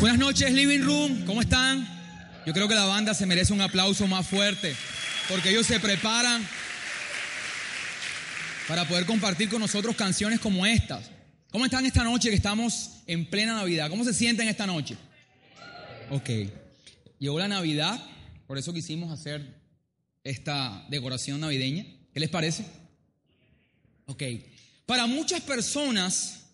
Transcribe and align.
Buenas 0.00 0.18
noches, 0.18 0.52
Living 0.52 0.80
Room. 0.80 1.24
¿Cómo 1.24 1.40
están? 1.40 1.88
Yo 2.44 2.52
creo 2.52 2.68
que 2.68 2.74
la 2.74 2.84
banda 2.84 3.14
se 3.14 3.24
merece 3.24 3.54
un 3.54 3.62
aplauso 3.62 4.06
más 4.06 4.26
fuerte 4.26 4.76
porque 5.26 5.48
ellos 5.48 5.66
se 5.66 5.80
preparan 5.80 6.46
para 8.68 8.86
poder 8.86 9.06
compartir 9.06 9.48
con 9.48 9.58
nosotros 9.60 9.96
canciones 9.96 10.38
como 10.38 10.66
estas. 10.66 11.10
¿Cómo 11.50 11.64
están 11.64 11.86
esta 11.86 12.04
noche 12.04 12.28
que 12.28 12.36
estamos 12.36 13.00
en 13.06 13.24
plena 13.24 13.54
Navidad? 13.54 13.88
¿Cómo 13.88 14.04
se 14.04 14.12
sienten 14.12 14.48
esta 14.48 14.66
noche? 14.66 14.98
Ok. 16.10 16.28
Llegó 17.18 17.38
la 17.38 17.48
Navidad, 17.48 17.98
por 18.46 18.58
eso 18.58 18.74
quisimos 18.74 19.10
hacer 19.10 19.54
esta 20.22 20.84
decoración 20.90 21.40
navideña. 21.40 21.86
¿Qué 22.12 22.20
les 22.20 22.28
parece? 22.28 22.66
Ok. 24.04 24.22
Para 24.84 25.06
muchas 25.06 25.40
personas, 25.40 26.44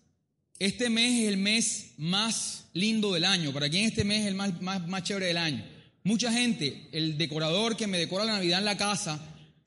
este 0.59 0.89
mes 0.89 1.23
es 1.23 1.27
el 1.27 1.37
mes 1.37 1.91
más 1.97 2.62
lindo 2.73 3.13
del 3.13 3.25
año. 3.25 3.53
¿Para 3.53 3.69
quién 3.69 3.85
este 3.85 4.03
mes 4.03 4.21
es 4.21 4.27
el 4.27 4.35
más, 4.35 4.61
más, 4.61 4.87
más 4.87 5.03
chévere 5.03 5.27
del 5.27 5.37
año? 5.37 5.63
Mucha 6.03 6.31
gente, 6.33 6.89
el 6.91 7.17
decorador 7.17 7.77
que 7.77 7.87
me 7.87 7.97
decora 7.97 8.25
la 8.25 8.33
Navidad 8.33 8.59
en 8.59 8.65
la 8.65 8.77
casa, 8.77 9.19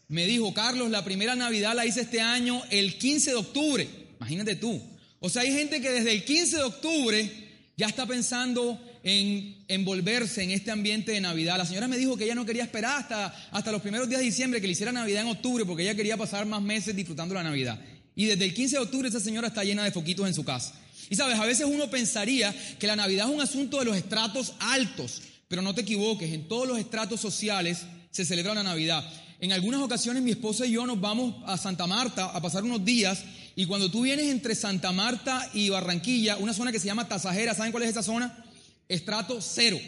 me 0.09 0.27
dijo, 0.27 0.53
Carlos, 0.53 0.91
la 0.91 1.05
primera 1.05 1.34
Navidad 1.34 1.75
la 1.75 1.87
hice 1.87 2.03
este 2.03 2.21
año 2.21 2.62
el 2.71 2.99
15 2.99 3.31
de 3.31 3.37
octubre. 3.37 3.89
Imagínate 4.19 4.57
tú. 4.57 4.81
O 5.21 5.29
sea, 5.29 5.43
hay 5.43 5.53
gente 5.53 5.81
que 5.81 5.91
desde 5.91 6.12
el 6.12 6.25
15 6.25 6.57
de 6.59 6.62
octubre 6.62 7.31
ya 7.77 7.87
está 7.87 8.07
pensando 8.07 8.81
en 9.03 9.65
envolverse 9.69 10.43
en 10.43 10.51
este 10.51 10.71
ambiente 10.71 11.12
de 11.12 11.21
Navidad. 11.21 11.59
La 11.59 11.65
señora 11.65 11.89
me 11.89 11.97
dijo 11.97 12.17
que 12.17 12.25
ella 12.25 12.34
no 12.34 12.45
quería 12.45 12.65
esperar 12.65 12.99
hasta, 12.99 13.27
hasta 13.51 13.73
los 13.73 13.81
primeros 13.81 14.09
días 14.09 14.21
de 14.21 14.27
diciembre 14.27 14.61
que 14.61 14.67
le 14.67 14.73
hiciera 14.73 14.93
Navidad 14.93 15.23
en 15.23 15.29
octubre 15.29 15.65
porque 15.65 15.84
ella 15.84 15.95
quería 15.95 16.17
pasar 16.17 16.45
más 16.45 16.61
meses 16.61 16.95
disfrutando 16.95 17.34
la 17.34 17.43
Navidad. 17.43 17.79
Y 18.15 18.27
desde 18.27 18.45
el 18.45 18.55
15 18.55 18.77
de 18.77 18.83
octubre 18.83 19.09
esa 19.09 19.21
señora 19.21 19.49
está 19.49 19.62
llena 19.62 19.84
de 19.84 19.93
foquitos 19.93 20.27
en 20.27 20.34
su 20.34 20.45
casa. 20.45 20.75
Y 21.09 21.17
sabes, 21.17 21.39
a 21.39 21.45
veces 21.45 21.67
uno 21.67 21.89
pensaría 21.89 22.55
que 22.79 22.87
la 22.87 22.97
Navidad 22.97 23.29
es 23.29 23.35
un 23.35 23.41
asunto 23.41 23.79
de 23.79 23.85
los 23.85 23.97
estratos 23.97 24.55
altos, 24.59 25.23
pero 25.49 25.62
no 25.62 25.75
te 25.75 25.83
equivoques, 25.83 26.33
en 26.33 26.49
todos 26.49 26.67
los 26.67 26.79
estratos 26.79 27.21
sociales 27.21 27.83
se 28.11 28.25
celebra 28.25 28.55
la 28.55 28.62
Navidad. 28.62 29.05
En 29.39 29.53
algunas 29.53 29.81
ocasiones 29.81 30.23
mi 30.23 30.31
esposa 30.31 30.67
y 30.67 30.73
yo 30.73 30.87
nos 30.87 31.01
vamos 31.01 31.43
a 31.47 31.57
Santa 31.57 31.87
Marta 31.87 32.27
a 32.27 32.41
pasar 32.41 32.65
unos 32.65 32.84
días 32.84 33.23
y 33.55 33.67
cuando 33.67 33.91
tú 33.91 34.03
vienes 34.03 34.27
entre 34.27 34.55
Santa 34.55 34.93
Marta 34.93 35.49
y 35.55 35.69
Barranquilla, 35.69 36.39
una 36.39 36.55
zona 36.55 36.73
que 36.73 36.81
se 36.81 36.87
llama 36.87 37.09
Tasajera, 37.09 37.55
¿saben 37.55 37.73
cuál 37.73 37.84
es 37.84 37.91
esa 37.91 38.03
zona? 38.03 38.45
Estrato 38.89 39.41
cero, 39.41 39.79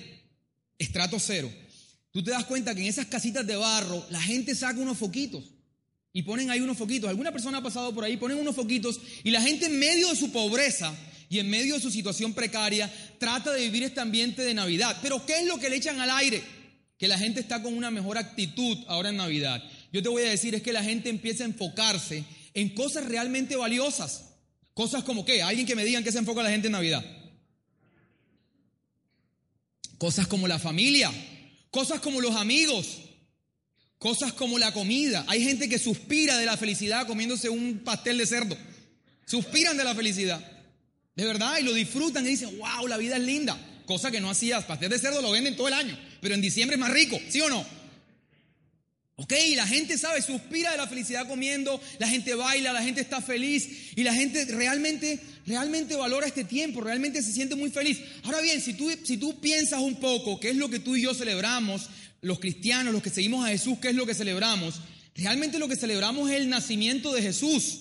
estrato 0.78 1.18
cero. 1.18 1.50
Tú 2.10 2.22
te 2.22 2.30
das 2.30 2.44
cuenta 2.44 2.74
que 2.74 2.82
en 2.82 2.86
esas 2.86 3.06
casitas 3.06 3.46
de 3.46 3.56
barro 3.56 4.06
la 4.10 4.20
gente 4.20 4.54
saca 4.54 4.80
unos 4.80 4.98
foquitos 4.98 5.42
y 6.12 6.22
ponen 6.22 6.50
ahí 6.50 6.60
unos 6.60 6.78
foquitos. 6.78 7.08
Alguna 7.08 7.32
persona 7.32 7.58
ha 7.58 7.62
pasado 7.62 7.94
por 7.94 8.04
ahí, 8.04 8.16
ponen 8.16 8.38
unos 8.38 8.56
foquitos 8.56 9.00
y 9.24 9.30
la 9.30 9.42
gente 9.42 9.66
en 9.66 9.78
medio 9.78 10.08
de 10.08 10.16
su 10.16 10.32
pobreza 10.32 10.94
y 11.28 11.38
en 11.38 11.50
medio 11.50 11.74
de 11.74 11.80
su 11.80 11.90
situación 11.90 12.32
precaria 12.32 12.92
trata 13.18 13.52
de 13.52 13.62
vivir 13.62 13.82
este 13.82 14.00
ambiente 14.00 14.42
de 14.42 14.54
Navidad. 14.54 14.96
Pero 15.02 15.24
¿qué 15.26 15.40
es 15.40 15.46
lo 15.46 15.58
que 15.58 15.68
le 15.68 15.76
echan 15.76 16.00
al 16.00 16.10
aire? 16.10 16.42
Que 16.98 17.08
la 17.08 17.18
gente 17.18 17.40
está 17.40 17.62
con 17.62 17.74
una 17.74 17.90
mejor 17.90 18.18
actitud 18.18 18.78
ahora 18.88 19.10
en 19.10 19.16
Navidad. 19.16 19.62
Yo 19.92 20.02
te 20.02 20.08
voy 20.08 20.22
a 20.22 20.30
decir 20.30 20.54
es 20.54 20.62
que 20.62 20.72
la 20.72 20.82
gente 20.82 21.08
empieza 21.10 21.44
a 21.44 21.46
enfocarse 21.46 22.24
en 22.54 22.70
cosas 22.70 23.04
realmente 23.04 23.56
valiosas. 23.56 24.24
Cosas 24.74 25.04
como 25.04 25.24
qué? 25.24 25.42
Alguien 25.42 25.66
que 25.66 25.76
me 25.76 25.84
diga 25.84 25.98
en 25.98 26.04
qué 26.04 26.12
se 26.12 26.18
enfoca 26.18 26.42
la 26.42 26.50
gente 26.50 26.68
en 26.68 26.72
Navidad. 26.72 27.04
Cosas 29.98 30.26
como 30.28 30.46
la 30.46 30.58
familia, 30.58 31.12
cosas 31.70 32.00
como 32.00 32.20
los 32.20 32.36
amigos, 32.36 32.98
cosas 33.98 34.32
como 34.32 34.58
la 34.58 34.72
comida. 34.72 35.24
Hay 35.28 35.42
gente 35.42 35.68
que 35.68 35.78
suspira 35.78 36.36
de 36.38 36.46
la 36.46 36.56
felicidad 36.56 37.06
comiéndose 37.06 37.48
un 37.48 37.80
pastel 37.80 38.18
de 38.18 38.26
cerdo. 38.26 38.56
Suspiran 39.26 39.76
de 39.76 39.84
la 39.84 39.94
felicidad. 39.94 40.40
De 41.14 41.24
verdad, 41.24 41.58
y 41.58 41.64
lo 41.64 41.74
disfrutan 41.74 42.24
y 42.26 42.30
dicen, 42.30 42.56
wow, 42.58 42.86
la 42.86 42.96
vida 42.96 43.16
es 43.16 43.22
linda. 43.22 43.58
Cosa 43.86 44.10
que 44.10 44.20
no 44.20 44.30
hacías. 44.30 44.64
Pastel 44.64 44.90
de 44.90 44.98
cerdo 44.98 45.20
lo 45.20 45.32
venden 45.32 45.56
todo 45.56 45.68
el 45.68 45.74
año, 45.74 45.98
pero 46.20 46.34
en 46.34 46.40
diciembre 46.40 46.76
es 46.76 46.80
más 46.80 46.92
rico, 46.92 47.18
¿sí 47.28 47.40
o 47.40 47.48
no? 47.48 47.78
Ok, 49.20 49.32
la 49.56 49.66
gente 49.66 49.98
sabe, 49.98 50.22
suspira 50.22 50.70
de 50.70 50.76
la 50.76 50.86
felicidad 50.86 51.26
comiendo, 51.26 51.80
la 51.98 52.06
gente 52.06 52.36
baila, 52.36 52.72
la 52.72 52.84
gente 52.84 53.00
está 53.00 53.20
feliz 53.20 53.90
y 53.96 54.04
la 54.04 54.14
gente 54.14 54.44
realmente, 54.44 55.18
realmente 55.44 55.96
valora 55.96 56.28
este 56.28 56.44
tiempo, 56.44 56.80
realmente 56.80 57.20
se 57.20 57.32
siente 57.32 57.56
muy 57.56 57.70
feliz. 57.70 57.98
Ahora 58.22 58.40
bien, 58.40 58.60
si 58.60 58.74
tú, 58.74 58.88
si 59.02 59.16
tú 59.16 59.40
piensas 59.40 59.80
un 59.80 59.96
poco 59.96 60.38
qué 60.38 60.50
es 60.50 60.56
lo 60.56 60.70
que 60.70 60.78
tú 60.78 60.94
y 60.94 61.02
yo 61.02 61.14
celebramos, 61.14 61.88
los 62.20 62.38
cristianos, 62.38 62.92
los 62.92 63.02
que 63.02 63.10
seguimos 63.10 63.44
a 63.44 63.48
Jesús, 63.48 63.78
qué 63.80 63.88
es 63.88 63.94
lo 63.94 64.06
que 64.06 64.14
celebramos, 64.14 64.80
realmente 65.14 65.58
lo 65.58 65.68
que 65.68 65.76
celebramos 65.76 66.30
es 66.30 66.36
el 66.36 66.48
nacimiento 66.48 67.12
de 67.12 67.22
Jesús. 67.22 67.80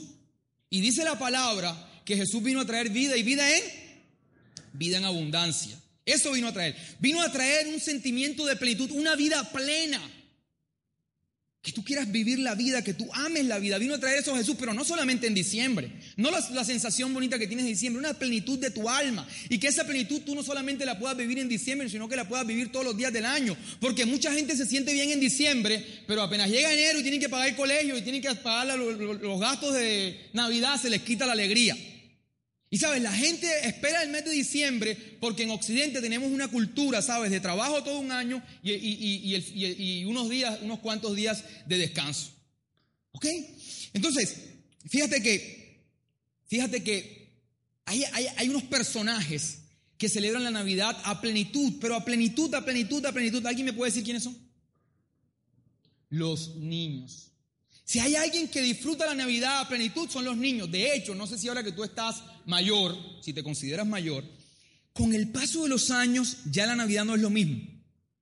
Y 0.70 0.82
dice 0.82 1.04
la 1.04 1.18
palabra 1.18 2.02
que 2.06 2.18
Jesús 2.18 2.44
vino 2.44 2.62
a 2.62 2.66
traer 2.66 2.90
vida 2.90 3.16
y 3.18 3.24
vida 3.24 3.56
en 3.56 3.88
vida 4.78 4.98
en 4.98 5.06
abundancia. 5.06 5.78
Eso 6.06 6.32
vino 6.32 6.48
a 6.48 6.54
traer. 6.54 6.76
Vino 7.00 7.22
a 7.22 7.32
traer 7.32 7.68
un 7.68 7.80
sentimiento 7.80 8.46
de 8.46 8.56
plenitud, 8.56 8.92
una 8.92 9.16
vida 9.16 9.44
plena. 9.52 10.00
Que 11.62 11.72
tú 11.74 11.84
quieras 11.84 12.10
vivir 12.12 12.40
la 12.40 12.56
vida, 12.56 12.84
que 12.84 12.94
tú 12.94 13.10
ames 13.14 13.46
la 13.46 13.60
vida. 13.60 13.78
Vino 13.78 13.96
a 13.96 14.00
traer 14.00 14.20
eso 14.20 14.34
a 14.34 14.38
Jesús, 14.38 14.56
pero 14.58 14.74
no 14.74 14.86
solamente 14.86 15.28
en 15.28 15.34
diciembre. 15.34 15.92
No 16.16 16.32
la, 16.32 16.40
la, 16.52 16.64
sensación 16.64 17.14
bonita 17.14 17.38
que 17.38 17.48
tienes 17.48 17.66
en 17.66 17.72
diciembre, 17.72 18.00
una 18.00 18.14
plenitud 18.14 18.58
de 18.58 18.72
tu 18.72 18.88
alma. 18.90 19.28
Y 19.50 19.58
que 19.58 19.68
esa 19.68 19.86
plenitud 19.86 20.22
tú 20.22 20.34
no 20.34 20.44
solamente 20.44 20.86
la 20.86 20.98
puedas 20.98 21.18
vivir 21.18 21.40
en 21.40 21.50
diciembre, 21.50 21.90
sino 21.90 22.08
que 22.08 22.16
la 22.16 22.28
puedas 22.28 22.48
vivir 22.48 22.72
todos 22.72 22.86
los 22.86 22.96
días 22.96 23.12
del 23.12 23.26
año. 23.26 23.58
Porque 23.82 24.06
mucha 24.06 24.32
gente 24.32 24.56
se 24.56 24.66
siente 24.66 24.94
bien 24.94 25.10
en 25.10 25.20
diciembre, 25.20 25.84
pero 26.08 26.22
apenas 26.22 26.50
llega 26.50 26.72
enero 26.72 27.00
y 27.00 27.02
tienen 27.02 27.20
que 27.20 27.30
pagar 27.30 27.50
el 27.50 27.56
colegio 27.56 27.98
y 27.98 28.02
tienen 28.02 28.22
que 28.22 28.34
pagar 28.36 28.78
los, 28.78 29.40
gastos 29.40 29.74
de 29.74 30.30
Navidad, 30.34 30.80
se 30.82 30.90
les 30.90 31.02
quita 31.02 31.26
la 31.26 31.34
alegría. 31.34 31.76
Y 32.70 32.78
sabes, 32.78 33.02
la 33.02 33.14
gente 33.14 33.48
espera 33.64 34.04
el 34.04 34.10
mes 34.10 34.26
de 34.26 34.32
diciembre 34.32 34.96
porque 35.22 35.44
en 35.44 35.52
Occidente 35.52 36.02
tenemos 36.02 36.30
una 36.32 36.50
cultura, 36.50 37.02
sabes, 37.02 37.32
de 37.32 37.40
trabajo 37.40 37.84
todo 37.84 38.00
un 38.00 38.12
año 38.12 38.44
y, 38.62 40.04
unos 40.06 40.30
días, 40.30 40.60
unos 40.62 40.80
cuantos 40.80 41.16
días 41.16 41.44
de 41.66 41.78
descanso. 41.78 42.32
¿Ok? 43.14 43.26
Entonces, 43.94 44.36
fíjate 44.86 45.22
que, 45.22 45.86
fíjate 46.48 46.84
que 46.84 47.28
hay, 47.86 48.04
hay 48.36 48.50
unos 48.50 48.64
personajes 48.64 49.60
que 49.98 50.10
celebran 50.10 50.44
la 50.44 50.52
Navidad 50.52 51.00
a 51.06 51.22
plenitud, 51.22 51.74
pero 51.80 51.96
a 51.96 52.04
plenitud, 52.06 52.54
a 52.54 52.64
plenitud, 52.64 53.06
a 53.06 53.14
plenitud. 53.14 53.46
¿Alguien 53.46 53.66
me 53.66 53.74
puede 53.74 53.92
decir 53.92 54.04
quiénes 54.04 54.24
son? 54.24 54.38
Los 56.10 56.56
niños. 56.56 57.32
Si 57.88 58.00
hay 58.00 58.18
alguien 58.18 58.50
que 58.50 58.62
disfruta 58.62 59.06
la 59.06 59.16
Navidad 59.16 59.62
a 59.62 59.70
plenitud, 59.70 60.10
son 60.10 60.26
los 60.26 60.36
niños. 60.36 60.70
De 60.70 60.94
hecho, 60.94 61.16
no 61.16 61.26
sé 61.26 61.38
si 61.38 61.48
ahora 61.48 61.64
que 61.64 61.72
tú 61.72 61.86
estás 61.86 62.22
mayor, 62.46 62.98
si 63.22 63.32
te 63.32 63.42
consideras 63.42 63.88
mayor, 63.88 64.26
con 64.92 65.14
el 65.14 65.30
paso 65.30 65.64
de 65.64 65.70
los 65.70 65.90
años 65.90 66.40
ya 66.52 66.66
la 66.68 66.76
Navidad 66.76 67.06
no 67.06 67.16
es 67.16 67.22
lo 67.22 67.30
mismo. 67.30 67.62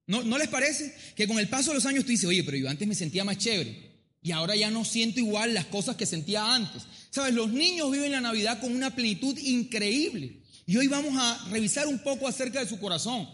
¿No, 0.06 0.22
¿No 0.22 0.38
les 0.38 0.50
parece? 0.50 0.96
Que 1.16 1.28
con 1.28 1.40
el 1.40 1.50
paso 1.50 1.72
de 1.72 1.78
los 1.78 1.86
años 1.88 2.04
tú 2.04 2.12
dices, 2.12 2.30
oye, 2.30 2.44
pero 2.44 2.58
yo 2.58 2.70
antes 2.70 2.88
me 2.88 2.94
sentía 2.94 3.24
más 3.24 3.40
chévere 3.40 3.96
y 4.22 4.32
ahora 4.32 4.56
ya 4.56 4.70
no 4.70 4.86
siento 4.86 5.20
igual 5.20 5.56
las 5.56 5.66
cosas 5.66 5.96
que 5.96 6.06
sentía 6.06 6.54
antes. 6.54 6.84
Sabes, 7.10 7.34
los 7.34 7.50
niños 7.50 7.92
viven 7.92 8.12
la 8.12 8.22
Navidad 8.22 8.60
con 8.62 8.72
una 8.72 8.94
plenitud 8.94 9.36
increíble. 9.40 10.44
Y 10.68 10.78
hoy 10.78 10.88
vamos 10.88 11.14
a 11.18 11.48
revisar 11.50 11.88
un 11.88 11.98
poco 12.04 12.28
acerca 12.28 12.60
de 12.60 12.70
su 12.70 12.80
corazón. 12.80 13.28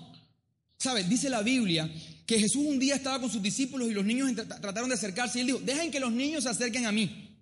Sabes, 0.82 1.08
dice 1.08 1.30
la 1.30 1.44
Biblia 1.44 1.88
que 2.26 2.40
Jesús 2.40 2.64
un 2.66 2.80
día 2.80 2.96
estaba 2.96 3.22
con 3.22 3.30
sus 3.30 3.40
discípulos 3.40 3.88
y 3.88 3.94
los 3.94 4.04
niños 4.04 4.32
trataron 4.36 4.90
de 4.90 4.96
acercarse 4.96 5.38
y 5.38 5.42
él 5.42 5.48
dijo, 5.48 5.60
dejen 5.60 5.92
que 5.92 6.00
los 6.00 6.12
niños 6.12 6.44
se 6.44 6.50
acerquen 6.50 6.88
a 6.88 6.92
mí. 6.92 7.38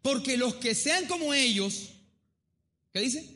Porque 0.00 0.38
los 0.38 0.54
que 0.54 0.74
sean 0.74 1.04
como 1.04 1.34
ellos, 1.34 1.90
¿qué 2.94 3.00
dice? 3.00 3.28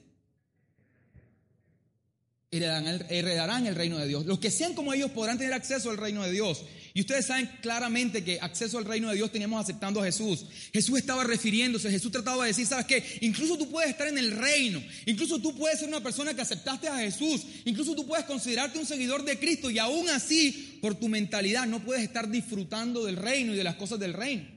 Heredarán 2.51 2.87
el, 2.87 3.07
heredarán 3.11 3.67
el, 3.67 3.75
reino 3.75 3.99
de 3.99 4.09
Dios. 4.09 4.25
Los 4.25 4.39
que 4.39 4.51
sean 4.51 4.73
como 4.73 4.95
ellos 4.95 5.11
podrán 5.11 5.37
tener 5.37 5.53
acceso 5.53 5.91
al 5.91 5.99
reino 5.99 6.23
de 6.23 6.33
Dios. 6.33 6.65
Y 6.93 7.01
ustedes 7.01 7.27
saben 7.27 7.49
claramente 7.61 8.25
que 8.25 8.41
acceso 8.41 8.79
al 8.79 8.85
reino 8.85 9.09
de 9.09 9.15
Dios 9.15 9.31
teníamos 9.31 9.63
aceptando 9.63 10.01
a 10.01 10.05
Jesús. 10.05 10.47
Jesús 10.73 10.99
estaba 10.99 11.23
refiriéndose, 11.23 11.91
Jesús 11.91 12.11
trataba 12.11 12.45
de 12.45 12.49
decir, 12.49 12.67
¿sabes 12.67 12.87
qué? 12.87 13.19
Incluso 13.21 13.57
tú 13.57 13.71
puedes 13.71 13.91
estar 13.91 14.09
en 14.09 14.19
el 14.19 14.33
reino, 14.33 14.83
incluso 15.07 15.41
tú 15.41 15.57
puedes 15.57 15.79
ser 15.79 15.89
una 15.89 16.03
persona 16.03 16.35
que 16.35 16.41
aceptaste 16.41 16.89
a 16.89 16.99
Jesús, 16.99 17.47
incluso 17.65 17.95
tú 17.95 18.07
puedes 18.07 18.25
considerarte 18.25 18.79
un 18.79 18.87
seguidor 18.87 19.25
de 19.25 19.39
Cristo 19.39 19.71
y 19.71 19.79
aún 19.79 20.09
así, 20.09 20.79
por 20.81 20.97
tu 20.97 21.09
mentalidad, 21.09 21.67
no 21.67 21.85
puedes 21.85 22.03
estar 22.03 22.29
disfrutando 22.29 23.05
del 23.05 23.17
reino 23.17 23.55
y 23.55 23.57
de 23.57 23.65
las 23.65 23.77
cosas 23.77 24.01
del 24.01 24.13
reino. 24.13 24.49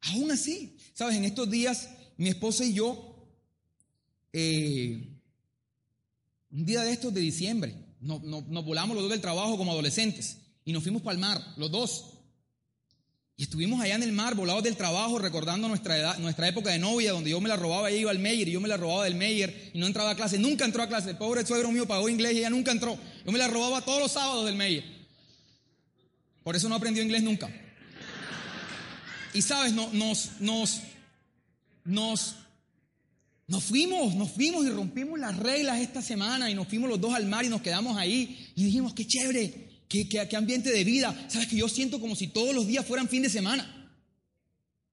Aún 0.00 0.30
así, 0.32 0.76
¿sabes? 0.94 1.16
En 1.16 1.24
estos 1.24 1.50
días, 1.50 1.90
mi 2.16 2.28
esposa 2.28 2.64
y 2.64 2.74
yo... 2.74 3.12
Eh, 4.32 5.12
un 6.50 6.64
día 6.64 6.82
de 6.82 6.92
estos 6.92 7.12
de 7.12 7.20
diciembre, 7.20 7.74
nos, 8.00 8.22
nos 8.22 8.64
volamos 8.64 8.94
los 8.94 9.04
dos 9.04 9.12
del 9.12 9.20
trabajo 9.20 9.56
como 9.56 9.72
adolescentes 9.72 10.38
y 10.66 10.72
nos 10.72 10.82
fuimos 10.82 11.00
para 11.00 11.14
el 11.14 11.20
mar, 11.20 11.40
los 11.56 11.70
dos. 11.70 12.04
Y 13.36 13.44
estuvimos 13.44 13.80
allá 13.80 13.94
en 13.94 14.02
el 14.02 14.10
mar, 14.12 14.34
volados 14.34 14.64
del 14.64 14.76
trabajo, 14.76 15.18
recordando 15.18 15.68
nuestra, 15.68 16.18
nuestra 16.18 16.48
época 16.48 16.70
de 16.70 16.80
novia, 16.80 17.12
donde 17.12 17.30
yo 17.30 17.40
me 17.40 17.48
la 17.48 17.54
robaba, 17.54 17.88
ella 17.88 18.00
iba 18.00 18.10
al 18.10 18.18
Meyer 18.18 18.48
y 18.48 18.52
yo 18.52 18.60
me 18.60 18.68
la 18.68 18.76
robaba 18.76 19.04
del 19.04 19.14
Meyer 19.14 19.70
y 19.72 19.78
no 19.78 19.86
entraba 19.86 20.10
a 20.10 20.16
clase. 20.16 20.38
Nunca 20.38 20.64
entró 20.64 20.82
a 20.82 20.88
clase. 20.88 21.10
El 21.10 21.18
pobre 21.18 21.46
suegro 21.46 21.70
mío 21.70 21.86
pagó 21.86 22.08
inglés 22.08 22.32
y 22.32 22.38
ella 22.38 22.50
nunca 22.50 22.72
entró. 22.72 22.98
Yo 23.24 23.30
me 23.30 23.38
la 23.38 23.46
robaba 23.46 23.82
todos 23.82 24.00
los 24.00 24.12
sábados 24.12 24.44
del 24.44 24.56
Meyer. 24.56 24.82
Por 26.42 26.56
eso 26.56 26.68
no 26.68 26.74
aprendió 26.74 27.02
inglés 27.02 27.22
nunca. 27.22 27.48
Y 29.32 29.42
sabes, 29.42 29.72
nos, 29.72 29.92
nos, 29.92 30.40
nos, 30.40 30.80
nos 33.46 33.64
fuimos, 33.64 34.16
nos 34.16 34.32
fuimos 34.32 34.66
y 34.66 34.70
rompimos 34.70 35.16
las 35.20 35.36
reglas 35.36 35.78
esta 35.78 36.02
semana 36.02 36.50
y 36.50 36.54
nos 36.54 36.66
fuimos 36.66 36.90
los 36.90 37.00
dos 37.00 37.14
al 37.14 37.26
mar 37.26 37.44
y 37.44 37.50
nos 37.50 37.62
quedamos 37.62 37.96
ahí 37.96 38.50
y 38.56 38.64
dijimos, 38.64 38.94
qué 38.94 39.06
chévere, 39.06 39.65
¿Qué, 39.88 40.28
ambiente 40.36 40.70
de 40.70 40.84
vida? 40.84 41.26
¿Sabes 41.28 41.48
que 41.48 41.56
yo 41.56 41.68
siento 41.68 42.00
como 42.00 42.16
si 42.16 42.28
todos 42.28 42.54
los 42.54 42.66
días 42.66 42.84
fueran 42.84 43.08
fin 43.08 43.22
de 43.22 43.30
semana? 43.30 43.72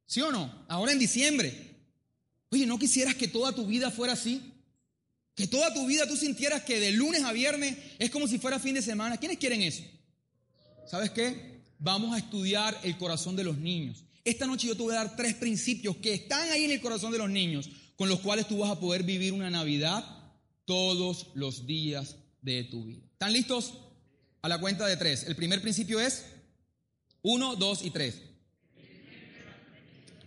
¿Sí 0.06 0.22
o 0.22 0.32
no? 0.32 0.66
Ahora 0.68 0.92
en 0.92 1.00
diciembre. 1.00 1.74
Oye, 2.50 2.66
¿no 2.66 2.78
quisieras 2.78 3.16
que 3.16 3.28
toda 3.28 3.54
tu 3.54 3.66
vida 3.66 3.90
fuera 3.90 4.14
así? 4.14 4.42
Que 5.36 5.48
toda 5.48 5.74
tu 5.74 5.88
vida 5.88 6.08
tú 6.08 6.16
sintieras 6.16 6.62
que 6.64 6.80
de 6.80 6.92
lunes 6.92 7.24
a 7.24 7.34
viernes 7.34 7.76
es 7.98 8.12
como 8.12 8.28
si 8.28 8.38
fuera 8.38 8.60
fin 8.60 8.76
de 8.76 8.84
semana. 8.84 9.18
¿Quiénes 9.18 9.40
quieren 9.40 9.64
eso? 9.64 9.84
¿Sabes 10.86 11.10
qué? 11.10 11.62
Vamos 11.80 12.14
a 12.14 12.20
estudiar 12.20 12.80
el 12.84 12.98
corazón 12.98 13.36
de 13.36 13.44
los 13.44 13.58
niños. 13.58 14.04
Esta 14.24 14.46
noche 14.46 14.68
yo 14.68 14.78
te 14.78 14.84
voy 14.84 14.94
a 14.94 15.00
dar 15.00 15.16
tres 15.16 15.34
principios 15.34 15.98
que 15.98 16.14
están 16.14 16.50
ahí 16.52 16.66
en 16.66 16.72
el 16.72 16.82
corazón 16.82 17.12
de 17.12 17.18
los 17.18 17.30
niños, 17.30 17.70
con 17.96 18.08
los 18.08 18.20
cuales 18.20 18.48
tú 18.48 18.60
vas 18.60 18.70
a 18.70 18.80
poder 18.80 19.04
vivir 19.04 19.34
una 19.34 19.50
Navidad 19.50 20.06
todos 20.66 21.28
los 21.34 21.66
días 21.66 22.18
de 22.42 22.64
tu 22.66 22.86
vida. 22.86 23.02
¿Están 23.12 23.34
listos? 23.34 23.74
A 24.44 24.50
la 24.50 24.60
cuenta 24.60 24.86
de 24.86 24.98
tres. 24.98 25.24
El 25.24 25.36
primer 25.36 25.62
principio 25.62 26.00
es 26.00 26.26
uno, 27.22 27.56
dos 27.56 27.84
y 27.84 27.90
tres. 27.90 28.16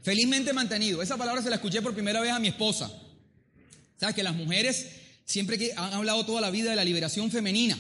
Felizmente 0.02 0.52
mantenido. 0.54 1.02
Esa 1.02 1.18
palabra 1.18 1.42
se 1.42 1.50
la 1.50 1.56
escuché 1.56 1.82
por 1.82 1.92
primera 1.92 2.20
vez 2.20 2.32
a 2.32 2.38
mi 2.38 2.48
esposa. 2.48 2.90
Sabes 4.00 4.16
que 4.16 4.22
las 4.22 4.34
mujeres 4.34 4.86
siempre 5.26 5.58
que 5.58 5.72
han 5.76 5.92
hablado 5.92 6.24
toda 6.24 6.40
la 6.40 6.50
vida 6.50 6.70
de 6.70 6.76
la 6.76 6.84
liberación 6.84 7.30
femenina, 7.30 7.78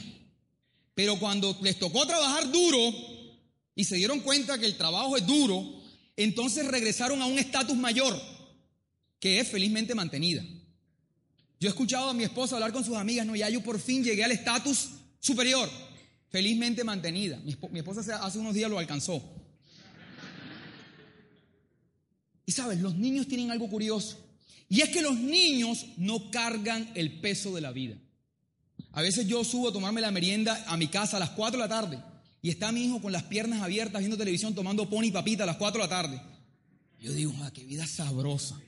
pero 0.94 1.18
cuando 1.18 1.56
les 1.62 1.78
tocó 1.78 2.06
trabajar 2.06 2.50
duro 2.50 2.92
y 3.74 3.84
se 3.84 3.96
dieron 3.96 4.20
cuenta 4.20 4.58
que 4.58 4.66
el 4.66 4.76
trabajo 4.76 5.16
es 5.16 5.26
duro, 5.26 5.64
entonces 6.16 6.66
regresaron 6.66 7.22
a 7.22 7.26
un 7.26 7.38
estatus 7.38 7.76
mayor, 7.76 8.20
que 9.20 9.38
es 9.40 9.48
felizmente 9.48 9.94
mantenida. 9.94 10.42
Yo 11.60 11.68
he 11.68 11.70
escuchado 11.70 12.10
a 12.10 12.14
mi 12.14 12.24
esposa 12.24 12.56
hablar 12.56 12.72
con 12.72 12.84
sus 12.84 12.96
amigas, 12.96 13.24
no, 13.24 13.36
ya 13.36 13.48
yo 13.48 13.62
por 13.62 13.80
fin 13.80 14.04
llegué 14.04 14.24
al 14.24 14.32
estatus 14.32 14.88
superior 15.20 15.70
felizmente 16.36 16.84
mantenida. 16.84 17.40
Mi, 17.42 17.78
esposa 17.78 18.02
hace 18.22 18.38
unos 18.38 18.52
días 18.52 18.70
lo 18.70 18.78
alcanzó. 18.78 19.22
Y 22.44 22.52
sabes, 22.52 22.78
los 22.78 22.94
niños 22.94 23.26
tienen 23.26 23.50
algo 23.50 23.70
curioso. 23.70 24.18
Y 24.68 24.82
es 24.82 24.90
que 24.90 25.00
los 25.00 25.16
niños 25.16 25.86
no 25.96 26.30
cargan 26.30 26.90
el 26.94 27.20
peso 27.22 27.54
de 27.54 27.62
la 27.62 27.72
vida. 27.72 27.96
A 28.92 29.00
veces 29.00 29.26
yo 29.26 29.44
subo 29.44 29.70
a 29.70 29.72
tomarme 29.72 30.02
la 30.02 30.10
merienda 30.10 30.62
a 30.68 30.76
mi 30.76 30.88
casa 30.88 31.16
a 31.16 31.20
las 31.20 31.30
4 31.30 31.58
de 31.58 31.64
la 31.66 31.74
tarde 31.74 32.02
y 32.42 32.50
está 32.50 32.70
mi 32.70 32.84
hijo 32.84 33.00
con 33.00 33.12
las 33.12 33.22
piernas 33.22 33.62
abiertas 33.62 34.00
viendo 34.00 34.18
televisión 34.18 34.54
tomando 34.54 34.90
pony 34.90 35.10
papita 35.10 35.44
a 35.44 35.46
las 35.46 35.56
4 35.56 35.80
de 35.80 35.88
la 35.88 35.88
tarde. 35.88 36.20
Yo 37.00 37.14
digo, 37.14 37.32
ah, 37.40 37.50
qué 37.50 37.64
vida 37.64 37.86
sabrosa. 37.86 38.60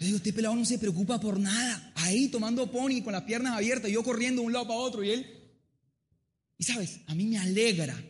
Yo 0.00 0.06
digo, 0.06 0.16
este 0.16 0.32
pelado 0.32 0.56
no 0.56 0.64
se 0.64 0.80
preocupa 0.80 1.20
por 1.20 1.38
nada. 1.38 1.92
Ahí 1.94 2.26
tomando 2.26 2.68
pony 2.72 3.02
con 3.04 3.12
las 3.12 3.22
piernas 3.22 3.56
abiertas, 3.56 3.88
yo 3.88 4.02
corriendo 4.02 4.42
de 4.42 4.46
un 4.48 4.52
lado 4.52 4.66
para 4.66 4.80
otro 4.80 5.04
y 5.04 5.10
él 5.10 5.33
y 6.58 6.64
sabes, 6.64 7.00
a 7.06 7.14
mí 7.14 7.24
me 7.26 7.38
alegra. 7.38 8.00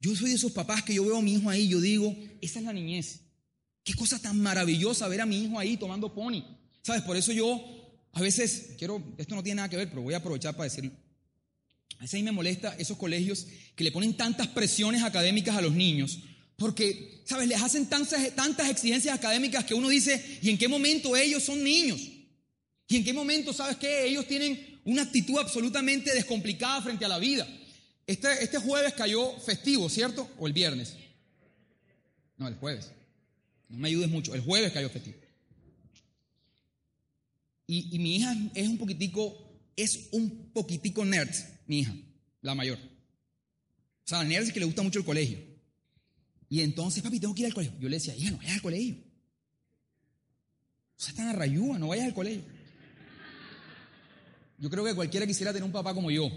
Yo 0.00 0.14
soy 0.14 0.30
de 0.30 0.36
esos 0.36 0.52
papás 0.52 0.82
que 0.82 0.94
yo 0.94 1.04
veo 1.04 1.16
a 1.16 1.22
mi 1.22 1.34
hijo 1.34 1.48
ahí, 1.48 1.68
yo 1.68 1.80
digo, 1.80 2.14
esa 2.40 2.58
es 2.58 2.64
la 2.64 2.72
niñez. 2.72 3.20
Qué 3.82 3.94
cosa 3.94 4.18
tan 4.20 4.40
maravillosa 4.40 5.08
ver 5.08 5.20
a 5.20 5.26
mi 5.26 5.42
hijo 5.42 5.58
ahí 5.58 5.76
tomando 5.76 6.14
pony. 6.14 6.42
¿Sabes? 6.82 7.02
Por 7.02 7.16
eso 7.16 7.32
yo 7.32 7.62
a 8.12 8.20
veces, 8.20 8.74
quiero, 8.78 9.02
esto 9.18 9.34
no 9.34 9.42
tiene 9.42 9.56
nada 9.56 9.68
que 9.68 9.76
ver, 9.76 9.88
pero 9.88 10.02
voy 10.02 10.14
a 10.14 10.18
aprovechar 10.18 10.54
para 10.54 10.64
decirlo. 10.64 10.92
A 11.98 12.02
veces 12.02 12.14
a 12.14 12.16
mí 12.18 12.22
me 12.22 12.32
molesta 12.32 12.76
esos 12.78 12.96
colegios 12.96 13.46
que 13.74 13.84
le 13.84 13.92
ponen 13.92 14.14
tantas 14.14 14.48
presiones 14.48 15.02
académicas 15.02 15.56
a 15.56 15.60
los 15.60 15.74
niños, 15.74 16.20
porque, 16.56 17.22
¿sabes? 17.24 17.48
Les 17.48 17.60
hacen 17.60 17.86
tantas, 17.86 18.34
tantas 18.34 18.70
exigencias 18.70 19.16
académicas 19.16 19.64
que 19.64 19.74
uno 19.74 19.88
dice, 19.88 20.38
¿y 20.42 20.50
en 20.50 20.58
qué 20.58 20.68
momento 20.68 21.16
ellos 21.16 21.42
son 21.42 21.62
niños? 21.64 22.00
¿Y 22.86 22.96
en 22.96 23.04
qué 23.04 23.12
momento, 23.12 23.52
sabes 23.52 23.76
qué? 23.76 24.06
Ellos 24.06 24.26
tienen 24.28 24.80
una 24.84 25.02
actitud 25.02 25.38
absolutamente 25.38 26.12
descomplicada 26.14 26.82
frente 26.82 27.04
a 27.04 27.08
la 27.08 27.18
vida. 27.18 27.48
Este, 28.06 28.44
este, 28.44 28.58
jueves 28.58 28.92
cayó 28.94 29.38
festivo, 29.40 29.88
¿cierto? 29.88 30.28
¿O 30.38 30.46
el 30.46 30.52
viernes? 30.52 30.94
No, 32.36 32.48
el 32.48 32.56
jueves. 32.56 32.90
No 33.68 33.78
me 33.78 33.88
ayudes 33.88 34.10
mucho. 34.10 34.34
El 34.34 34.42
jueves 34.42 34.72
cayó 34.72 34.90
festivo. 34.90 35.16
Y, 37.66 37.98
mi 37.98 38.16
hija 38.16 38.34
es 38.54 38.68
un 38.68 38.76
poquitico, 38.76 39.34
es 39.74 40.08
un 40.12 40.50
poquitico 40.52 41.02
nerd, 41.04 41.34
mi 41.66 41.80
hija, 41.80 41.96
la 42.42 42.54
mayor. 42.54 42.78
O 42.78 44.06
sea, 44.06 44.22
nerd 44.22 44.44
es 44.44 44.52
que 44.52 44.60
le 44.60 44.66
gusta 44.66 44.82
mucho 44.82 44.98
el 44.98 45.04
colegio. 45.04 45.38
Y 46.50 46.60
entonces, 46.60 47.02
papi, 47.02 47.18
tengo 47.18 47.34
que 47.34 47.40
ir 47.40 47.46
al 47.46 47.54
colegio. 47.54 47.78
Yo 47.80 47.88
le 47.88 47.96
decía, 47.96 48.14
hija, 48.14 48.32
no 48.32 48.36
vayas 48.36 48.54
al 48.54 48.62
colegio. 48.62 48.96
O 50.96 51.00
sea, 51.00 51.10
están 51.10 51.28
a 51.28 51.32
rayúa, 51.32 51.78
no 51.78 51.88
vayas 51.88 52.06
al 52.06 52.14
colegio. 52.14 52.44
Yo 54.58 54.70
creo 54.70 54.84
que 54.84 54.94
cualquiera 54.94 55.26
quisiera 55.26 55.52
tener 55.52 55.64
un 55.64 55.72
papá 55.72 55.94
como 55.94 56.10
yo. 56.10 56.30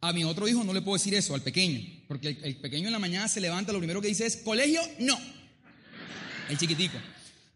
A 0.00 0.12
mi 0.12 0.24
otro 0.24 0.46
hijo 0.46 0.62
no 0.62 0.72
le 0.72 0.80
puedo 0.80 0.96
decir 0.96 1.14
eso, 1.14 1.34
al 1.34 1.42
pequeño, 1.42 1.80
porque 2.06 2.28
el, 2.28 2.56
pequeño 2.56 2.86
en 2.86 2.92
la 2.92 2.98
mañana 2.98 3.26
se 3.26 3.40
levanta, 3.40 3.72
lo 3.72 3.78
primero 3.78 4.00
que 4.00 4.08
dice 4.08 4.26
es, 4.26 4.36
colegio, 4.36 4.80
no. 5.00 5.18
El 6.48 6.56
chiquitico. 6.56 6.98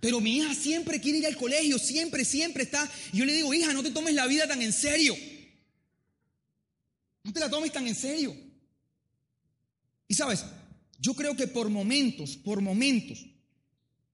Pero 0.01 0.21
mi 0.21 0.39
hija 0.39 0.53
siempre 0.53 1.01
quiere 1.01 1.19
ir 1.19 1.27
al 1.27 1.37
colegio, 1.37 1.79
siempre, 1.79 2.25
siempre 2.25 2.65
está. 2.65 2.91
Y 3.13 3.19
yo 3.19 3.25
le 3.25 3.33
digo, 3.33 3.55
hija, 3.55 3.73
no 3.73 3.85
te 3.85 3.93
tomes 3.93 4.15
la 4.15 4.27
vida 4.27 4.49
tan 4.49 4.61
en 4.61 4.73
serio. 4.73 5.17
No 7.23 7.33
te 7.33 7.39
la 7.39 7.49
tomes 7.49 7.73
tan 7.73 7.87
en 7.87 7.95
serio. 7.95 8.37
Y 10.09 10.15
sabes, 10.15 10.45
yo 10.99 11.15
creo 11.15 11.37
que 11.37 11.47
por 11.47 11.71
momentos, 11.71 12.37
por 12.37 12.61
momentos, 12.61 13.25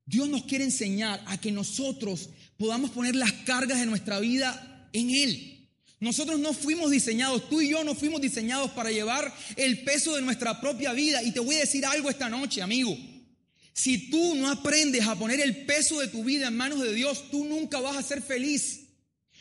Dios 0.05 0.29
nos 0.29 0.45
quiere 0.45 0.65
enseñar 0.65 1.23
a 1.27 1.41
que 1.41 1.51
nosotros 1.51 2.31
podamos 2.59 2.91
poner 2.91 3.15
las 3.15 3.33
cargas 3.33 3.81
de 3.81 3.87
nuestra 3.87 4.21
vida 4.21 4.89
en 4.93 5.11
Él. 5.11 5.58
Nosotros 6.01 6.39
no 6.39 6.53
fuimos 6.53 6.91
diseñados, 6.93 7.49
tú 7.49 7.61
y 7.61 7.71
yo 7.71 7.83
no 7.83 7.95
fuimos 7.95 8.21
diseñados 8.21 8.71
para 8.71 8.91
llevar 8.91 9.35
el 9.57 9.83
peso 9.83 10.15
de 10.15 10.23
nuestra 10.23 10.61
propia 10.61 10.93
vida. 10.93 11.23
Y 11.25 11.33
te 11.33 11.41
voy 11.41 11.57
a 11.57 11.61
decir 11.61 11.85
algo 11.85 12.09
esta 12.09 12.29
noche, 12.29 12.63
amigo. 12.63 12.97
Si 13.73 14.11
tú 14.11 14.37
no 14.37 14.51
aprendes 14.51 15.07
a 15.07 15.17
poner 15.17 15.41
el 15.41 15.65
peso 15.67 16.01
de 16.01 16.09
tu 16.09 16.23
vida 16.23 16.49
en 16.49 16.57
manos 16.57 16.81
de 16.81 16.93
Dios, 16.93 17.31
tú 17.31 17.45
nunca 17.45 17.81
vas 17.81 17.97
a 17.97 18.03
ser 18.03 18.23
feliz. 18.23 18.81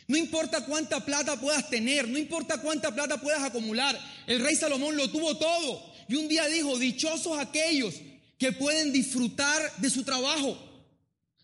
No 0.08 0.16
importa 0.16 0.64
cuánta 0.64 1.04
plata 1.04 1.40
puedas 1.40 1.68
tener, 1.70 2.08
no 2.08 2.18
importa 2.18 2.58
cuánta 2.58 2.92
plata 2.92 3.20
puedas 3.20 3.42
acumular. 3.42 3.98
El 4.26 4.40
rey 4.40 4.56
Salomón 4.56 4.96
lo 4.96 5.10
tuvo 5.10 5.36
todo. 5.36 5.92
Y 6.08 6.16
un 6.16 6.26
día 6.26 6.46
dijo, 6.46 6.78
dichosos 6.78 7.38
aquellos 7.38 7.94
que 8.36 8.52
pueden 8.52 8.92
disfrutar 8.92 9.60
de 9.76 9.90
su 9.90 10.02
trabajo. 10.02 10.56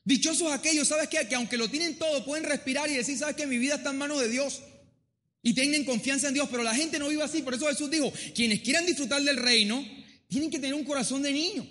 Dichosos 0.04 0.50
aquellos, 0.52 0.88
¿sabes 0.88 1.08
qué? 1.08 1.28
Que 1.28 1.34
aunque 1.34 1.56
lo 1.56 1.68
tienen 1.68 1.98
todo, 1.98 2.24
pueden 2.24 2.44
respirar 2.44 2.90
y 2.90 2.94
decir, 2.94 3.16
¿sabes 3.16 3.36
qué? 3.36 3.46
Mi 3.46 3.58
vida 3.58 3.76
está 3.76 3.90
en 3.90 3.98
manos 3.98 4.20
de 4.20 4.28
Dios 4.28 4.60
y 5.44 5.52
tengan 5.52 5.84
confianza 5.84 6.28
en 6.28 6.34
Dios, 6.34 6.48
pero 6.50 6.62
la 6.62 6.74
gente 6.74 6.98
no 6.98 7.08
vive 7.08 7.22
así. 7.22 7.42
Por 7.42 7.52
eso 7.52 7.66
Jesús 7.66 7.90
dijo, 7.90 8.10
quienes 8.34 8.60
quieran 8.60 8.86
disfrutar 8.86 9.22
del 9.22 9.36
reino, 9.36 9.84
tienen 10.26 10.50
que 10.50 10.58
tener 10.58 10.74
un 10.74 10.84
corazón 10.84 11.22
de 11.22 11.32
niño. 11.32 11.68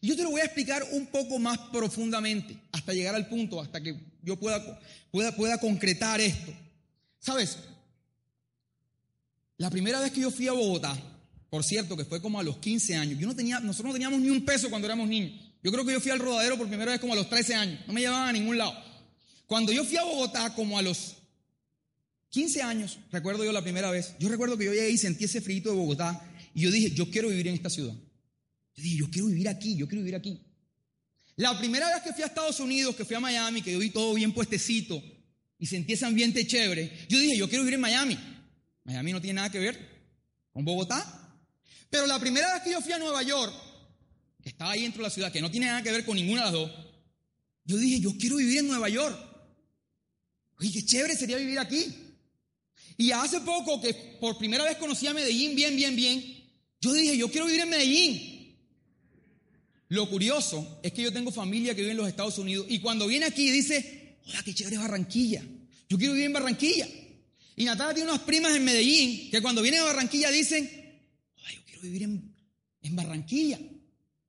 Y 0.00 0.08
yo 0.08 0.16
te 0.16 0.24
lo 0.24 0.30
voy 0.30 0.40
a 0.40 0.44
explicar 0.44 0.84
un 0.90 1.06
poco 1.06 1.38
más 1.38 1.58
profundamente, 1.72 2.58
hasta 2.72 2.92
llegar 2.92 3.14
al 3.14 3.28
punto, 3.28 3.60
hasta 3.60 3.80
que 3.80 3.96
yo 4.22 4.36
pueda, 4.36 4.80
pueda, 5.12 5.34
pueda 5.36 5.58
concretar 5.58 6.20
esto. 6.20 6.52
¿Sabes? 7.20 7.58
La 9.58 9.70
primera 9.70 10.00
vez 10.00 10.10
que 10.10 10.20
yo 10.20 10.32
fui 10.32 10.48
a 10.48 10.52
Bogotá, 10.52 10.96
por 11.50 11.62
cierto, 11.62 11.96
que 11.96 12.04
fue 12.04 12.20
como 12.20 12.40
a 12.40 12.42
los 12.42 12.58
15 12.58 12.96
años, 12.96 13.20
yo 13.20 13.28
no 13.28 13.36
tenía, 13.36 13.60
nosotros 13.60 13.90
no 13.90 13.92
teníamos 13.92 14.20
ni 14.20 14.30
un 14.30 14.44
peso 14.44 14.68
cuando 14.70 14.88
éramos 14.88 15.08
niños. 15.08 15.38
Yo 15.62 15.70
creo 15.70 15.84
que 15.84 15.92
yo 15.92 16.00
fui 16.00 16.10
al 16.10 16.18
rodadero 16.18 16.58
por 16.58 16.66
primera 16.66 16.90
vez 16.90 17.00
como 17.00 17.12
a 17.12 17.16
los 17.16 17.28
13 17.28 17.54
años, 17.54 17.80
no 17.86 17.92
me 17.92 18.00
llevaban 18.00 18.28
a 18.28 18.32
ningún 18.32 18.58
lado. 18.58 18.74
Cuando 19.46 19.70
yo 19.70 19.84
fui 19.84 19.96
a 19.96 20.02
Bogotá 20.02 20.52
como 20.54 20.78
a 20.78 20.82
los 20.82 21.17
15 22.30 22.62
años, 22.62 22.98
recuerdo 23.10 23.44
yo 23.44 23.52
la 23.52 23.62
primera 23.62 23.90
vez. 23.90 24.14
Yo 24.18 24.28
recuerdo 24.28 24.58
que 24.58 24.66
yo 24.66 24.74
llegué 24.74 24.90
y 24.90 24.98
sentí 24.98 25.24
ese 25.24 25.40
frío 25.40 25.62
de 25.62 25.70
Bogotá 25.70 26.20
y 26.54 26.62
yo 26.62 26.70
dije, 26.70 26.90
yo 26.90 27.10
quiero 27.10 27.28
vivir 27.28 27.48
en 27.48 27.54
esta 27.54 27.70
ciudad. 27.70 27.94
Yo 28.74 28.82
dije, 28.82 28.96
yo 28.96 29.10
quiero 29.10 29.28
vivir 29.28 29.48
aquí, 29.48 29.76
yo 29.76 29.88
quiero 29.88 30.02
vivir 30.02 30.14
aquí. 30.14 30.40
La 31.36 31.58
primera 31.58 31.88
vez 31.88 32.02
que 32.02 32.12
fui 32.12 32.22
a 32.22 32.26
Estados 32.26 32.60
Unidos, 32.60 32.96
que 32.96 33.04
fui 33.04 33.16
a 33.16 33.20
Miami, 33.20 33.62
que 33.62 33.72
yo 33.72 33.78
vi 33.78 33.90
todo 33.90 34.14
bien 34.14 34.32
puestecito 34.32 35.02
y 35.58 35.66
sentí 35.66 35.94
ese 35.94 36.04
ambiente 36.04 36.46
chévere, 36.46 37.06
yo 37.08 37.18
dije, 37.18 37.36
yo 37.36 37.48
quiero 37.48 37.62
vivir 37.62 37.74
en 37.74 37.80
Miami. 37.80 38.18
Miami 38.84 39.12
no 39.12 39.20
tiene 39.20 39.34
nada 39.34 39.50
que 39.50 39.58
ver 39.58 39.78
con 40.52 40.64
Bogotá. 40.64 41.14
Pero 41.90 42.06
la 42.06 42.18
primera 42.18 42.52
vez 42.54 42.62
que 42.62 42.72
yo 42.72 42.80
fui 42.80 42.92
a 42.92 42.98
Nueva 42.98 43.22
York, 43.22 43.54
que 44.42 44.50
estaba 44.50 44.72
ahí 44.72 44.82
dentro 44.82 45.02
de 45.02 45.08
la 45.08 45.14
ciudad, 45.14 45.32
que 45.32 45.40
no 45.40 45.50
tiene 45.50 45.66
nada 45.66 45.82
que 45.82 45.90
ver 45.90 46.04
con 46.04 46.16
ninguna 46.16 46.40
de 46.40 46.46
las 46.46 46.52
dos, 46.52 46.70
yo 47.64 47.76
dije, 47.76 48.00
yo 48.00 48.16
quiero 48.18 48.36
vivir 48.36 48.58
en 48.58 48.66
Nueva 48.66 48.88
York. 48.88 49.16
Oye, 50.58 50.72
qué 50.72 50.84
chévere 50.84 51.14
sería 51.14 51.36
vivir 51.36 51.58
aquí. 51.58 51.94
Y 52.98 53.12
hace 53.12 53.40
poco 53.40 53.80
que 53.80 53.94
por 54.20 54.36
primera 54.36 54.64
vez 54.64 54.76
conocí 54.76 55.06
a 55.06 55.14
Medellín 55.14 55.54
bien, 55.54 55.76
bien, 55.76 55.94
bien, 55.94 56.22
yo 56.80 56.92
dije, 56.92 57.16
yo 57.16 57.30
quiero 57.30 57.46
vivir 57.46 57.60
en 57.60 57.70
Medellín. 57.70 58.56
Lo 59.88 60.10
curioso 60.10 60.80
es 60.82 60.92
que 60.92 61.02
yo 61.02 61.12
tengo 61.12 61.30
familia 61.30 61.76
que 61.76 61.80
vive 61.80 61.92
en 61.92 61.96
los 61.96 62.08
Estados 62.08 62.38
Unidos 62.38 62.66
y 62.68 62.80
cuando 62.80 63.06
viene 63.06 63.26
aquí 63.26 63.50
dice, 63.50 64.18
hola, 64.26 64.42
qué 64.42 64.52
chévere 64.52 64.78
Barranquilla. 64.78 65.42
Yo 65.88 65.96
quiero 65.96 66.12
vivir 66.12 66.26
en 66.26 66.32
Barranquilla. 66.32 66.88
Y 67.54 67.64
Natalia 67.64 67.94
tiene 67.94 68.10
unas 68.10 68.22
primas 68.22 68.54
en 68.54 68.64
Medellín 68.64 69.30
que 69.30 69.40
cuando 69.40 69.62
vienen 69.62 69.80
a 69.80 69.84
Barranquilla 69.84 70.30
dicen, 70.32 70.68
hola, 71.36 71.52
yo 71.54 71.60
quiero 71.64 71.80
vivir 71.82 72.02
en, 72.02 72.34
en 72.82 72.96
Barranquilla. 72.96 73.60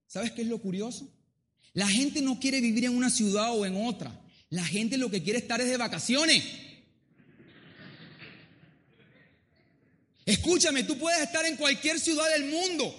¿Sabes 0.06 0.32
qué 0.32 0.44
es 0.44 0.48
lo 0.48 0.60
curioso? 0.60 1.12
La 1.74 1.88
gente 1.88 2.22
no 2.22 2.40
quiere 2.40 2.62
vivir 2.62 2.86
en 2.86 2.96
una 2.96 3.10
ciudad 3.10 3.52
o 3.58 3.66
en 3.66 3.76
otra. 3.84 4.24
La 4.52 4.64
gente 4.64 4.98
lo 4.98 5.10
que 5.10 5.24
quiere 5.24 5.40
estar 5.40 5.60
es 5.60 5.70
de 5.70 5.78
vacaciones. 5.78 6.44
Escúchame, 10.30 10.84
tú 10.84 10.96
puedes 10.96 11.20
estar 11.24 11.44
en 11.48 11.56
cualquier 11.56 12.00
ciudad 12.00 12.30
del 12.30 12.46
mundo, 12.46 12.94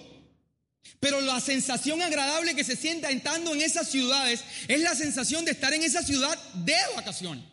pero 0.98 1.20
la 1.20 1.38
sensación 1.40 2.02
agradable 2.02 2.56
que 2.56 2.64
se 2.64 2.74
sienta 2.74 3.08
estando 3.08 3.54
en 3.54 3.60
esas 3.60 3.88
ciudades 3.88 4.40
es 4.66 4.80
la 4.80 4.96
sensación 4.96 5.44
de 5.44 5.52
estar 5.52 5.72
en 5.72 5.84
esa 5.84 6.02
ciudad 6.02 6.36
de 6.54 6.74
vacaciones. 6.96 7.44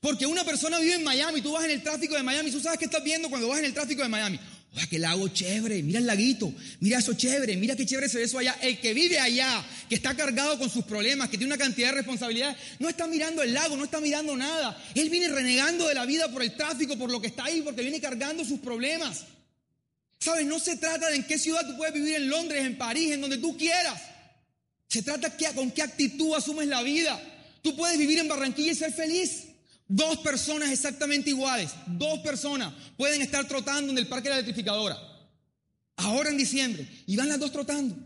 Porque 0.00 0.24
una 0.24 0.42
persona 0.42 0.78
vive 0.78 0.94
en 0.94 1.04
Miami, 1.04 1.42
tú 1.42 1.52
vas 1.52 1.66
en 1.66 1.72
el 1.72 1.82
tráfico 1.82 2.14
de 2.14 2.22
Miami, 2.22 2.50
tú 2.50 2.60
sabes 2.60 2.78
qué 2.78 2.86
estás 2.86 3.04
viendo 3.04 3.28
cuando 3.28 3.48
vas 3.48 3.58
en 3.58 3.66
el 3.66 3.74
tráfico 3.74 4.02
de 4.02 4.08
Miami. 4.08 4.40
¡Oye, 4.74 4.86
qué 4.88 4.98
lago 4.98 5.28
chévere! 5.28 5.82
Mira 5.82 5.98
el 5.98 6.06
laguito, 6.06 6.52
mira 6.80 6.98
eso 6.98 7.14
chévere, 7.14 7.56
mira 7.56 7.74
qué 7.74 7.86
chévere 7.86 8.08
se 8.08 8.18
ve 8.18 8.24
eso 8.24 8.38
allá. 8.38 8.56
El 8.60 8.78
que 8.80 8.92
vive 8.92 9.18
allá, 9.18 9.64
que 9.88 9.94
está 9.94 10.14
cargado 10.14 10.58
con 10.58 10.68
sus 10.68 10.84
problemas, 10.84 11.30
que 11.30 11.38
tiene 11.38 11.54
una 11.54 11.62
cantidad 11.62 11.88
de 11.88 11.96
responsabilidades, 11.96 12.56
no 12.78 12.88
está 12.88 13.06
mirando 13.06 13.42
el 13.42 13.54
lago, 13.54 13.76
no 13.76 13.84
está 13.84 14.00
mirando 14.00 14.36
nada. 14.36 14.80
Él 14.94 15.08
viene 15.10 15.28
renegando 15.28 15.88
de 15.88 15.94
la 15.94 16.04
vida 16.04 16.30
por 16.30 16.42
el 16.42 16.54
tráfico, 16.54 16.98
por 16.98 17.10
lo 17.10 17.20
que 17.20 17.28
está 17.28 17.44
ahí, 17.44 17.62
porque 17.62 17.82
viene 17.82 18.00
cargando 18.00 18.44
sus 18.44 18.60
problemas. 18.60 19.24
¿Sabes? 20.20 20.46
No 20.46 20.58
se 20.58 20.76
trata 20.76 21.08
de 21.08 21.16
en 21.16 21.24
qué 21.24 21.38
ciudad 21.38 21.66
tú 21.66 21.76
puedes 21.76 21.94
vivir, 21.94 22.16
en 22.16 22.28
Londres, 22.28 22.64
en 22.64 22.76
París, 22.76 23.12
en 23.12 23.20
donde 23.20 23.38
tú 23.38 23.56
quieras. 23.56 24.00
Se 24.88 25.02
trata 25.02 25.28
de 25.28 25.54
con 25.54 25.70
qué 25.70 25.82
actitud 25.82 26.34
asumes 26.34 26.66
la 26.66 26.82
vida. 26.82 27.20
Tú 27.62 27.76
puedes 27.76 27.98
vivir 27.98 28.18
en 28.18 28.28
Barranquilla 28.28 28.72
y 28.72 28.74
ser 28.74 28.92
feliz. 28.92 29.44
Dos 29.88 30.18
personas 30.18 30.70
exactamente 30.70 31.30
iguales, 31.30 31.70
dos 31.86 32.18
personas 32.20 32.74
pueden 32.98 33.22
estar 33.22 33.48
trotando 33.48 33.90
en 33.90 33.96
el 33.96 34.06
parque 34.06 34.28
de 34.28 34.34
la 34.34 34.40
electrificadora. 34.40 34.98
Ahora 35.96 36.28
en 36.28 36.36
diciembre. 36.36 36.86
Y 37.06 37.16
van 37.16 37.28
las 37.28 37.40
dos 37.40 37.50
trotando. 37.50 37.96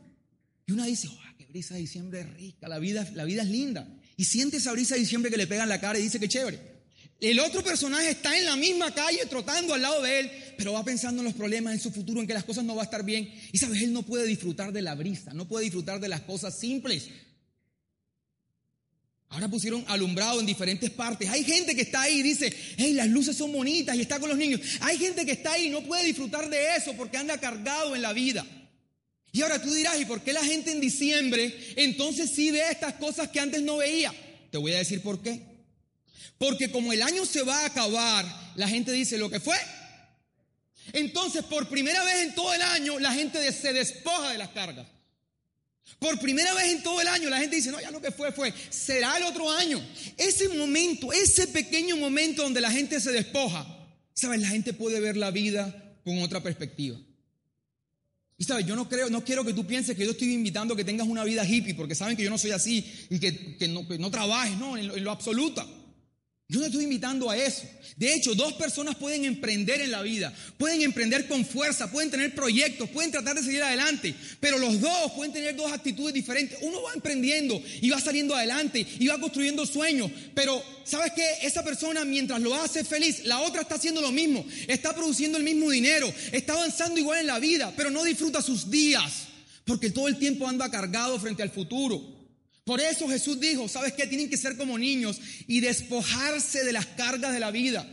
Y 0.65 0.73
una 0.73 0.87
dice, 0.87 1.09
oh, 1.09 1.19
qué 1.37 1.47
brisa 1.47 1.75
de 1.75 1.81
diciembre 1.81 2.21
es 2.21 2.33
rica, 2.35 2.69
la 2.69 2.79
vida, 2.79 3.07
la 3.15 3.25
vida 3.25 3.43
es 3.43 3.49
linda. 3.49 3.87
Y 4.17 4.25
siente 4.25 4.59
esa 4.59 4.73
brisa 4.73 4.95
de 4.95 5.01
diciembre 5.01 5.31
que 5.31 5.37
le 5.37 5.49
pega 5.49 5.65
en 5.65 5.69
la 5.69 5.81
cara 5.81 5.99
y 5.99 6.03
dice, 6.03 6.21
qué 6.21 6.29
chévere. 6.29 6.73
El 7.21 7.39
otro 7.41 7.63
personaje 7.63 8.11
está 8.11 8.37
en 8.37 8.45
la 8.45 8.57
misma 8.57 8.93
calle 8.93 9.27
trotando 9.29 9.75
al 9.75 9.83
lado 9.83 10.03
de 10.03 10.21
él, 10.21 10.31
pero 10.57 10.73
va 10.73 10.85
pensando 10.85 11.21
en 11.21 11.25
los 11.25 11.35
problemas, 11.35 11.73
en 11.73 11.81
su 11.81 11.91
futuro, 11.91 12.21
en 12.21 12.27
que 12.27 12.35
las 12.35 12.45
cosas 12.45 12.65
no 12.65 12.75
van 12.75 12.83
a 12.83 12.85
estar 12.85 13.05
bien. 13.05 13.33
Y 13.53 13.59
sabes, 13.59 13.83
él 13.83 13.93
no 13.93 14.03
puede 14.03 14.27
disfrutar 14.27 14.73
de 14.73 14.83
la 14.83 14.95
brisa, 14.95 15.33
no 15.33 15.47
puede 15.47 15.65
disfrutar 15.65 16.01
de 16.01 16.09
las 16.09 16.23
cosas 16.23 16.59
simples. 16.59 17.09
Ahora 19.33 19.49
pusieron 19.49 19.83
alumbrado 19.89 20.41
en 20.41 20.47
diferentes 20.47 20.91
partes. 20.91 21.27
Hay 21.31 21.43
gente 21.43 21.75
que 21.75 21.81
está 21.81 22.03
ahí 22.03 22.19
y 22.19 22.23
dice, 22.23 22.55
hey, 22.77 22.93
las 22.93 23.09
luces 23.09 23.35
son 23.35 23.51
bonitas 23.51 23.97
y 23.97 24.03
está 24.03 24.21
con 24.21 24.29
los 24.29 24.37
niños. 24.37 24.61
Hay 24.81 24.99
gente 24.99 25.25
que 25.25 25.33
está 25.33 25.53
ahí 25.53 25.69
y 25.69 25.71
no 25.71 25.83
puede 25.83 26.05
disfrutar 26.05 26.51
de 26.51 26.77
eso 26.77 26.93
porque 26.93 27.17
anda 27.17 27.39
cargado 27.39 27.97
en 27.97 28.03
la 28.03 28.13
vida. 28.13 28.45
Y 29.33 29.41
ahora 29.41 29.63
tú 29.63 29.73
dirás, 29.73 29.99
¿y 29.99 30.05
por 30.05 30.21
qué 30.21 30.35
la 30.35 30.45
gente 30.45 30.71
en 30.71 30.83
diciembre 30.83 31.57
entonces 31.77 32.31
sí 32.31 32.51
ve 32.51 32.61
estas 32.71 32.93
cosas 32.95 33.29
que 33.29 33.41
antes 33.41 33.63
no 33.63 33.79
veía? 33.79 34.13
Te 34.51 34.59
voy 34.59 34.75
a 34.75 34.79
decir 34.79 35.01
por 35.01 35.23
qué. 35.23 35.41
Porque 36.37 36.71
como 36.71 36.93
el 36.93 37.01
año 37.01 37.25
se 37.25 37.41
va 37.41 37.61
a 37.61 37.67
acabar, 37.67 38.27
la 38.57 38.69
gente 38.69 38.93
dice 38.93 39.17
lo 39.17 39.31
que 39.31 39.41
fue. 39.41 39.57
Entonces, 40.93 41.43
por 41.45 41.71
primera 41.71 42.05
vez 42.05 42.21
en 42.25 42.35
todo 42.35 42.53
el 42.53 42.61
año, 42.61 42.99
la 42.99 43.15
gente 43.15 43.51
se 43.51 43.73
despoja 43.73 44.33
de 44.33 44.37
las 44.37 44.51
cargas. 44.51 44.87
Por 45.99 46.19
primera 46.19 46.53
vez 46.55 46.73
en 46.73 46.83
todo 46.83 47.01
el 47.01 47.09
año 47.09 47.31
la 47.31 47.39
gente 47.39 47.57
dice, 47.57 47.71
no, 47.71 47.81
ya 47.81 47.91
lo 47.91 48.01
que 48.01 48.11
fue 48.11 48.33
fue, 48.33 48.53
será 48.71 49.17
el 49.17 49.25
otro 49.25 49.51
año. 49.51 49.81
Ese 50.17 50.49
momento, 50.49 51.13
ese 51.13 51.47
pequeño 51.49 51.97
momento 51.97 52.43
donde 52.43 52.61
la 52.61 52.71
gente 52.71 53.01
se 53.01 53.13
despoja, 53.13 53.67
¿sabes? 54.15 54.41
La 54.41 54.49
gente 54.49 54.73
puede 54.73 55.01
ver 55.01 55.17
la 55.17 55.31
vida 55.31 55.95
con 56.05 56.19
otra 56.19 56.43
perspectiva. 56.43 56.99
Y 58.39 58.45
sabes, 58.45 58.67
yo 58.67 58.75
no 58.75 58.89
creo, 58.89 59.09
no 59.11 59.25
quiero 59.25 59.45
que 59.45 59.53
tú 59.53 59.65
pienses 59.67 59.97
que 59.97 60.05
yo 60.05 60.13
estoy 60.13 60.33
invitando 60.33 60.75
a 60.75 60.77
que 60.77 60.85
tengas 60.85 61.07
una 61.07 61.23
vida 61.23 61.45
hippie, 61.45 61.75
porque 61.75 61.95
saben 61.95 62.17
que 62.17 62.25
yo 62.25 62.31
no 62.31 62.39
soy 62.39 62.51
así 62.51 62.85
y 63.09 63.21
que, 63.21 63.69
no, 63.69 64.11
trabajes, 64.11 64.57
no, 64.59 64.77
en 64.77 65.05
lo 65.05 65.11
absoluto. 65.13 65.82
Yo 66.53 66.61
no 66.61 66.67
estoy 66.67 66.85
invitando 66.85 67.31
a 67.31 67.37
eso. 67.39 67.63
De 67.97 68.13
hecho, 68.13 68.35
dos 68.35 68.53
personas 68.53 68.97
pueden 68.97 69.25
emprender 69.25 69.81
en 69.81 69.91
la 69.91 70.03
vida, 70.03 70.31
pueden 70.59 70.83
emprender 70.83 71.27
con 71.27 71.47
fuerza, 71.47 71.91
pueden 71.91 72.11
tener 72.11 72.35
proyectos, 72.35 72.91
pueden 72.91 73.11
tratar 73.11 73.37
de 73.37 73.43
seguir 73.43 73.63
adelante, 73.63 74.15
pero 74.39 74.59
los 74.59 74.79
dos 74.79 75.13
pueden 75.13 75.33
tener 75.33 75.57
dos 75.57 75.73
actitudes 75.73 76.13
diferentes. 76.13 76.59
Uno 76.61 76.83
va 76.83 76.93
emprendiendo 76.93 77.59
y 77.81 77.89
va 77.89 77.99
saliendo 78.03 78.37
adelante 78.37 78.87
y 78.99 79.07
va 79.07 79.19
construyendo 79.19 79.65
sueños, 79.65 80.11
pero 80.35 80.63
¿sabes 80.85 81.13
qué? 81.17 81.25
Esa 81.41 81.65
persona 81.65 82.05
mientras 82.05 82.39
lo 82.43 82.55
hace 82.55 82.85
feliz, 82.85 83.25
la 83.25 83.41
otra 83.41 83.63
está 83.63 83.77
haciendo 83.77 84.03
lo 84.03 84.13
mismo, 84.13 84.45
está 84.69 84.95
produciendo 84.95 85.39
el 85.39 85.45
mismo 85.45 85.71
dinero, 85.71 86.13
está 86.33 86.53
avanzando 86.53 87.01
igual 87.01 87.21
en 87.21 87.29
la 87.29 87.39
vida, 87.39 87.73
pero 87.79 87.89
no 87.89 88.05
disfruta 88.05 88.43
sus 88.43 88.71
días, 88.71 89.29
porque 89.65 89.89
todo 89.89 90.07
el 90.07 90.19
tiempo 90.19 90.47
anda 90.47 90.71
cargado 90.71 91.19
frente 91.19 91.43
al 91.43 91.51
futuro. 91.51 92.22
Por 92.65 92.81
eso 92.81 93.09
Jesús 93.09 93.41
dijo, 93.41 93.69
¿sabes 93.69 93.93
qué? 93.93 94.07
Tienen 94.07 94.31
que 94.31 94.37
ser 94.37 94.57
como 94.57 94.79
niños 94.79 95.21
y 95.49 95.61
despojarse 95.61 96.65
de 96.65 96.73
las 96.73 96.87
cargas 96.87 97.33
de 97.33 97.41
la 97.41 97.51
vida. 97.51 97.85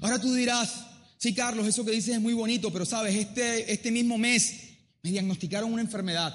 Ahora 0.00 0.20
tú 0.20 0.34
dirás, 0.34 0.86
sí 1.16 1.34
Carlos, 1.34 1.66
eso 1.66 1.84
que 1.84 1.92
dices 1.92 2.16
es 2.16 2.20
muy 2.20 2.34
bonito, 2.34 2.72
pero 2.72 2.84
sabes, 2.84 3.14
este, 3.14 3.72
este 3.72 3.90
mismo 3.90 4.18
mes 4.18 4.54
me 5.02 5.10
diagnosticaron 5.10 5.72
una 5.72 5.82
enfermedad. 5.82 6.34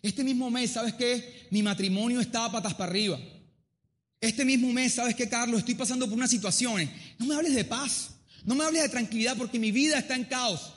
Este 0.00 0.24
mismo 0.24 0.50
mes, 0.50 0.72
¿sabes 0.72 0.94
qué? 0.94 1.46
Mi 1.50 1.62
matrimonio 1.62 2.20
estaba 2.20 2.50
patas 2.50 2.72
para 2.72 2.90
arriba. 2.90 3.20
Este 4.18 4.46
mismo 4.46 4.72
mes, 4.72 4.94
¿sabes 4.94 5.14
qué, 5.14 5.28
Carlos? 5.28 5.60
Estoy 5.60 5.74
pasando 5.74 6.06
por 6.06 6.16
unas 6.16 6.30
situaciones. 6.30 6.88
No 7.18 7.26
me 7.26 7.34
hables 7.34 7.54
de 7.54 7.64
paz, 7.64 8.12
no 8.44 8.54
me 8.54 8.64
hables 8.64 8.82
de 8.82 8.88
tranquilidad 8.88 9.36
porque 9.36 9.58
mi 9.58 9.72
vida 9.72 9.98
está 9.98 10.14
en 10.16 10.24
caos. 10.24 10.72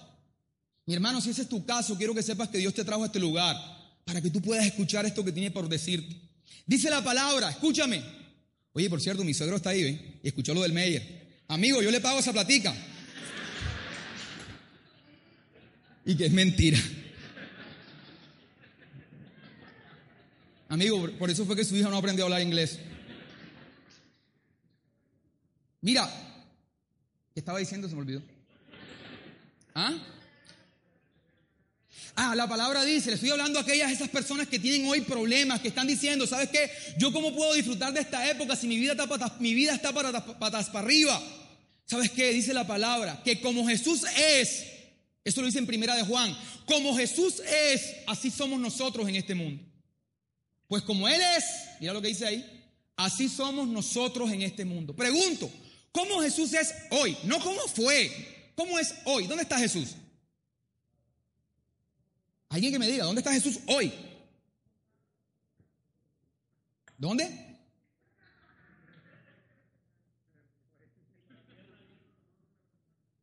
Mi 0.86 0.94
hermano, 0.94 1.22
si 1.22 1.30
ese 1.30 1.44
es 1.44 1.50
tu 1.50 1.66
caso, 1.66 1.98
quiero 1.98 2.14
que 2.14 2.22
sepas 2.22 2.50
que 2.50 2.58
Dios 2.58 2.74
te 2.74 2.84
trajo 2.84 3.04
a 3.04 3.06
este 3.06 3.20
lugar 3.20 3.83
para 4.06 4.22
que 4.22 4.30
tú 4.30 4.42
puedas 4.42 4.66
escuchar 4.66 5.06
esto 5.06 5.24
que 5.24 5.32
tiene 5.32 5.52
por 5.52 5.68
decirte. 5.70 6.16
Dice 6.66 6.90
la 6.90 7.04
palabra, 7.04 7.50
escúchame. 7.50 8.04
Oye, 8.74 8.90
por 8.90 9.02
cierto, 9.02 9.24
mi 9.24 9.34
suegro 9.34 9.58
está 9.58 9.70
ahí, 9.70 9.84
¿ven? 9.84 10.20
Y 10.24 10.28
escuchó 10.28 10.54
lo 10.54 10.62
del 10.62 10.74
Meyer. 10.74 11.24
Amigo, 11.48 11.82
yo 11.82 11.92
le 11.92 12.02
pago 12.02 12.20
esa 12.20 12.34
platica. 12.34 12.74
Y 16.06 16.16
que 16.16 16.26
es 16.26 16.32
mentira. 16.32 16.80
Amigo, 20.70 21.08
por 21.20 21.30
eso 21.30 21.46
fue 21.46 21.56
que 21.56 21.64
su 21.64 21.76
hija 21.76 21.90
no 21.90 21.98
aprendió 21.98 22.26
a 22.26 22.28
hablar 22.28 22.42
inglés. 22.42 22.80
Mira, 25.82 26.10
¿qué 27.34 27.40
estaba 27.40 27.60
diciendo? 27.60 27.88
Se 27.88 27.94
me 27.94 28.02
olvidó. 28.02 28.24
¿Ah? 29.76 29.94
Ah, 32.16 32.36
la 32.36 32.48
palabra 32.48 32.86
dice, 32.86 33.10
le 33.10 33.16
estoy 33.16 33.32
hablando 33.32 33.58
a 33.58 33.64
aquellas 33.64 33.92
esas 33.92 34.10
personas 34.10 34.48
que 34.48 34.60
tienen 34.60 34.88
hoy 34.88 35.02
problemas, 35.02 35.62
que 35.62 35.70
están 35.70 35.88
diciendo, 35.88 36.28
¿sabes 36.28 36.50
qué? 36.50 36.70
Yo 36.98 37.12
cómo 37.12 37.34
puedo 37.34 37.54
disfrutar 37.54 37.92
de 37.92 38.02
esta 38.02 38.30
época 38.30 38.56
si 38.56 38.68
mi 38.68 38.78
vida 38.78 38.92
está 38.92 39.36
mi 39.40 39.56
vida 39.56 39.74
está 39.74 39.92
para, 39.92 40.24
patas 40.24 40.68
para 40.68 40.86
arriba. 40.86 41.20
¿Sabes 41.86 42.12
qué? 42.12 42.32
Dice 42.32 42.54
la 42.54 42.68
palabra, 42.68 43.22
que 43.24 43.42
como 43.42 43.68
Jesús 43.68 44.04
es, 44.16 44.64
eso 45.24 45.42
lo 45.42 45.48
dice 45.48 45.58
en 45.58 45.66
primera 45.66 45.96
de 45.96 46.04
Juan, 46.04 46.38
como 46.66 46.96
Jesús 46.96 47.40
es, 47.40 47.96
así 48.06 48.30
somos 48.30 48.60
nosotros 48.60 49.10
en 49.10 49.16
este 49.16 49.34
mundo. 49.34 49.64
Pues 50.68 50.84
como 50.84 51.08
Él 51.08 51.20
es, 51.38 51.46
mira 51.80 51.94
lo 51.94 52.02
que 52.02 52.10
dice 52.10 52.28
ahí, 52.28 52.64
así 52.96 53.28
somos 53.28 53.68
nosotros 53.68 54.32
en 54.32 54.44
este 54.44 54.66
mundo. 54.66 54.96
Pregunto, 54.96 55.50
¿cómo 55.92 56.22
Jesús 56.22 56.54
es 56.54 56.74
hoy? 56.92 57.18
No 57.24 57.40
cómo 57.40 57.60
fue, 57.68 58.52
¿cómo 58.56 58.78
es 58.78 58.94
hoy? 59.06 59.26
¿Dónde 59.26 59.44
está 59.44 59.58
Jesús? 59.58 59.96
Alguien 62.54 62.72
que 62.72 62.78
me 62.78 62.88
diga, 62.88 63.06
¿dónde 63.06 63.22
está 63.22 63.34
Jesús 63.34 63.58
hoy? 63.66 63.92
¿Dónde? 67.00 67.24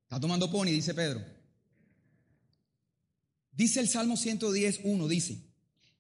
Está 0.02 0.18
tomando 0.18 0.50
pony, 0.50 0.70
dice 0.72 0.94
Pedro. 0.94 1.24
Dice 3.52 3.78
el 3.78 3.88
Salmo 3.88 4.16
110, 4.16 4.80
1, 4.82 5.06
dice, 5.06 5.38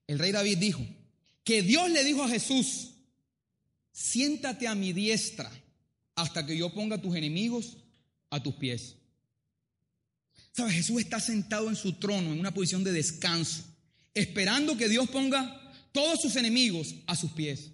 el 0.08 0.18
rey 0.18 0.32
David 0.32 0.58
dijo, 0.58 0.84
que 1.44 1.62
Dios 1.62 1.88
le 1.88 2.02
dijo 2.02 2.24
a 2.24 2.28
Jesús, 2.28 2.94
siéntate 3.92 4.66
a 4.66 4.74
mi 4.74 4.92
diestra 4.92 5.52
hasta 6.16 6.44
que 6.44 6.56
yo 6.56 6.74
ponga 6.74 7.00
tus 7.00 7.14
enemigos 7.14 7.76
a 8.28 8.42
tus 8.42 8.56
pies. 8.56 8.96
¿Sabes? 10.52 10.74
Jesús 10.74 11.00
está 11.00 11.20
sentado 11.20 11.68
en 11.68 11.76
su 11.76 11.94
trono, 11.94 12.32
en 12.32 12.40
una 12.40 12.52
posición 12.52 12.84
de 12.84 12.92
descanso, 12.92 13.62
esperando 14.14 14.76
que 14.76 14.88
Dios 14.88 15.08
ponga 15.08 15.56
todos 15.92 16.20
sus 16.20 16.36
enemigos 16.36 16.94
a 17.06 17.16
sus 17.16 17.32
pies. 17.32 17.70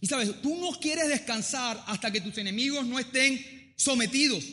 Y 0.00 0.06
sabes, 0.06 0.40
tú 0.42 0.56
no 0.56 0.72
quieres 0.72 1.08
descansar 1.08 1.82
hasta 1.86 2.10
que 2.10 2.20
tus 2.20 2.36
enemigos 2.38 2.86
no 2.86 2.98
estén 2.98 3.72
sometidos. 3.76 4.44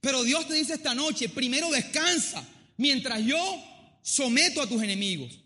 Pero 0.00 0.22
Dios 0.22 0.46
te 0.48 0.54
dice 0.54 0.74
esta 0.74 0.94
noche, 0.94 1.28
primero 1.28 1.70
descansa 1.70 2.46
mientras 2.76 3.24
yo 3.24 3.64
someto 4.02 4.62
a 4.62 4.68
tus 4.68 4.82
enemigos. 4.82 5.40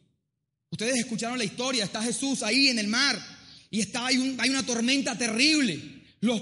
Ustedes 0.71 1.01
escucharon 1.01 1.39
la 1.39 1.45
historia, 1.45 1.85
está 1.85 2.03
Jesús 2.03 2.43
ahí 2.43 2.69
en 2.69 2.79
el 2.79 2.87
mar 2.87 3.21
y 3.71 3.81
está, 3.81 4.07
hay, 4.07 4.37
hay 4.39 4.51
una 4.51 4.65
tormenta 4.65 5.17
terrible. 5.17 6.03
Los 6.21 6.41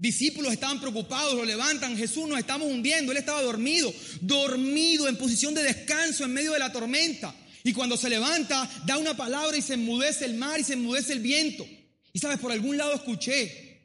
discípulos 0.00 0.52
estaban 0.52 0.80
preocupados, 0.80 1.34
lo 1.34 1.44
levantan, 1.44 1.96
Jesús 1.96 2.26
nos 2.26 2.38
estamos 2.38 2.66
hundiendo, 2.68 3.12
él 3.12 3.18
estaba 3.18 3.42
dormido, 3.42 3.92
dormido 4.22 5.06
en 5.06 5.16
posición 5.16 5.52
de 5.54 5.62
descanso 5.62 6.24
en 6.24 6.32
medio 6.32 6.52
de 6.52 6.58
la 6.58 6.72
tormenta. 6.72 7.34
Y 7.62 7.74
cuando 7.74 7.98
se 7.98 8.08
levanta, 8.08 8.68
da 8.86 8.96
una 8.96 9.14
palabra 9.14 9.56
y 9.58 9.62
se 9.62 9.74
enmudece 9.74 10.24
el 10.24 10.34
mar 10.34 10.58
y 10.58 10.64
se 10.64 10.72
enmudece 10.72 11.12
el 11.12 11.20
viento. 11.20 11.68
Y 12.14 12.18
sabes, 12.18 12.38
por 12.38 12.50
algún 12.50 12.78
lado 12.78 12.94
escuché 12.94 13.78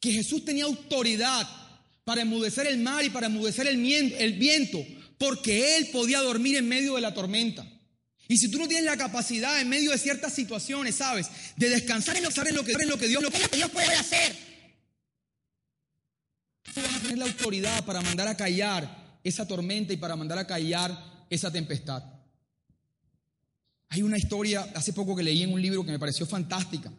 que 0.00 0.10
Jesús 0.10 0.44
tenía 0.44 0.64
autoridad 0.64 1.48
para 2.02 2.22
enmudecer 2.22 2.66
el 2.66 2.78
mar 2.78 3.04
y 3.04 3.10
para 3.10 3.28
enmudecer 3.28 3.68
el, 3.68 3.76
viento, 3.76 4.84
porque 5.16 5.76
Él 5.76 5.88
podía 5.92 6.20
dormir 6.20 6.56
en 6.56 6.68
medio 6.68 6.96
de 6.96 7.00
la 7.00 7.14
tormenta. 7.14 7.64
Y 8.26 8.38
si 8.38 8.50
tú 8.50 8.58
no 8.58 8.66
tienes 8.66 8.86
la 8.86 8.96
capacidad 8.96 9.60
en 9.60 9.68
medio 9.68 9.92
de 9.92 9.98
ciertas 9.98 10.34
situaciones, 10.34 10.96
¿sabes? 10.96 11.28
De 11.56 11.70
descansar 11.70 12.16
en 12.16 12.24
lo, 12.24 12.30
lo, 12.30 12.64
que, 12.64 12.72
en 12.72 12.88
lo 12.88 12.98
que 12.98 13.06
Dios, 13.06 13.22
lo 13.22 13.30
que 13.30 13.56
Dios 13.56 13.70
puede 13.70 13.94
hacer. 13.94 14.53
Tener 16.74 17.18
la 17.18 17.26
autoridad 17.26 17.84
para 17.84 18.00
mandar 18.00 18.28
a 18.28 18.36
callar 18.36 19.18
esa 19.22 19.46
tormenta 19.46 19.92
y 19.92 19.96
para 19.96 20.16
mandar 20.16 20.38
a 20.38 20.46
callar 20.46 21.26
esa 21.30 21.50
tempestad. 21.50 22.02
Hay 23.88 24.02
una 24.02 24.18
historia 24.18 24.62
hace 24.74 24.92
poco 24.92 25.14
que 25.14 25.22
leí 25.22 25.42
en 25.42 25.52
un 25.52 25.62
libro 25.62 25.84
que 25.84 25.92
me 25.92 25.98
pareció 25.98 26.26
fantástica. 26.26 26.92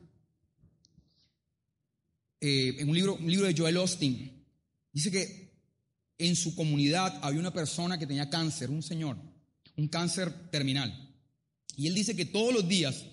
Eh, 2.40 2.76
en 2.80 2.90
un 2.90 2.96
libro, 2.96 3.16
un 3.16 3.30
libro 3.30 3.48
de 3.48 3.56
Joel 3.56 3.78
Austin. 3.78 4.46
Dice 4.94 5.12
que 5.12 5.52
en 6.18 6.36
su 6.36 6.56
comunidad 6.56 7.20
había 7.22 7.40
una 7.40 7.52
persona 7.52 7.98
que 7.98 8.08
tenía 8.08 8.30
cáncer, 8.30 8.70
un 8.70 8.82
señor, 8.82 9.18
un 9.76 9.88
cáncer 9.90 10.50
terminal. 10.52 11.14
Y 11.76 11.88
él 11.88 11.94
dice 11.94 12.16
que 12.16 12.26
todos 12.26 12.54
los 12.54 12.68
días, 12.68 13.04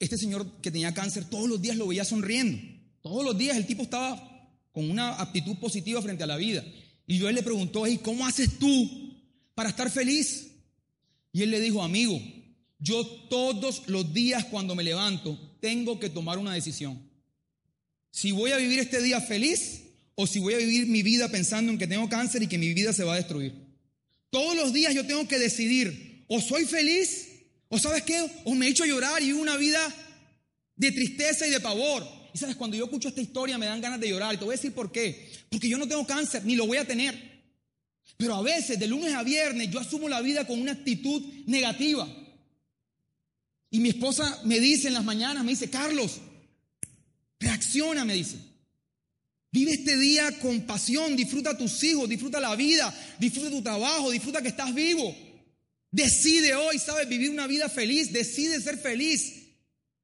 este 0.00 0.18
señor 0.18 0.60
que 0.60 0.72
tenía 0.72 0.92
cáncer, 0.92 1.26
todos 1.30 1.48
los 1.48 1.62
días 1.62 1.76
lo 1.76 1.86
veía 1.86 2.04
sonriendo. 2.04 2.60
Todos 3.02 3.24
los 3.24 3.38
días 3.38 3.56
el 3.56 3.66
tipo 3.66 3.82
estaba 3.84 4.31
con 4.72 4.90
una 4.90 5.20
actitud 5.20 5.56
positiva 5.56 6.02
frente 6.02 6.24
a 6.24 6.26
la 6.26 6.36
vida. 6.36 6.64
Y 7.06 7.20
Joel 7.20 7.34
le 7.34 7.42
preguntó, 7.42 7.86
¿y 7.86 7.98
cómo 7.98 8.26
haces 8.26 8.58
tú 8.58 9.14
para 9.54 9.68
estar 9.68 9.90
feliz? 9.90 10.48
Y 11.32 11.42
él 11.42 11.50
le 11.50 11.60
dijo, 11.60 11.82
amigo, 11.82 12.20
yo 12.78 13.06
todos 13.28 13.84
los 13.86 14.12
días 14.12 14.44
cuando 14.46 14.74
me 14.74 14.82
levanto 14.82 15.38
tengo 15.60 16.00
que 16.00 16.10
tomar 16.10 16.38
una 16.38 16.54
decisión. 16.54 17.00
Si 18.10 18.32
voy 18.32 18.52
a 18.52 18.56
vivir 18.56 18.78
este 18.78 19.00
día 19.00 19.20
feliz 19.20 19.84
o 20.14 20.26
si 20.26 20.40
voy 20.40 20.54
a 20.54 20.58
vivir 20.58 20.86
mi 20.86 21.02
vida 21.02 21.28
pensando 21.28 21.72
en 21.72 21.78
que 21.78 21.86
tengo 21.86 22.08
cáncer 22.08 22.42
y 22.42 22.48
que 22.48 22.58
mi 22.58 22.74
vida 22.74 22.92
se 22.92 23.04
va 23.04 23.14
a 23.14 23.16
destruir. 23.16 23.54
Todos 24.30 24.56
los 24.56 24.72
días 24.72 24.94
yo 24.94 25.06
tengo 25.06 25.28
que 25.28 25.38
decidir, 25.38 26.24
o 26.26 26.40
soy 26.40 26.64
feliz, 26.64 27.28
o 27.68 27.78
sabes 27.78 28.02
qué, 28.02 28.18
o 28.44 28.54
me 28.54 28.66
he 28.66 28.70
hecho 28.70 28.84
llorar 28.84 29.22
y 29.22 29.32
una 29.32 29.56
vida 29.56 29.80
de 30.76 30.92
tristeza 30.92 31.46
y 31.46 31.50
de 31.50 31.60
pavor. 31.60 32.06
Y 32.34 32.38
sabes, 32.38 32.56
cuando 32.56 32.76
yo 32.76 32.84
escucho 32.84 33.08
esta 33.08 33.20
historia 33.20 33.58
me 33.58 33.66
dan 33.66 33.80
ganas 33.80 34.00
de 34.00 34.08
llorar. 34.08 34.34
Y 34.34 34.38
te 34.38 34.44
voy 34.44 34.54
a 34.54 34.56
decir 34.56 34.72
por 34.72 34.90
qué. 34.90 35.30
Porque 35.50 35.68
yo 35.68 35.78
no 35.78 35.86
tengo 35.86 36.06
cáncer, 36.06 36.44
ni 36.44 36.56
lo 36.56 36.66
voy 36.66 36.78
a 36.78 36.86
tener. 36.86 37.32
Pero 38.16 38.34
a 38.34 38.42
veces, 38.42 38.78
de 38.78 38.86
lunes 38.86 39.14
a 39.14 39.22
viernes, 39.22 39.70
yo 39.70 39.80
asumo 39.80 40.08
la 40.08 40.20
vida 40.20 40.46
con 40.46 40.60
una 40.60 40.72
actitud 40.72 41.22
negativa. 41.46 42.08
Y 43.70 43.80
mi 43.80 43.88
esposa 43.88 44.40
me 44.44 44.60
dice 44.60 44.88
en 44.88 44.94
las 44.94 45.04
mañanas, 45.04 45.44
me 45.44 45.50
dice, 45.50 45.70
Carlos, 45.70 46.20
reacciona, 47.40 48.04
me 48.04 48.14
dice. 48.14 48.36
Vive 49.50 49.72
este 49.72 49.98
día 49.98 50.38
con 50.38 50.62
pasión, 50.62 51.14
disfruta 51.14 51.56
tus 51.56 51.82
hijos, 51.84 52.08
disfruta 52.08 52.40
la 52.40 52.56
vida, 52.56 52.94
disfruta 53.18 53.50
tu 53.50 53.62
trabajo, 53.62 54.10
disfruta 54.10 54.40
que 54.40 54.48
estás 54.48 54.74
vivo. 54.74 55.14
Decide 55.90 56.54
hoy, 56.54 56.78
sabes, 56.78 57.06
vivir 57.06 57.30
una 57.30 57.46
vida 57.46 57.68
feliz, 57.68 58.12
decide 58.12 58.60
ser 58.60 58.78
feliz. 58.78 59.41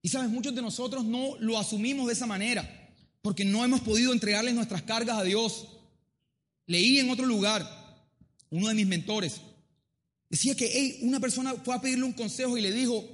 Y 0.02 0.08
sabes, 0.08 0.30
muchos 0.30 0.54
de 0.54 0.62
nosotros 0.62 1.04
no 1.04 1.36
lo 1.40 1.58
asumimos 1.58 2.06
de 2.06 2.12
esa 2.12 2.26
manera, 2.26 2.68
porque 3.22 3.44
no 3.44 3.64
hemos 3.64 3.80
podido 3.80 4.12
entregarles 4.12 4.54
nuestras 4.54 4.82
cargas 4.82 5.18
a 5.18 5.24
Dios. 5.24 5.68
Leí 6.66 6.98
en 6.98 7.10
otro 7.10 7.26
lugar, 7.26 7.66
uno 8.50 8.68
de 8.68 8.74
mis 8.74 8.86
mentores, 8.86 9.40
decía 10.30 10.54
que 10.54 10.98
una 11.02 11.20
persona 11.20 11.54
fue 11.54 11.74
a 11.74 11.80
pedirle 11.80 12.04
un 12.04 12.12
consejo 12.12 12.56
y 12.56 12.62
le 12.62 12.72
dijo, 12.72 13.04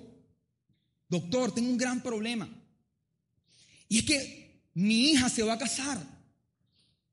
doctor, 1.09 1.55
tengo 1.55 1.70
un 1.70 1.79
gran 1.79 2.03
problema. 2.03 2.49
Y 3.88 3.99
es 3.99 4.05
que 4.05 4.68
mi 4.75 5.11
hija 5.11 5.29
se 5.29 5.42
va 5.42 5.55
a 5.55 5.59
casar. 5.59 6.14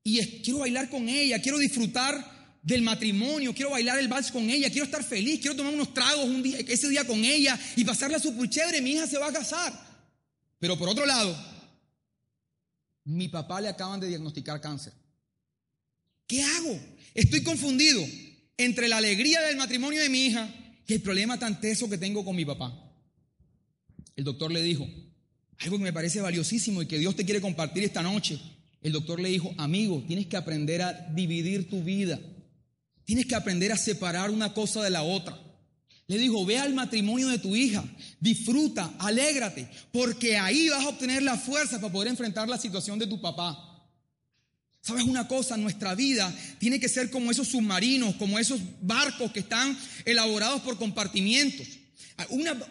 Y 0.03 0.19
quiero 0.41 0.59
bailar 0.59 0.89
con 0.89 1.07
ella, 1.07 1.41
quiero 1.41 1.59
disfrutar 1.59 2.40
del 2.61 2.81
matrimonio, 2.81 3.53
quiero 3.53 3.71
bailar 3.71 3.97
el 3.99 4.07
vals 4.07 4.31
con 4.31 4.49
ella, 4.49 4.69
quiero 4.69 4.85
estar 4.85 5.03
feliz, 5.03 5.39
quiero 5.39 5.55
tomar 5.55 5.73
unos 5.73 5.93
tragos 5.93 6.25
un 6.25 6.43
día, 6.43 6.59
ese 6.59 6.89
día 6.89 7.05
con 7.05 7.23
ella 7.23 7.59
y 7.75 7.83
pasarla 7.83 8.19
súper 8.19 8.49
chévere, 8.49 8.81
mi 8.81 8.91
hija 8.91 9.07
se 9.07 9.17
va 9.17 9.27
a 9.27 9.33
casar. 9.33 9.73
Pero 10.59 10.77
por 10.77 10.87
otro 10.87 11.05
lado, 11.05 11.35
mi 13.05 13.27
papá 13.29 13.61
le 13.61 13.69
acaban 13.69 13.99
de 13.99 14.07
diagnosticar 14.07 14.61
cáncer. 14.61 14.93
¿Qué 16.27 16.43
hago? 16.43 16.79
Estoy 17.13 17.43
confundido 17.43 18.01
entre 18.57 18.87
la 18.87 18.97
alegría 18.97 19.41
del 19.41 19.57
matrimonio 19.57 20.01
de 20.01 20.09
mi 20.09 20.27
hija 20.27 20.53
y 20.87 20.93
el 20.93 21.01
problema 21.01 21.39
tan 21.39 21.59
teso 21.59 21.89
que 21.89 21.97
tengo 21.97 22.23
con 22.23 22.35
mi 22.35 22.45
papá. 22.45 22.73
El 24.15 24.23
doctor 24.23 24.51
le 24.51 24.61
dijo, 24.61 24.87
algo 25.57 25.77
que 25.77 25.83
me 25.83 25.93
parece 25.93 26.21
valiosísimo 26.21 26.81
y 26.81 26.85
que 26.85 26.99
Dios 26.99 27.15
te 27.15 27.25
quiere 27.25 27.41
compartir 27.41 27.83
esta 27.83 28.03
noche. 28.03 28.39
El 28.81 28.91
doctor 28.91 29.19
le 29.19 29.29
dijo, 29.29 29.53
amigo, 29.57 30.03
tienes 30.07 30.27
que 30.27 30.37
aprender 30.37 30.81
a 30.81 30.93
dividir 31.13 31.69
tu 31.69 31.83
vida. 31.83 32.19
Tienes 33.05 33.25
que 33.25 33.35
aprender 33.35 33.71
a 33.71 33.77
separar 33.77 34.29
una 34.29 34.53
cosa 34.53 34.81
de 34.83 34.89
la 34.89 35.03
otra. 35.03 35.39
Le 36.07 36.17
dijo, 36.17 36.45
ve 36.45 36.57
al 36.57 36.73
matrimonio 36.73 37.29
de 37.29 37.39
tu 37.39 37.55
hija, 37.55 37.83
disfruta, 38.19 38.93
alégrate, 38.99 39.69
porque 39.93 40.37
ahí 40.37 40.69
vas 40.69 40.83
a 40.83 40.89
obtener 40.89 41.23
la 41.23 41.37
fuerza 41.37 41.79
para 41.79 41.93
poder 41.93 42.09
enfrentar 42.09 42.49
la 42.49 42.57
situación 42.57 42.99
de 42.99 43.07
tu 43.07 43.21
papá. 43.21 43.67
¿Sabes 44.81 45.03
una 45.03 45.27
cosa? 45.27 45.57
Nuestra 45.57 45.95
vida 45.95 46.33
tiene 46.59 46.79
que 46.79 46.89
ser 46.89 47.09
como 47.11 47.31
esos 47.31 47.47
submarinos, 47.47 48.15
como 48.15 48.39
esos 48.39 48.59
barcos 48.81 49.31
que 49.31 49.41
están 49.41 49.77
elaborados 50.05 50.61
por 50.61 50.77
compartimientos 50.77 51.67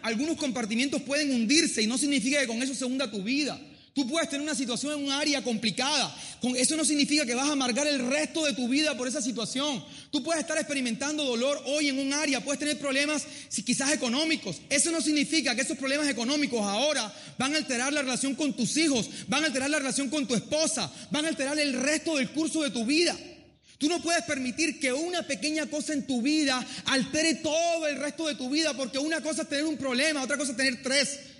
algunos 0.01 0.37
compartimientos 0.37 1.01
pueden 1.01 1.31
hundirse 1.31 1.81
y 1.81 1.87
no 1.87 1.97
significa 1.97 2.39
que 2.39 2.47
con 2.47 2.61
eso 2.61 2.75
se 2.75 2.85
hunda 2.85 3.09
tu 3.09 3.23
vida. 3.23 3.59
Tú 3.93 4.07
puedes 4.07 4.29
tener 4.29 4.41
una 4.41 4.55
situación 4.55 4.93
en 4.93 5.05
un 5.05 5.11
área 5.11 5.43
complicada. 5.43 6.15
Eso 6.55 6.77
no 6.77 6.85
significa 6.85 7.25
que 7.25 7.35
vas 7.35 7.49
a 7.49 7.51
amargar 7.51 7.87
el 7.87 8.07
resto 8.07 8.45
de 8.45 8.53
tu 8.53 8.69
vida 8.69 8.95
por 8.95 9.05
esa 9.05 9.21
situación. 9.21 9.83
Tú 10.11 10.23
puedes 10.23 10.41
estar 10.41 10.57
experimentando 10.57 11.25
dolor 11.25 11.61
hoy 11.65 11.89
en 11.89 11.99
un 11.99 12.13
área, 12.13 12.41
puedes 12.41 12.59
tener 12.59 12.79
problemas 12.79 13.25
quizás 13.65 13.91
económicos. 13.91 14.61
Eso 14.69 14.91
no 14.91 15.01
significa 15.01 15.55
que 15.55 15.61
esos 15.61 15.77
problemas 15.77 16.07
económicos 16.07 16.61
ahora 16.61 17.13
van 17.37 17.53
a 17.53 17.57
alterar 17.57 17.91
la 17.91 18.01
relación 18.01 18.33
con 18.33 18.53
tus 18.53 18.77
hijos, 18.77 19.09
van 19.27 19.43
a 19.43 19.47
alterar 19.47 19.69
la 19.69 19.79
relación 19.79 20.09
con 20.09 20.25
tu 20.25 20.35
esposa, 20.35 20.89
van 21.11 21.25
a 21.25 21.27
alterar 21.27 21.59
el 21.59 21.73
resto 21.73 22.15
del 22.15 22.29
curso 22.29 22.63
de 22.63 22.69
tu 22.69 22.85
vida. 22.85 23.17
Tú 23.77 23.89
no 23.89 24.01
puedes 24.01 24.23
permitir 24.23 24.79
que 24.79 24.93
una 24.93 25.23
pequeña 25.23 25.65
cosa 25.65 25.91
en 25.91 26.07
tu 26.07 26.21
vida 26.21 26.65
altere 26.85 27.35
todo 27.35 27.87
el 27.87 27.97
resto 27.97 28.27
de 28.27 28.35
tu 28.35 28.49
vida, 28.49 28.73
porque 28.73 28.99
una 28.99 29.21
cosa 29.21 29.41
es 29.41 29.49
tener 29.49 29.65
un 29.65 29.75
problema, 29.75 30.21
otra 30.21 30.37
cosa 30.37 30.51
es 30.51 30.57
tener 30.57 30.81
tres. 30.81 31.30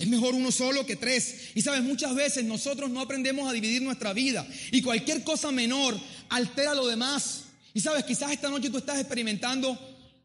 Es 0.00 0.08
mejor 0.08 0.34
uno 0.34 0.50
solo 0.50 0.86
que 0.86 0.96
tres. 0.96 1.50
Y 1.54 1.60
sabes, 1.60 1.82
muchas 1.82 2.14
veces 2.14 2.42
nosotros 2.46 2.88
no 2.88 3.00
aprendemos 3.00 3.46
a 3.48 3.52
dividir 3.52 3.82
nuestra 3.82 4.14
vida 4.14 4.46
y 4.72 4.80
cualquier 4.80 5.22
cosa 5.22 5.52
menor 5.52 5.94
altera 6.30 6.74
lo 6.74 6.86
demás. 6.86 7.44
Y 7.74 7.80
sabes, 7.80 8.04
quizás 8.04 8.32
esta 8.32 8.48
noche 8.48 8.70
tú 8.70 8.78
estás 8.78 8.98
experimentando 8.98 9.78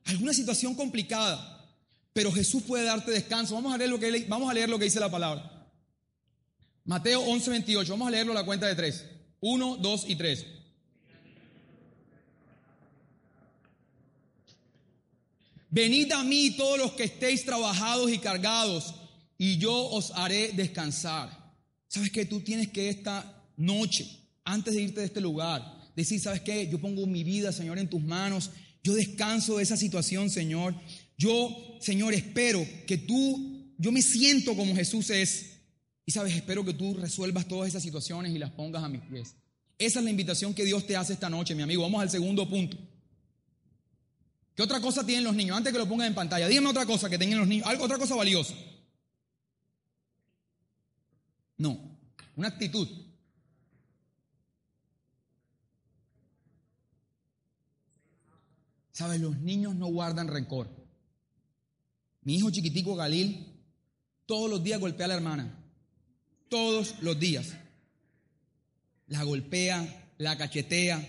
alguna 0.05 0.33
situación 0.33 0.75
complicada, 0.75 1.69
pero 2.13 2.31
Jesús 2.31 2.63
puede 2.63 2.85
darte 2.85 3.11
descanso. 3.11 3.53
Vamos 3.55 3.73
a 3.73 3.77
leer 3.77 3.89
lo 3.89 3.99
que, 3.99 4.25
vamos 4.29 4.49
a 4.49 4.53
leer 4.53 4.69
lo 4.69 4.79
que 4.79 4.85
dice 4.85 5.01
la 5.01 5.11
palabra. 5.11 5.67
Mateo 6.85 7.19
11, 7.19 7.49
28. 7.49 7.91
Vamos 7.91 8.07
a 8.07 8.11
leerlo 8.11 8.33
la 8.33 8.45
cuenta 8.45 8.67
de 8.67 8.75
tres. 8.75 9.03
Uno, 9.41 9.75
dos 9.75 10.05
y 10.07 10.15
tres. 10.15 10.45
Venid 15.69 16.13
a 16.13 16.23
mí 16.23 16.51
todos 16.51 16.77
los 16.77 16.93
que 16.93 17.03
estéis 17.03 17.43
trabajados 17.43 18.09
y 18.09 18.19
cargados, 18.19 18.95
y 19.38 19.58
yo 19.58 19.74
os 19.74 20.12
haré 20.12 20.52
descansar. 20.54 21.54
¿Sabes 21.88 22.12
qué? 22.12 22.26
Tú 22.26 22.41
tienes 22.41 22.69
que 22.69 22.89
esta 22.89 23.43
noche, 23.58 24.08
antes 24.43 24.74
de 24.74 24.82
irte 24.82 25.00
de 25.02 25.06
este 25.06 25.21
lugar, 25.21 25.91
decir, 25.95 26.19
¿sabes 26.19 26.41
qué? 26.41 26.67
Yo 26.69 26.80
pongo 26.80 27.06
mi 27.08 27.24
vida, 27.24 27.52
Señor, 27.52 27.80
en 27.80 27.89
tus 27.89 28.02
manos. 28.02 28.52
Yo 28.84 28.93
descanso 28.93 29.58
de 29.58 29.63
esa 29.63 29.78
situación, 29.78 30.30
Señor. 30.30 30.76
Yo, 31.17 31.78
Señor, 31.80 32.13
espero 32.13 32.65
que 32.86 32.98
tú, 32.98 33.74
yo 33.78 33.91
me 33.91 34.02
siento 34.02 34.56
como 34.56 34.76
Jesús 34.76 35.10
es. 35.10 35.52
Y 36.06 36.12
sabes, 36.12 36.36
espero 36.36 36.63
que 36.63 36.74
tú 36.74 36.93
resuelvas 36.93 37.48
todas 37.48 37.67
esas 37.67 37.82
situaciones 37.82 38.34
y 38.34 38.38
las 38.38 38.52
pongas 38.52 38.84
a 38.84 38.89
mis 38.89 39.02
pies. 39.02 39.36
Esa 39.78 40.00
es 40.00 40.06
la 40.06 40.12
invitación 40.12 40.54
que 40.54 40.63
Dios 40.63 40.86
te 40.86 40.95
hace 40.95 41.13
esta 41.13 41.30
noche, 41.30 41.56
mi 41.56 41.63
amigo. 41.63 41.82
Vamos 41.82 42.02
al 42.02 42.10
segundo 42.10 42.48
punto. 42.48 42.78
¿Qué 44.56 44.62
otra 44.63 44.80
cosa 44.80 45.06
tienen 45.06 45.26
los 45.26 45.36
niños? 45.36 45.58
Antes 45.58 45.74
que 45.74 45.80
lo 45.80 45.88
pongan 45.88 46.08
en 46.08 46.15
pantalla, 46.15 46.48
dígame 46.48 46.69
otra 46.69 46.86
cosa 46.86 47.10
que 47.10 47.17
tengan 47.17 47.39
los 47.39 47.48
niños, 47.48 47.67
algo, 47.67 47.84
otra 47.84 47.98
cosa 47.98 48.15
valiosa. 48.15 48.54
No, 51.57 51.79
una 52.35 52.49
actitud. 52.49 52.87
¿Sabes? 58.91 59.19
Los 59.19 59.37
niños 59.39 59.75
no 59.75 59.87
guardan 59.87 60.27
rencor. 60.27 60.69
Mi 62.21 62.35
hijo 62.35 62.49
chiquitico 62.49 62.95
Galil 62.95 63.45
todos 64.25 64.49
los 64.49 64.63
días 64.63 64.79
golpea 64.79 65.05
a 65.05 65.09
la 65.09 65.15
hermana. 65.15 65.63
Todos 66.49 66.95
los 67.01 67.19
días. 67.19 67.53
La 69.07 69.23
golpea, 69.23 70.11
la 70.17 70.37
cachetea. 70.37 71.05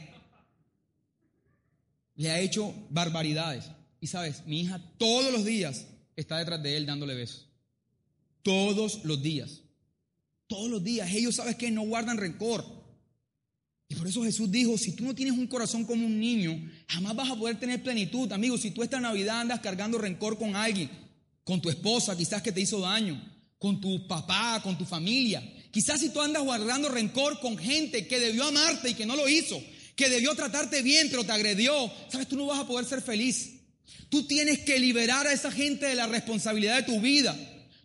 Le 2.17 2.31
ha 2.31 2.41
hecho 2.41 2.75
barbaridades. 2.91 3.71
Y 4.01 4.09
sabes, 4.09 4.45
mi 4.47 4.61
hija 4.61 4.81
todos 4.99 5.33
los 5.33 5.45
días 5.45 5.87
está 6.17 6.39
detrás 6.39 6.63
de 6.63 6.77
él 6.77 6.87
dándole 6.87 7.15
besos. 7.15 7.49
Todos 8.43 9.05
los 9.05 9.23
días. 9.23 9.63
Todos 10.47 10.71
los 10.71 10.83
días. 10.83 11.11
Ellos, 11.13 11.37
¿sabes 11.37 11.57
que 11.57 11.71
No 11.71 11.83
guardan 11.83 12.17
rencor. 12.17 12.65
Y 13.89 13.95
por 13.95 14.07
eso 14.09 14.25
Jesús 14.25 14.51
dijo, 14.51 14.77
si 14.77 14.93
tú 14.93 15.05
no 15.05 15.15
tienes 15.15 15.35
un 15.35 15.47
corazón 15.47 15.85
como 15.85 16.07
un 16.07 16.19
niño, 16.19 16.61
jamás 16.89 17.15
vas 17.15 17.31
a 17.31 17.37
poder 17.37 17.59
tener 17.59 17.83
plenitud. 17.83 18.31
Amigo, 18.33 18.59
si 18.59 18.73
tú 18.73 18.83
esta 18.83 18.99
Navidad 18.99 19.41
andas 19.41 19.61
cargando 19.61 19.99
rencor 19.99 20.39
con 20.39 20.57
alguien, 20.57 20.91
con 21.45 21.63
tu 21.63 21.71
esposa, 21.71 22.17
quizás 22.17 22.43
que 22.43 22.51
te 22.51 22.61
hizo 22.61 22.81
daño, 22.81 23.23
con 23.59 23.81
tu 23.81 24.09
papá, 24.09 24.61
con 24.63 24.77
tu 24.77 24.85
familia, 24.85 25.41
quizás 25.71 26.01
si 26.01 26.09
tú 26.09 26.21
andas 26.21 26.43
guardando 26.43 26.89
rencor 26.89 27.39
con 27.39 27.57
gente 27.57 28.09
que 28.09 28.19
debió 28.19 28.45
amarte 28.45 28.91
y 28.91 28.95
que 28.95 29.07
no 29.07 29.15
lo 29.15 29.29
hizo, 29.29 29.63
que 29.95 30.09
debió 30.09 30.35
tratarte 30.35 30.83
bien 30.83 31.09
pero 31.09 31.25
te 31.25 31.33
agredió, 31.33 31.91
sabes, 32.11 32.27
tú 32.27 32.37
no 32.37 32.47
vas 32.47 32.59
a 32.59 32.67
poder 32.67 32.87
ser 32.87 33.03
feliz. 33.03 33.53
Tú 34.09 34.27
tienes 34.27 34.61
que 34.61 34.81
liberar 34.81 35.27
a 35.27 35.33
esa 35.33 35.51
gente 35.53 35.87
de 35.87 35.95
la 35.95 36.07
responsabilidad 36.07 36.77
de 36.77 36.93
tu 36.93 37.01
vida. 37.01 37.37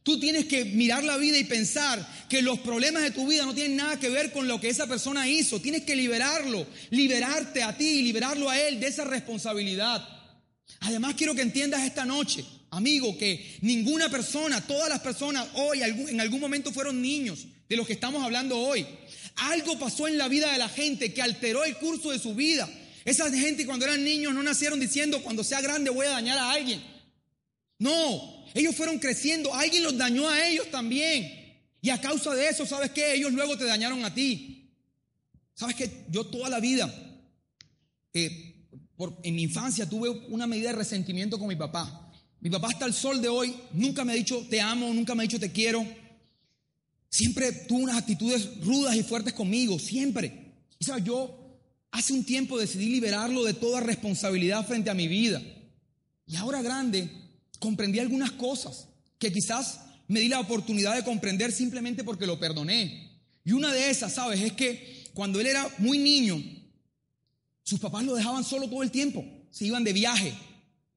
Tú 0.04 0.20
tienes 0.20 0.46
que 0.46 0.66
mirar 0.66 1.04
la 1.04 1.18
vida 1.18 1.38
y 1.38 1.44
pensar 1.44 2.06
que 2.28 2.42
los 2.42 2.60
problemas 2.60 3.04
de 3.04 3.12
tu 3.12 3.28
vida 3.28 3.46
no 3.46 3.54
tienen 3.54 3.78
nada 3.78 4.00
que 4.00 4.10
ver 4.10 4.32
con 4.32 4.48
lo 4.48 4.60
que 4.60 4.70
esa 4.70 4.88
persona 4.88 5.28
hizo. 5.30 5.62
Tienes 5.62 5.84
que 5.84 5.96
liberarlo, 5.96 6.66
liberarte 6.90 7.62
a 7.62 7.78
ti 7.78 7.88
y 7.88 8.04
liberarlo 8.04 8.50
a 8.50 8.60
él 8.60 8.80
de 8.80 8.88
esa 8.88 9.04
responsabilidad. 9.04 10.08
Además 10.80 11.14
quiero 11.16 11.36
que 11.36 11.44
entiendas 11.44 11.84
esta 11.84 12.04
noche, 12.04 12.44
amigo, 12.72 13.16
que 13.16 13.58
ninguna 13.62 14.10
persona, 14.10 14.66
todas 14.66 14.90
las 14.90 15.02
personas 15.02 15.48
hoy 15.54 15.82
en 15.84 16.20
algún 16.20 16.40
momento 16.40 16.72
fueron 16.72 17.00
niños 17.00 17.46
de 17.70 17.76
los 17.76 17.86
que 17.86 17.94
estamos 17.94 18.24
hablando 18.24 18.58
hoy. 18.58 18.88
Algo 19.36 19.78
pasó 19.78 20.08
en 20.08 20.18
la 20.18 20.28
vida 20.28 20.52
de 20.52 20.58
la 20.58 20.70
gente 20.70 21.14
que 21.14 21.22
alteró 21.22 21.64
el 21.64 21.78
curso 21.78 22.10
de 22.10 22.18
su 22.18 22.34
vida. 22.34 22.68
Esa 23.06 23.32
gente 23.32 23.68
cuando 23.68 23.86
eran 23.86 24.04
niños 24.04 24.34
no 24.34 24.42
nacieron 24.42 24.80
diciendo 24.80 25.22
cuando 25.22 25.44
sea 25.44 25.62
grande 25.62 25.92
voy 25.92 26.08
a 26.08 26.12
dañar 26.12 26.40
a 26.40 26.52
alguien. 26.52 26.82
No, 27.78 28.41
ellos 28.54 28.76
fueron 28.76 29.00
creciendo, 29.00 29.54
alguien 29.54 29.84
los 29.84 29.98
dañó 29.98 30.30
a 30.30 30.48
ellos 30.48 30.70
también. 30.72 31.40
Y 31.82 31.90
a 31.90 32.00
causa 32.00 32.36
de 32.36 32.48
eso, 32.48 32.66
¿sabes 32.66 32.92
qué? 32.92 33.16
Ellos 33.16 33.34
luego 33.34 33.58
te 33.58 33.66
dañaron 33.66 34.04
a 34.06 34.14
ti. 34.14 34.70
¿Sabes 35.54 35.76
qué? 35.76 36.06
Yo 36.10 36.26
toda 36.26 36.50
la 36.50 36.60
vida, 36.60 36.94
eh, 38.14 38.68
en 39.24 39.36
mi 39.36 39.44
infancia, 39.44 39.90
tuve 39.90 40.10
una 40.10 40.48
medida 40.48 40.70
de 40.70 40.78
resentimiento 40.78 41.40
con 41.40 41.48
mi 41.48 41.56
papá. 41.56 42.12
Mi 42.40 42.50
papá 42.50 42.70
hasta 42.70 42.86
el 42.86 42.94
sol 42.94 43.22
de 43.22 43.30
hoy 43.30 43.56
nunca 43.74 44.04
me 44.04 44.14
ha 44.14 44.16
dicho 44.16 44.46
te 44.50 44.60
amo, 44.60 44.94
nunca 44.94 45.14
me 45.16 45.24
ha 45.24 45.28
dicho 45.28 45.40
te 45.40 45.52
quiero. 45.52 45.86
Siempre 47.10 47.52
tuvo 47.52 47.80
unas 47.80 47.98
actitudes 47.98 48.62
rudas 48.62 48.96
y 48.96 49.04
fuertes 49.04 49.34
conmigo, 49.34 49.78
siempre. 49.78 50.54
Y 50.80 50.86
sabes, 50.86 51.04
yo 51.04 51.60
hace 51.92 52.14
un 52.14 52.24
tiempo 52.24 52.58
decidí 52.58 52.88
liberarlo 52.88 53.44
de 53.44 53.54
toda 53.54 53.82
responsabilidad 53.82 54.66
frente 54.66 54.90
a 54.90 54.96
mi 54.96 55.08
vida. 55.08 55.42
Y 56.26 56.36
ahora 56.36 56.62
grande, 56.62 57.10
comprendí 57.62 58.00
algunas 58.00 58.32
cosas 58.32 58.88
que 59.20 59.32
quizás 59.32 59.80
me 60.08 60.20
di 60.20 60.28
la 60.28 60.40
oportunidad 60.40 60.96
de 60.96 61.04
comprender 61.04 61.52
simplemente 61.52 62.04
porque 62.04 62.26
lo 62.26 62.40
perdoné. 62.40 63.12
Y 63.46 63.52
una 63.54 63.72
de 63.72 63.90
esas, 63.90 64.16
¿sabes? 64.16 64.42
Es 64.42 64.54
que 64.54 65.06
cuando 65.14 65.40
él 65.40 65.46
era 65.46 65.70
muy 65.78 66.00
niño, 66.00 66.44
sus 67.64 67.80
papás 67.80 68.04
lo 68.04 68.16
dejaban 68.16 68.44
solo 68.44 68.68
todo 68.68 68.82
el 68.82 68.90
tiempo, 68.90 69.24
se 69.52 69.66
iban 69.66 69.84
de 69.84 69.94
viaje. 69.94 70.34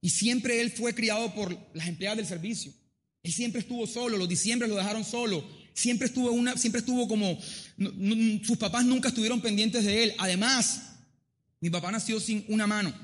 Y 0.01 0.09
siempre 0.09 0.61
él 0.63 0.71
fue 0.71 0.95
criado 0.95 1.35
por 1.35 1.57
las 1.75 1.87
empleadas 1.87 2.17
del 2.17 2.27
servicio. 2.27 2.73
Él 3.23 3.33
siempre 3.33 3.61
estuvo 3.61 3.87
solo, 3.87 4.17
los 4.17 4.29
diciembre 4.29 4.67
lo 4.67 4.77
dejaron 4.77 5.05
solo. 5.05 5.45
Siempre 5.75 6.07
estuvo, 6.07 6.31
una, 6.31 6.57
siempre 6.57 6.79
estuvo 6.79 7.07
como, 7.07 7.39
sus 8.43 8.57
papás 8.57 8.87
nunca 8.87 9.09
estuvieron 9.09 9.43
pendientes 9.43 9.85
de 9.85 10.05
él. 10.05 10.15
Además, 10.17 10.95
mi 11.61 11.69
papá 11.69 11.93
nació 11.93 12.21
sin 12.21 12.45
una 12.49 12.67
mano. 12.67 12.95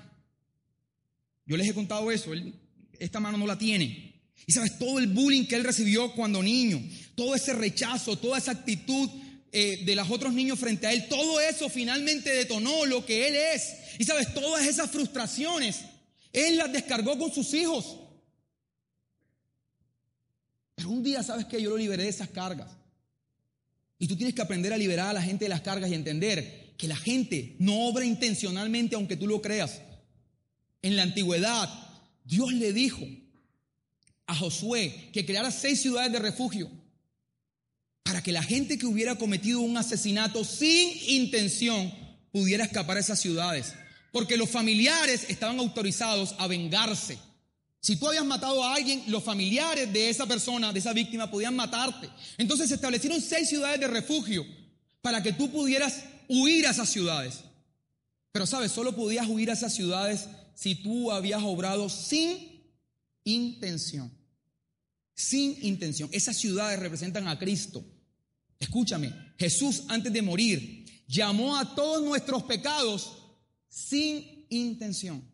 Yo 1.44 1.58
les 1.58 1.68
he 1.68 1.74
contado 1.74 2.10
eso, 2.10 2.32
él 2.32 2.54
esta 3.00 3.18
mano 3.18 3.38
no 3.38 3.46
la 3.46 3.58
tiene. 3.58 4.20
Y 4.46 4.52
sabes, 4.52 4.78
todo 4.78 4.98
el 4.98 5.08
bullying 5.08 5.46
que 5.46 5.56
él 5.56 5.64
recibió 5.64 6.12
cuando 6.12 6.42
niño, 6.42 6.82
todo 7.14 7.34
ese 7.34 7.52
rechazo, 7.52 8.16
toda 8.16 8.38
esa 8.38 8.52
actitud 8.52 9.08
eh, 9.52 9.82
de 9.84 9.96
los 9.96 10.08
otros 10.10 10.32
niños 10.32 10.58
frente 10.58 10.86
a 10.86 10.92
él, 10.92 11.08
todo 11.08 11.40
eso 11.40 11.68
finalmente 11.68 12.30
detonó 12.30 12.86
lo 12.86 13.04
que 13.04 13.28
él 13.28 13.34
es. 13.34 13.74
Y 13.98 14.04
sabes, 14.04 14.32
todas 14.32 14.66
esas 14.66 14.90
frustraciones, 14.90 15.80
él 16.32 16.56
las 16.56 16.72
descargó 16.72 17.18
con 17.18 17.32
sus 17.32 17.52
hijos. 17.54 17.96
Pero 20.74 20.90
un 20.90 21.02
día, 21.02 21.22
¿sabes 21.22 21.46
que 21.46 21.60
Yo 21.60 21.70
lo 21.70 21.76
liberé 21.76 22.04
de 22.04 22.08
esas 22.08 22.28
cargas. 22.28 22.70
Y 23.98 24.08
tú 24.08 24.16
tienes 24.16 24.34
que 24.34 24.42
aprender 24.42 24.72
a 24.72 24.78
liberar 24.78 25.08
a 25.08 25.12
la 25.12 25.22
gente 25.22 25.44
de 25.44 25.50
las 25.50 25.60
cargas 25.60 25.90
y 25.90 25.94
entender 25.94 26.74
que 26.78 26.88
la 26.88 26.96
gente 26.96 27.56
no 27.58 27.86
obra 27.86 28.04
intencionalmente 28.06 28.96
aunque 28.96 29.16
tú 29.16 29.26
lo 29.26 29.42
creas. 29.42 29.82
En 30.80 30.96
la 30.96 31.02
antigüedad, 31.02 31.68
Dios 32.24 32.52
le 32.52 32.72
dijo 32.72 33.06
a 34.26 34.35
Josué 34.35 35.11
que 35.12 35.26
creara 35.26 35.50
seis 35.50 35.80
ciudades 35.80 36.12
de 36.12 36.18
refugio 36.18 36.70
para 38.02 38.22
que 38.22 38.33
la 38.33 38.42
gente 38.42 38.78
que 38.78 38.87
hubiera 38.87 39.16
cometido 39.16 39.61
un 39.61 39.76
asesinato 39.76 40.44
sin 40.44 40.90
intención 41.09 41.92
pudiera 42.33 42.64
escapar 42.64 42.96
a 42.96 43.00
esas 43.00 43.20
ciudades. 43.20 43.74
Porque 44.12 44.37
los 44.37 44.50
familiares 44.50 45.26
estaban 45.28 45.59
autorizados 45.61 46.35
a 46.38 46.46
vengarse. 46.48 47.18
Si 47.80 47.96
tú 47.96 48.09
habías 48.09 48.24
matado 48.24 48.62
a 48.64 48.74
alguien, 48.74 49.02
los 49.06 49.22
familiares 49.22 49.92
de 49.92 50.11
esa 50.11 50.26
persona, 50.26 50.72
de 50.72 50.80
esa 50.80 50.92
víctima, 50.92 51.30
podían 51.30 51.54
matarte. 51.54 52.11
Entonces 52.37 52.68
se 52.68 52.74
establecieron 52.74 53.20
seis 53.20 53.48
ciudades 53.48 53.80
de 53.80 53.87
refugio 53.87 54.44
para 55.00 55.22
que 55.22 55.33
tú 55.33 55.50
pudieras 55.50 56.02
huir 56.28 56.66
a 56.66 56.70
esas 56.70 56.90
ciudades. 56.90 57.40
Pero 58.33 58.46
sabes, 58.46 58.72
solo 58.72 58.94
podías 58.94 59.26
huir 59.28 59.50
a 59.50 59.54
esas 59.54 59.74
ciudades 59.74 60.28
si 60.60 60.74
tú 60.74 61.10
habías 61.10 61.42
obrado 61.42 61.88
sin 61.88 62.62
intención. 63.24 64.12
Sin 65.14 65.56
intención. 65.64 66.10
Esas 66.12 66.36
ciudades 66.36 66.78
representan 66.78 67.28
a 67.28 67.38
Cristo. 67.38 67.82
Escúchame, 68.58 69.10
Jesús 69.38 69.84
antes 69.88 70.12
de 70.12 70.20
morir 70.20 70.84
llamó 71.08 71.56
a 71.56 71.74
todos 71.74 72.04
nuestros 72.04 72.42
pecados 72.42 73.16
sin 73.70 74.44
intención. 74.50 75.24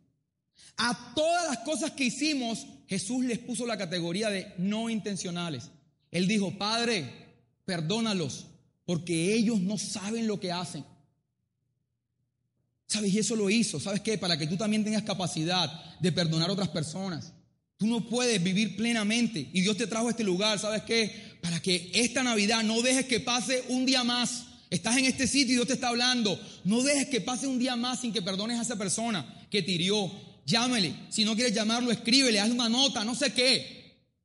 A 0.76 1.12
todas 1.16 1.48
las 1.48 1.58
cosas 1.58 1.90
que 1.90 2.04
hicimos, 2.04 2.64
Jesús 2.86 3.24
les 3.24 3.40
puso 3.40 3.66
la 3.66 3.76
categoría 3.76 4.30
de 4.30 4.54
no 4.58 4.88
intencionales. 4.88 5.72
Él 6.12 6.28
dijo, 6.28 6.56
Padre, 6.56 7.34
perdónalos, 7.64 8.46
porque 8.84 9.34
ellos 9.34 9.58
no 9.58 9.76
saben 9.76 10.28
lo 10.28 10.38
que 10.38 10.52
hacen. 10.52 10.84
¿Sabes? 12.86 13.12
Y 13.12 13.18
eso 13.18 13.36
lo 13.36 13.50
hizo. 13.50 13.80
¿Sabes 13.80 14.00
qué? 14.00 14.16
Para 14.16 14.38
que 14.38 14.46
tú 14.46 14.56
también 14.56 14.84
tengas 14.84 15.02
capacidad 15.02 15.70
de 16.00 16.12
perdonar 16.12 16.50
a 16.50 16.52
otras 16.52 16.68
personas. 16.68 17.32
Tú 17.76 17.86
no 17.86 18.08
puedes 18.08 18.42
vivir 18.42 18.76
plenamente. 18.76 19.50
Y 19.52 19.60
Dios 19.60 19.76
te 19.76 19.86
trajo 19.86 20.08
a 20.08 20.10
este 20.10 20.24
lugar. 20.24 20.58
¿Sabes 20.58 20.82
qué? 20.82 21.38
Para 21.42 21.60
que 21.60 21.90
esta 21.94 22.22
Navidad 22.22 22.62
no 22.62 22.80
dejes 22.82 23.06
que 23.06 23.20
pase 23.20 23.64
un 23.68 23.86
día 23.86 24.04
más. 24.04 24.44
Estás 24.70 24.96
en 24.96 25.04
este 25.04 25.26
sitio 25.26 25.52
y 25.52 25.56
Dios 25.56 25.66
te 25.66 25.74
está 25.74 25.88
hablando. 25.88 26.40
No 26.64 26.82
dejes 26.82 27.08
que 27.08 27.20
pase 27.20 27.46
un 27.46 27.58
día 27.58 27.76
más 27.76 28.00
sin 28.00 28.12
que 28.12 28.22
perdones 28.22 28.58
a 28.58 28.62
esa 28.62 28.76
persona 28.76 29.46
que 29.50 29.62
te 29.62 29.72
hirió. 29.72 30.10
Llámele. 30.46 30.94
Si 31.10 31.24
no 31.24 31.34
quieres 31.34 31.54
llamarlo, 31.54 31.90
escríbele, 31.90 32.40
hazle 32.40 32.54
una 32.54 32.68
nota, 32.68 33.04
no 33.04 33.14
sé 33.14 33.32
qué. 33.32 33.76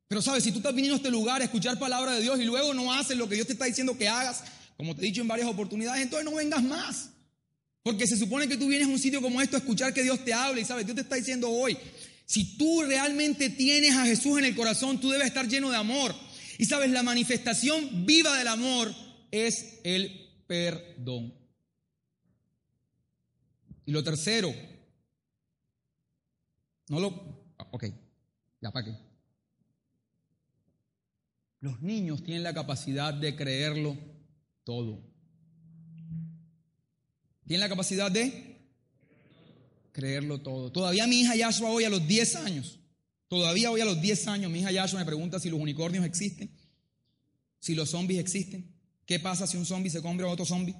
Pero 0.08 0.21
sabes, 0.21 0.43
si 0.43 0.52
tú 0.52 0.58
estás 0.58 0.76
viniendo 0.76 0.95
a 0.95 0.97
este 0.97 1.10
lugar 1.10 1.41
a 1.41 1.45
escuchar 1.45 1.80
palabra 1.80 2.13
de 2.13 2.21
Dios 2.21 2.39
y 2.39 2.43
luego 2.43 2.74
no 2.74 2.91
haces 2.93 3.17
lo 3.17 3.28
que 3.28 3.36
Dios 3.36 3.47
te 3.47 3.54
está 3.54 3.65
diciendo 3.65 3.97
que 3.97 4.08
hagas, 4.08 4.43
como 4.78 4.95
te 4.95 5.02
he 5.02 5.06
dicho 5.06 5.21
en 5.21 5.28
varias 5.28 5.47
oportunidades, 5.47 6.04
entonces 6.04 6.30
no 6.30 6.36
vengas 6.36 6.63
más. 6.63 7.10
Porque 7.84 8.06
se 8.06 8.17
supone 8.17 8.48
que 8.48 8.58
tú 8.58 8.67
vienes 8.67 8.88
a 8.88 8.91
un 8.91 9.00
sitio 9.00 9.22
como 9.22 9.41
esto 9.41 9.56
a 9.58 9.60
escuchar 9.60 9.94
que 9.94 10.04
Dios 10.04 10.24
te 10.24 10.34
hable 10.34 10.62
y 10.62 10.65
sabes, 10.65 10.86
Dios 10.86 10.96
te 10.96 11.02
está 11.02 11.15
diciendo 11.15 11.50
hoy, 11.50 11.78
si 12.26 12.58
tú 12.58 12.84
realmente 12.84 13.50
tienes 13.50 13.96
a 13.96 14.06
Jesús 14.06 14.38
en 14.38 14.46
el 14.46 14.56
corazón, 14.56 15.00
tú 15.00 15.10
debes 15.10 15.28
estar 15.28 15.48
lleno 15.48 15.70
de 15.70 15.78
amor. 15.78 16.15
Y 16.58 16.65
sabes, 16.65 16.91
la 16.91 17.04
manifestación 17.04 18.06
viva 18.06 18.38
del 18.38 18.48
amor 18.48 18.94
es 19.32 19.80
el 19.84 20.30
perdón. 20.48 21.34
Y 23.86 23.91
lo 23.91 24.04
tercero, 24.04 24.54
no 26.88 27.00
lo... 27.00 27.08
Ok, 27.72 27.86
ya 28.62 28.72
para 28.72 28.86
qué. 28.86 28.98
Los 31.62 31.82
niños 31.82 32.24
tienen 32.24 32.44
la 32.44 32.54
capacidad 32.54 33.13
de 33.13 33.36
creerlo 33.36 33.98
todo. 34.63 35.11
Tiene 37.51 37.65
la 37.65 37.67
capacidad 37.67 38.09
de 38.09 38.61
creerlo 39.91 40.39
todo. 40.39 40.71
Todavía 40.71 41.05
mi 41.05 41.19
hija 41.19 41.35
Yashua 41.35 41.69
hoy 41.69 41.83
a 41.83 41.89
los 41.89 42.07
10 42.07 42.37
años, 42.37 42.79
todavía 43.27 43.69
hoy 43.69 43.81
a 43.81 43.83
los 43.83 43.99
10 43.99 44.27
años, 44.29 44.49
mi 44.49 44.59
hija 44.59 44.71
Yashua 44.71 45.01
me 45.01 45.05
pregunta 45.05 45.37
si 45.37 45.49
los 45.49 45.59
unicornios 45.59 46.05
existen, 46.05 46.49
si 47.59 47.75
los 47.75 47.89
zombies 47.89 48.21
existen. 48.21 48.73
¿Qué 49.05 49.19
pasa 49.19 49.45
si 49.47 49.57
un 49.57 49.65
zombie 49.65 49.89
se 49.89 50.01
come 50.01 50.23
a 50.23 50.27
otro 50.27 50.45
zombie? 50.45 50.77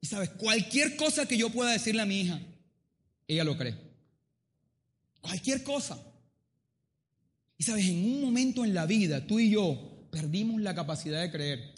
Y 0.00 0.06
sabes, 0.08 0.30
cualquier 0.30 0.96
cosa 0.96 1.26
que 1.26 1.38
yo 1.38 1.50
pueda 1.50 1.70
decirle 1.70 2.02
a 2.02 2.06
mi 2.06 2.22
hija, 2.22 2.40
ella 3.28 3.44
lo 3.44 3.56
cree. 3.56 3.76
Cualquier 5.20 5.62
cosa. 5.62 5.96
Y 7.56 7.62
sabes, 7.62 7.86
en 7.86 8.04
un 8.04 8.20
momento 8.20 8.64
en 8.64 8.74
la 8.74 8.86
vida, 8.86 9.24
tú 9.28 9.38
y 9.38 9.50
yo 9.50 10.08
perdimos 10.10 10.60
la 10.60 10.74
capacidad 10.74 11.20
de 11.20 11.30
creer. 11.30 11.72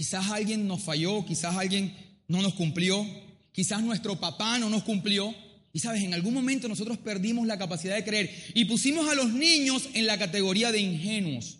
Quizás 0.00 0.30
alguien 0.30 0.66
nos 0.66 0.82
falló, 0.82 1.26
quizás 1.26 1.54
alguien 1.54 1.94
no 2.26 2.40
nos 2.40 2.54
cumplió, 2.54 3.06
quizás 3.52 3.82
nuestro 3.82 4.18
papá 4.18 4.58
no 4.58 4.70
nos 4.70 4.82
cumplió. 4.82 5.34
Y 5.74 5.80
sabes, 5.80 6.02
en 6.02 6.14
algún 6.14 6.32
momento 6.32 6.68
nosotros 6.68 6.96
perdimos 6.96 7.46
la 7.46 7.58
capacidad 7.58 7.96
de 7.96 8.02
creer 8.02 8.34
y 8.54 8.64
pusimos 8.64 9.10
a 9.10 9.14
los 9.14 9.30
niños 9.30 9.90
en 9.92 10.06
la 10.06 10.18
categoría 10.18 10.72
de 10.72 10.80
ingenuos. 10.80 11.58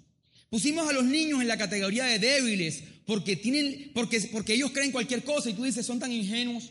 Pusimos 0.48 0.88
a 0.88 0.94
los 0.94 1.04
niños 1.04 1.42
en 1.42 1.48
la 1.48 1.58
categoría 1.58 2.06
de 2.06 2.18
débiles 2.18 2.82
porque, 3.04 3.36
tienen, 3.36 3.90
porque, 3.92 4.18
porque 4.32 4.54
ellos 4.54 4.70
creen 4.70 4.90
cualquier 4.90 5.22
cosa 5.22 5.50
y 5.50 5.52
tú 5.52 5.64
dices, 5.64 5.84
son 5.84 5.98
tan 5.98 6.10
ingenuos. 6.10 6.70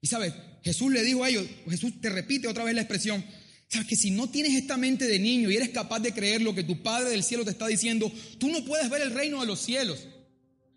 Y 0.00 0.06
sabes, 0.06 0.32
Jesús 0.62 0.90
le 0.90 1.02
dijo 1.02 1.22
a 1.22 1.28
ellos, 1.28 1.44
Jesús 1.68 2.00
te 2.00 2.08
repite 2.08 2.48
otra 2.48 2.64
vez 2.64 2.74
la 2.74 2.80
expresión, 2.80 3.22
sabes 3.68 3.86
que 3.86 3.96
si 3.96 4.10
no 4.10 4.30
tienes 4.30 4.54
esta 4.54 4.78
mente 4.78 5.06
de 5.06 5.18
niño 5.18 5.50
y 5.50 5.56
eres 5.56 5.68
capaz 5.68 6.00
de 6.00 6.14
creer 6.14 6.40
lo 6.40 6.54
que 6.54 6.64
tu 6.64 6.82
Padre 6.82 7.10
del 7.10 7.22
cielo 7.22 7.44
te 7.44 7.50
está 7.50 7.66
diciendo, 7.66 8.10
tú 8.38 8.48
no 8.48 8.64
puedes 8.64 8.88
ver 8.88 9.02
el 9.02 9.10
reino 9.10 9.42
de 9.42 9.46
los 9.46 9.60
cielos. 9.60 9.98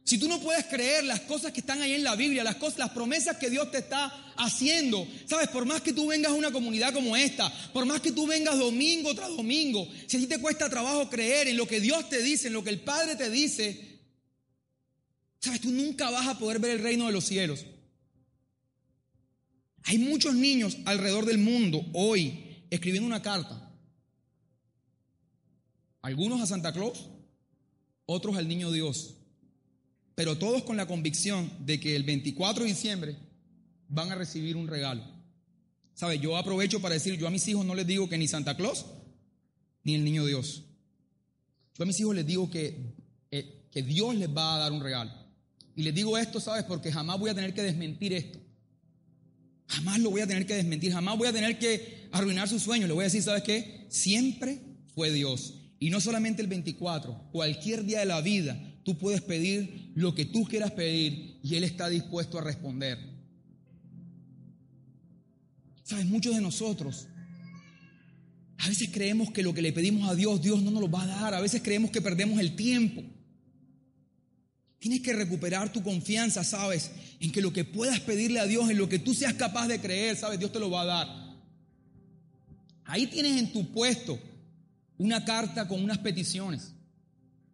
Si 0.08 0.18
tú 0.18 0.30
no 0.30 0.40
puedes 0.40 0.66
creer 0.68 1.04
las 1.04 1.20
cosas 1.20 1.52
que 1.52 1.60
están 1.60 1.82
ahí 1.82 1.92
en 1.92 2.04
la 2.06 2.16
Biblia, 2.16 2.42
las 2.42 2.56
cosas, 2.56 2.80
las 2.80 2.92
promesas 2.92 3.36
que 3.36 3.50
Dios 3.50 3.70
te 3.72 3.80
está 3.80 4.06
haciendo, 4.38 5.06
sabes, 5.26 5.50
por 5.50 5.66
más 5.66 5.82
que 5.82 5.92
tú 5.92 6.08
vengas 6.08 6.32
a 6.32 6.36
una 6.36 6.50
comunidad 6.50 6.94
como 6.94 7.18
esta, 7.18 7.52
por 7.74 7.86
más 7.86 8.00
que 8.00 8.14
tú 8.14 8.26
vengas 8.26 8.58
domingo 8.58 9.14
tras 9.14 9.36
domingo, 9.36 9.86
si 10.08 10.16
a 10.16 10.20
ti 10.22 10.28
te 10.28 10.40
cuesta 10.40 10.70
trabajo 10.70 11.10
creer 11.10 11.50
en 11.50 11.58
lo 11.58 11.68
que 11.68 11.82
Dios 11.82 12.08
te 12.08 12.22
dice, 12.22 12.48
en 12.48 12.54
lo 12.54 12.64
que 12.64 12.70
el 12.70 12.80
Padre 12.80 13.18
te 13.18 13.30
dice, 13.30 14.00
sabes, 15.42 15.60
tú 15.60 15.72
nunca 15.72 16.10
vas 16.10 16.26
a 16.26 16.40
poder 16.40 16.60
ver 16.60 16.72
el 16.78 16.84
reino 16.84 17.08
de 17.08 17.12
los 17.12 17.26
cielos. 17.26 17.66
Hay 19.84 19.98
muchos 19.98 20.36
niños 20.36 20.78
alrededor 20.86 21.26
del 21.26 21.40
mundo 21.40 21.86
hoy 21.92 22.64
escribiendo 22.70 23.08
una 23.08 23.22
carta. 23.22 23.74
Algunos 26.02 26.40
a 26.40 26.46
Santa 26.46 26.72
Claus, 26.72 27.10
otros 28.06 28.38
al 28.38 28.48
Niño 28.48 28.72
Dios 28.72 29.17
pero 30.18 30.36
todos 30.36 30.64
con 30.64 30.78
la 30.78 30.88
convicción 30.88 31.48
de 31.60 31.80
que 31.80 31.96
el 31.96 32.02
24 32.02 32.64
de 32.64 32.70
diciembre 32.72 33.16
van 33.88 34.12
a 34.12 34.16
recibir 34.16 34.58
un 34.58 34.68
regalo. 34.68 35.04
¿Sabe? 35.94 36.18
Yo 36.18 36.36
aprovecho 36.38 36.82
para 36.82 36.96
decir, 36.96 37.20
yo 37.20 37.28
a 37.28 37.30
mis 37.30 37.48
hijos 37.48 37.64
no 37.64 37.76
les 37.76 37.86
digo 37.86 38.10
que 38.10 38.18
ni 38.18 38.28
Santa 38.28 38.58
Claus 38.58 38.88
ni 39.84 39.94
el 39.94 40.04
niño 40.04 40.26
Dios. 40.26 40.64
Yo 41.78 41.84
a 41.84 41.86
mis 41.86 42.00
hijos 42.00 42.16
les 42.16 42.26
digo 42.26 42.50
que, 42.50 42.96
eh, 43.30 43.68
que 43.70 43.84
Dios 43.84 44.16
les 44.16 44.36
va 44.36 44.56
a 44.56 44.58
dar 44.58 44.72
un 44.72 44.82
regalo. 44.82 45.12
Y 45.76 45.84
les 45.84 45.94
digo 45.94 46.18
esto, 46.18 46.40
¿sabes? 46.40 46.64
Porque 46.64 46.92
jamás 46.92 47.20
voy 47.20 47.30
a 47.30 47.36
tener 47.36 47.54
que 47.54 47.62
desmentir 47.62 48.14
esto. 48.14 48.40
Jamás 49.68 50.00
lo 50.00 50.10
voy 50.10 50.22
a 50.22 50.28
tener 50.28 50.48
que 50.48 50.56
desmentir, 50.56 50.94
jamás 50.94 51.16
voy 51.16 51.28
a 51.28 51.34
tener 51.34 51.60
que 51.60 52.10
arruinar 52.12 52.50
su 52.50 52.58
sueño. 52.58 52.88
Le 52.88 52.94
voy 52.94 53.04
a 53.04 53.12
decir, 53.12 53.22
¿sabes 53.22 53.44
qué? 53.44 53.86
Siempre 53.90 54.62
fue 54.96 55.12
Dios. 55.12 55.54
Y 55.78 55.92
no 55.92 56.02
solamente 56.02 56.42
el 56.42 56.48
24, 56.48 57.30
cualquier 57.32 57.86
día 57.86 58.00
de 58.00 58.08
la 58.08 58.22
vida 58.22 58.60
Tú 58.88 58.98
puedes 58.98 59.20
pedir 59.20 59.92
lo 59.96 60.16
que 60.16 60.24
tú 60.24 60.46
quieras 60.46 60.72
pedir 60.72 61.42
y 61.44 61.56
Él 61.56 61.66
está 61.66 61.90
dispuesto 61.90 62.38
a 62.38 62.42
responder. 62.42 62.98
Sabes, 65.84 66.06
muchos 66.06 66.34
de 66.34 66.40
nosotros 66.40 67.10
a 68.60 68.70
veces 68.70 68.90
creemos 68.90 69.30
que 69.32 69.44
lo 69.44 69.54
que 69.54 69.62
le 69.62 69.74
pedimos 69.74 70.10
a 70.10 70.16
Dios, 70.16 70.42
Dios 70.42 70.62
no 70.62 70.72
nos 70.72 70.80
lo 70.80 70.90
va 70.90 71.04
a 71.04 71.08
dar. 71.08 71.34
A 71.34 71.42
veces 71.42 71.62
creemos 71.62 71.92
que 71.92 72.02
perdemos 72.02 72.40
el 72.40 72.56
tiempo. 72.56 73.04
Tienes 74.80 75.02
que 75.02 75.12
recuperar 75.12 75.74
tu 75.74 75.84
confianza, 75.84 76.46
¿sabes? 76.46 76.90
En 77.20 77.34
que 77.34 77.42
lo 77.42 77.52
que 77.52 77.66
puedas 77.66 78.00
pedirle 78.00 78.40
a 78.40 78.46
Dios, 78.46 78.70
en 78.70 78.78
lo 78.78 78.88
que 78.88 79.00
tú 79.00 79.14
seas 79.14 79.34
capaz 79.34 79.68
de 79.68 79.82
creer, 79.82 80.16
¿sabes? 80.16 80.40
Dios 80.40 80.54
te 80.54 80.62
lo 80.62 80.70
va 80.70 80.84
a 80.84 80.86
dar. 80.86 81.38
Ahí 82.86 83.06
tienes 83.08 83.38
en 83.38 83.52
tu 83.52 83.70
puesto 83.70 84.18
una 84.98 85.26
carta 85.26 85.68
con 85.68 85.84
unas 85.84 85.98
peticiones. 85.98 86.72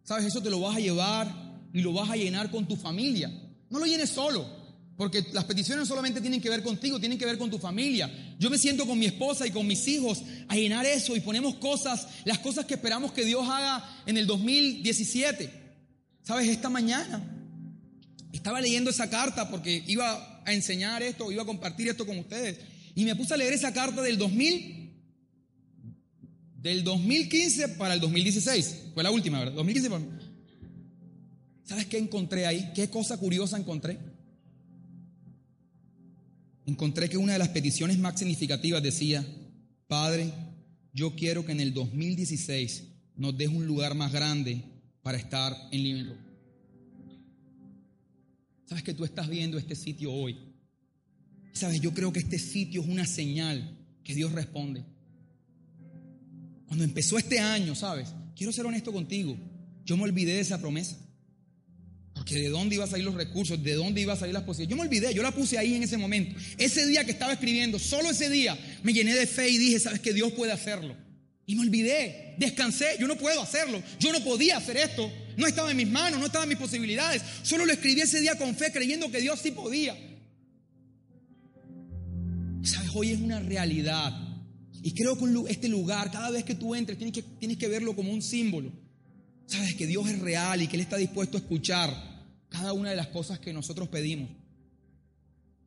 ¿Sabes? 0.04 0.26
Eso 0.26 0.42
te 0.42 0.50
lo 0.50 0.60
vas 0.60 0.76
a 0.76 0.80
llevar 0.80 1.34
y 1.72 1.80
lo 1.80 1.92
vas 1.92 2.10
a 2.10 2.16
llenar 2.16 2.50
con 2.50 2.68
tu 2.68 2.76
familia. 2.76 3.30
No 3.70 3.78
lo 3.78 3.86
llenes 3.86 4.10
solo, 4.10 4.46
porque 4.96 5.24
las 5.32 5.44
peticiones 5.44 5.88
solamente 5.88 6.20
tienen 6.20 6.40
que 6.40 6.50
ver 6.50 6.62
contigo, 6.62 7.00
tienen 7.00 7.18
que 7.18 7.26
ver 7.26 7.38
con 7.38 7.50
tu 7.50 7.58
familia. 7.58 8.36
Yo 8.38 8.50
me 8.50 8.58
siento 8.58 8.86
con 8.86 8.98
mi 8.98 9.06
esposa 9.06 9.46
y 9.46 9.50
con 9.50 9.66
mis 9.66 9.88
hijos 9.88 10.22
a 10.48 10.54
llenar 10.54 10.86
eso 10.86 11.16
y 11.16 11.20
ponemos 11.20 11.56
cosas, 11.56 12.06
las 12.24 12.38
cosas 12.38 12.66
que 12.66 12.74
esperamos 12.74 13.12
que 13.12 13.24
Dios 13.24 13.48
haga 13.48 14.02
en 14.06 14.18
el 14.18 14.26
2017. 14.26 15.50
¿Sabes? 16.22 16.48
Esta 16.48 16.68
mañana 16.68 17.22
estaba 18.32 18.60
leyendo 18.60 18.90
esa 18.90 19.10
carta 19.10 19.50
porque 19.50 19.82
iba 19.86 20.42
a 20.44 20.52
enseñar 20.52 21.02
esto, 21.02 21.32
iba 21.32 21.42
a 21.42 21.46
compartir 21.46 21.88
esto 21.88 22.06
con 22.06 22.18
ustedes. 22.18 22.58
Y 22.94 23.04
me 23.04 23.16
puse 23.16 23.34
a 23.34 23.36
leer 23.36 23.54
esa 23.54 23.72
carta 23.72 24.02
del 24.02 24.18
2000 24.18 24.83
del 26.64 26.82
2015 26.82 27.68
para 27.76 27.92
el 27.92 28.00
2016. 28.00 28.92
Fue 28.94 29.02
la 29.02 29.10
última, 29.10 29.38
¿verdad? 29.38 29.52
2015 29.52 29.90
para... 29.90 30.04
¿Sabes 31.62 31.84
qué 31.84 31.98
encontré 31.98 32.46
ahí? 32.46 32.72
¿Qué 32.74 32.88
cosa 32.88 33.18
curiosa 33.18 33.58
encontré? 33.58 33.98
Encontré 36.64 37.10
que 37.10 37.18
una 37.18 37.34
de 37.34 37.38
las 37.38 37.50
peticiones 37.50 37.98
más 37.98 38.18
significativas 38.18 38.82
decía, 38.82 39.26
Padre, 39.86 40.32
yo 40.94 41.14
quiero 41.14 41.44
que 41.44 41.52
en 41.52 41.60
el 41.60 41.74
2016 41.74 42.84
nos 43.16 43.36
deje 43.36 43.54
un 43.54 43.66
lugar 43.66 43.94
más 43.94 44.10
grande 44.10 44.64
para 45.02 45.18
estar 45.18 45.54
en 45.70 45.82
Living. 45.82 46.12
Sabes 48.64 48.82
que 48.82 48.94
tú 48.94 49.04
estás 49.04 49.28
viendo 49.28 49.58
este 49.58 49.76
sitio 49.76 50.10
hoy. 50.10 50.38
Sabes, 51.52 51.82
yo 51.82 51.92
creo 51.92 52.10
que 52.10 52.20
este 52.20 52.38
sitio 52.38 52.80
es 52.80 52.88
una 52.88 53.04
señal 53.04 53.76
que 54.02 54.14
Dios 54.14 54.32
responde. 54.32 54.93
Cuando 56.66 56.84
empezó 56.84 57.18
este 57.18 57.38
año, 57.38 57.74
¿sabes? 57.74 58.08
Quiero 58.36 58.52
ser 58.52 58.66
honesto 58.66 58.92
contigo. 58.92 59.36
Yo 59.84 59.96
me 59.96 60.04
olvidé 60.04 60.34
de 60.34 60.40
esa 60.40 60.58
promesa. 60.58 60.96
Porque 62.14 62.36
de 62.36 62.48
dónde 62.48 62.76
iban 62.76 62.88
a 62.88 62.90
salir 62.90 63.04
los 63.04 63.14
recursos, 63.14 63.62
de 63.62 63.74
dónde 63.74 64.00
iban 64.00 64.16
a 64.16 64.20
salir 64.20 64.32
las 64.32 64.44
posibilidades. 64.44 64.70
Yo 64.70 64.76
me 64.76 64.88
olvidé, 64.88 65.14
yo 65.14 65.22
la 65.22 65.32
puse 65.32 65.58
ahí 65.58 65.74
en 65.74 65.82
ese 65.82 65.96
momento. 65.96 66.38
Ese 66.58 66.86
día 66.86 67.04
que 67.04 67.10
estaba 67.10 67.32
escribiendo, 67.32 67.78
solo 67.78 68.10
ese 68.10 68.30
día, 68.30 68.56
me 68.82 68.92
llené 68.92 69.14
de 69.14 69.26
fe 69.26 69.48
y 69.48 69.58
dije, 69.58 69.80
¿sabes 69.80 70.00
que 70.00 70.12
Dios 70.12 70.32
puede 70.32 70.52
hacerlo? 70.52 70.96
Y 71.46 71.56
me 71.56 71.62
olvidé, 71.62 72.36
descansé, 72.38 72.96
yo 72.98 73.08
no 73.08 73.16
puedo 73.16 73.42
hacerlo. 73.42 73.82
Yo 73.98 74.12
no 74.12 74.22
podía 74.22 74.56
hacer 74.56 74.76
esto. 74.76 75.12
No 75.36 75.46
estaba 75.46 75.72
en 75.72 75.76
mis 75.76 75.90
manos, 75.90 76.20
no 76.20 76.26
estaba 76.26 76.44
en 76.44 76.50
mis 76.50 76.58
posibilidades. 76.58 77.20
Solo 77.42 77.66
lo 77.66 77.72
escribí 77.72 78.00
ese 78.00 78.20
día 78.20 78.38
con 78.38 78.54
fe, 78.54 78.72
creyendo 78.72 79.10
que 79.10 79.20
Dios 79.20 79.40
sí 79.42 79.50
podía. 79.50 79.94
¿Sabes? 82.62 82.90
Hoy 82.94 83.10
es 83.10 83.20
una 83.20 83.40
realidad 83.40 84.23
y 84.84 84.92
creo 84.92 85.16
que 85.16 85.24
este 85.48 85.66
lugar, 85.66 86.10
cada 86.10 86.30
vez 86.30 86.44
que 86.44 86.54
tú 86.54 86.74
entres, 86.74 86.98
tienes 86.98 87.14
que, 87.14 87.22
tienes 87.22 87.56
que 87.56 87.68
verlo 87.68 87.96
como 87.96 88.12
un 88.12 88.20
símbolo. 88.20 88.70
Sabes 89.46 89.76
que 89.76 89.86
Dios 89.86 90.06
es 90.10 90.18
real 90.18 90.60
y 90.60 90.68
que 90.68 90.76
Él 90.76 90.82
está 90.82 90.98
dispuesto 90.98 91.38
a 91.38 91.40
escuchar 91.40 91.90
cada 92.50 92.74
una 92.74 92.90
de 92.90 92.96
las 92.96 93.06
cosas 93.06 93.38
que 93.38 93.54
nosotros 93.54 93.88
pedimos. 93.88 94.28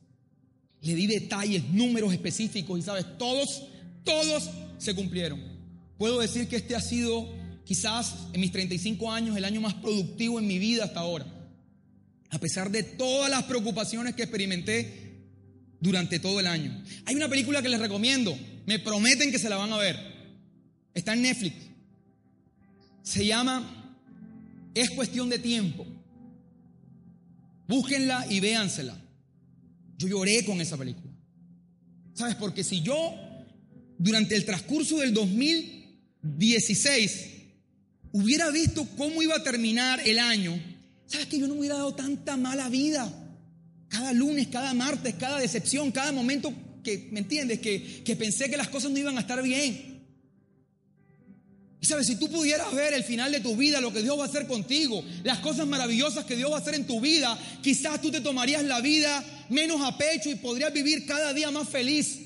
Le 0.82 0.94
di 0.94 1.06
detalles, 1.06 1.70
números 1.70 2.12
específicos 2.12 2.78
y 2.78 2.82
sabes, 2.82 3.06
todos, 3.16 3.62
todos 4.04 4.50
se 4.76 4.94
cumplieron. 4.94 5.40
Puedo 5.96 6.20
decir 6.20 6.48
que 6.48 6.56
este 6.56 6.76
ha 6.76 6.82
sido 6.82 7.45
quizás 7.66 8.28
en 8.32 8.40
mis 8.40 8.52
35 8.52 9.12
años 9.12 9.36
el 9.36 9.44
año 9.44 9.60
más 9.60 9.74
productivo 9.74 10.38
en 10.38 10.46
mi 10.46 10.58
vida 10.58 10.84
hasta 10.84 11.00
ahora. 11.00 11.26
A 12.30 12.38
pesar 12.38 12.70
de 12.70 12.84
todas 12.84 13.28
las 13.28 13.42
preocupaciones 13.42 14.14
que 14.14 14.22
experimenté 14.22 15.16
durante 15.80 16.18
todo 16.18 16.40
el 16.40 16.46
año. 16.46 16.82
Hay 17.04 17.16
una 17.16 17.28
película 17.28 17.60
que 17.60 17.68
les 17.68 17.80
recomiendo, 17.80 18.38
me 18.64 18.78
prometen 18.78 19.30
que 19.30 19.38
se 19.38 19.50
la 19.50 19.56
van 19.56 19.72
a 19.72 19.78
ver. 19.78 19.98
Está 20.94 21.14
en 21.14 21.22
Netflix. 21.22 21.56
Se 23.02 23.26
llama 23.26 23.94
Es 24.74 24.90
cuestión 24.90 25.28
de 25.28 25.38
tiempo. 25.38 25.86
Búsquenla 27.68 28.26
y 28.30 28.40
véansela. 28.40 28.96
Yo 29.98 30.08
lloré 30.08 30.44
con 30.44 30.60
esa 30.60 30.76
película. 30.76 31.12
¿Sabes? 32.14 32.36
Porque 32.36 32.62
si 32.62 32.80
yo, 32.80 33.12
durante 33.98 34.36
el 34.36 34.44
transcurso 34.44 34.98
del 34.98 35.12
2016, 35.12 37.35
hubiera 38.12 38.50
visto 38.50 38.86
cómo 38.96 39.22
iba 39.22 39.36
a 39.36 39.42
terminar 39.42 40.00
el 40.04 40.18
año, 40.18 40.58
¿sabes 41.06 41.26
que 41.26 41.38
yo 41.38 41.46
no 41.46 41.54
me 41.54 41.60
hubiera 41.60 41.76
dado 41.76 41.94
tanta 41.94 42.36
mala 42.36 42.68
vida? 42.68 43.12
Cada 43.88 44.12
lunes, 44.12 44.48
cada 44.48 44.74
martes, 44.74 45.14
cada 45.14 45.38
decepción, 45.38 45.92
cada 45.92 46.12
momento 46.12 46.52
que, 46.82 47.08
¿me 47.10 47.20
entiendes? 47.20 47.60
Que, 47.60 48.02
que 48.04 48.16
pensé 48.16 48.50
que 48.50 48.56
las 48.56 48.68
cosas 48.68 48.90
no 48.90 48.98
iban 48.98 49.16
a 49.16 49.20
estar 49.20 49.42
bien. 49.42 49.96
Y 51.80 51.86
sabes, 51.86 52.06
si 52.06 52.16
tú 52.16 52.28
pudieras 52.28 52.74
ver 52.74 52.94
el 52.94 53.04
final 53.04 53.30
de 53.30 53.40
tu 53.40 53.54
vida, 53.56 53.80
lo 53.80 53.92
que 53.92 54.02
Dios 54.02 54.18
va 54.18 54.24
a 54.24 54.28
hacer 54.28 54.46
contigo, 54.46 55.04
las 55.22 55.38
cosas 55.38 55.66
maravillosas 55.66 56.24
que 56.24 56.36
Dios 56.36 56.50
va 56.50 56.56
a 56.56 56.60
hacer 56.60 56.74
en 56.74 56.86
tu 56.86 57.00
vida, 57.00 57.38
quizás 57.62 58.00
tú 58.00 58.10
te 58.10 58.20
tomarías 58.20 58.64
la 58.64 58.80
vida 58.80 59.22
menos 59.50 59.80
a 59.82 59.96
pecho 59.96 60.30
y 60.30 60.34
podrías 60.36 60.72
vivir 60.72 61.06
cada 61.06 61.32
día 61.32 61.50
más 61.50 61.68
feliz. 61.68 62.25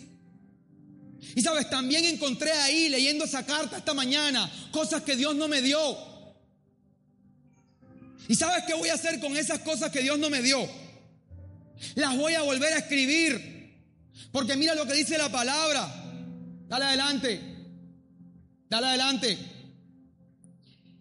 Y 1.35 1.43
sabes, 1.43 1.69
también 1.69 2.05
encontré 2.05 2.51
ahí, 2.53 2.89
leyendo 2.89 3.25
esa 3.25 3.45
carta 3.45 3.79
esta 3.79 3.95
mañana, 3.95 4.51
cosas 4.71 5.03
que 5.03 5.17
Dios 5.17 5.35
no 5.35 5.49
me 5.49 5.63
dio. 5.63 5.97
¿Y 8.29 8.35
sabes 8.35 8.65
qué 8.67 8.75
voy 8.75 8.89
a 8.89 8.95
hacer 8.95 9.21
con 9.21 9.37
esas 9.37 9.61
cosas 9.61 9.91
que 9.91 10.03
Dios 10.03 10.19
no 10.19 10.31
me 10.31 10.43
dio? 10.43 10.69
Las 11.95 12.17
voy 12.17 12.35
a 12.35 12.43
volver 12.43 12.73
a 12.73 12.79
escribir. 12.79 13.75
Porque 14.33 14.57
mira 14.57 14.75
lo 14.75 14.87
que 14.87 14.95
dice 14.95 15.19
la 15.19 15.31
palabra. 15.31 15.89
Dale 16.69 16.85
adelante. 16.85 17.41
Dale 18.69 18.87
adelante. 18.87 19.39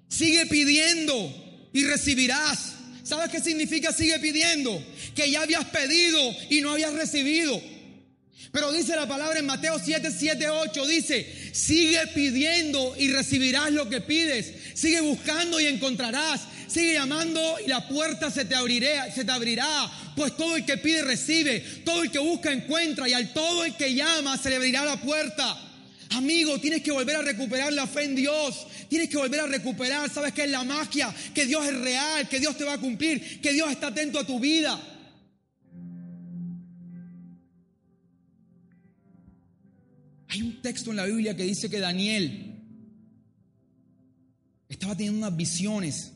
Sigue 0.08 0.48
pidiendo 0.48 1.70
y 1.72 1.86
recibirás. 1.86 2.74
¿Sabes 3.04 3.30
qué 3.30 3.40
significa 3.40 3.92
sigue 3.92 4.20
pidiendo? 4.20 4.84
Que 5.16 5.30
ya 5.30 5.42
habías 5.44 5.66
pedido 5.66 6.20
y 6.50 6.62
no 6.62 6.72
habías 6.72 6.94
recibido. 6.94 7.62
Pero 8.52 8.72
dice 8.72 8.96
la 8.96 9.08
palabra 9.08 9.40
en 9.40 9.46
Mateo 9.46 9.80
7, 9.84 10.10
7, 10.12 10.50
8, 10.50 10.88
dice, 10.88 11.52
sigue 11.54 12.00
pidiendo 12.16 12.96
y 12.98 13.12
recibirás 13.12 13.72
lo 13.72 13.88
que 13.88 14.02
pides. 14.02 14.52
Sigue 14.74 15.02
buscando 15.02 15.60
y 15.60 15.68
encontrarás. 15.68 16.42
Sigue 16.68 16.94
llamando 16.94 17.58
y 17.64 17.68
la 17.68 17.88
puerta 17.88 18.32
se 18.32 18.46
te 18.46 18.56
abrirá, 18.56 19.12
se 19.12 19.24
te 19.24 19.32
abrirá. 19.32 19.92
Pues 20.16 20.36
todo 20.36 20.56
el 20.56 20.66
que 20.66 20.78
pide 20.78 21.04
recibe, 21.04 21.60
todo 21.86 22.02
el 22.02 22.12
que 22.12 22.20
busca 22.20 22.52
encuentra 22.52 23.08
y 23.08 23.14
al 23.14 23.34
todo 23.34 23.66
el 23.66 23.76
que 23.76 23.94
llama 23.94 24.38
se 24.38 24.50
le 24.50 24.56
abrirá 24.56 24.84
la 24.84 25.00
puerta. 25.00 25.58
Amigo, 26.12 26.60
tienes 26.60 26.82
que 26.82 26.92
volver 26.92 27.18
a 27.18 27.22
recuperar 27.22 27.72
la 27.72 27.86
fe 27.86 28.06
en 28.06 28.16
Dios. 28.16 28.66
Tienes 28.88 29.10
que 29.10 29.18
volver 29.18 29.42
a 29.42 29.48
recuperar, 29.48 30.10
¿sabes 30.10 30.34
qué 30.34 30.46
es 30.46 30.50
la 30.50 30.64
magia? 30.64 31.14
Que 31.36 31.46
Dios 31.46 31.68
es 31.68 31.78
real, 31.78 32.28
que 32.28 32.40
Dios 32.40 32.58
te 32.58 32.64
va 32.64 32.74
a 32.74 32.78
cumplir, 32.80 33.40
que 33.42 33.54
Dios 33.54 33.70
está 33.70 33.88
atento 33.88 34.18
a 34.18 34.26
tu 34.26 34.40
vida. 34.40 34.80
Hay 40.40 40.46
un 40.46 40.62
texto 40.62 40.92
en 40.92 40.96
la 40.96 41.06
Biblia 41.06 41.36
que 41.36 41.44
dice 41.44 41.70
que 41.70 41.82
Daniel 41.82 42.56
estaba 44.70 44.96
teniendo 44.96 45.18
unas 45.20 45.36
visiones 45.36 46.14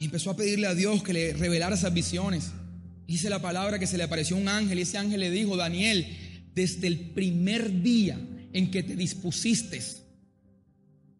y 0.00 0.06
empezó 0.06 0.30
a 0.30 0.36
pedirle 0.36 0.66
a 0.66 0.74
Dios 0.74 1.04
que 1.04 1.12
le 1.12 1.32
revelara 1.34 1.76
esas 1.76 1.94
visiones. 1.94 2.50
Dice 3.06 3.30
la 3.30 3.40
palabra 3.40 3.78
que 3.78 3.86
se 3.86 3.96
le 3.96 4.02
apareció 4.02 4.36
un 4.36 4.48
ángel 4.48 4.80
y 4.80 4.82
ese 4.82 4.98
ángel 4.98 5.20
le 5.20 5.30
dijo, 5.30 5.56
Daniel, 5.56 6.08
desde 6.56 6.88
el 6.88 6.98
primer 7.10 7.82
día 7.82 8.18
en 8.52 8.68
que 8.72 8.82
te 8.82 8.96
dispusiste, 8.96 9.80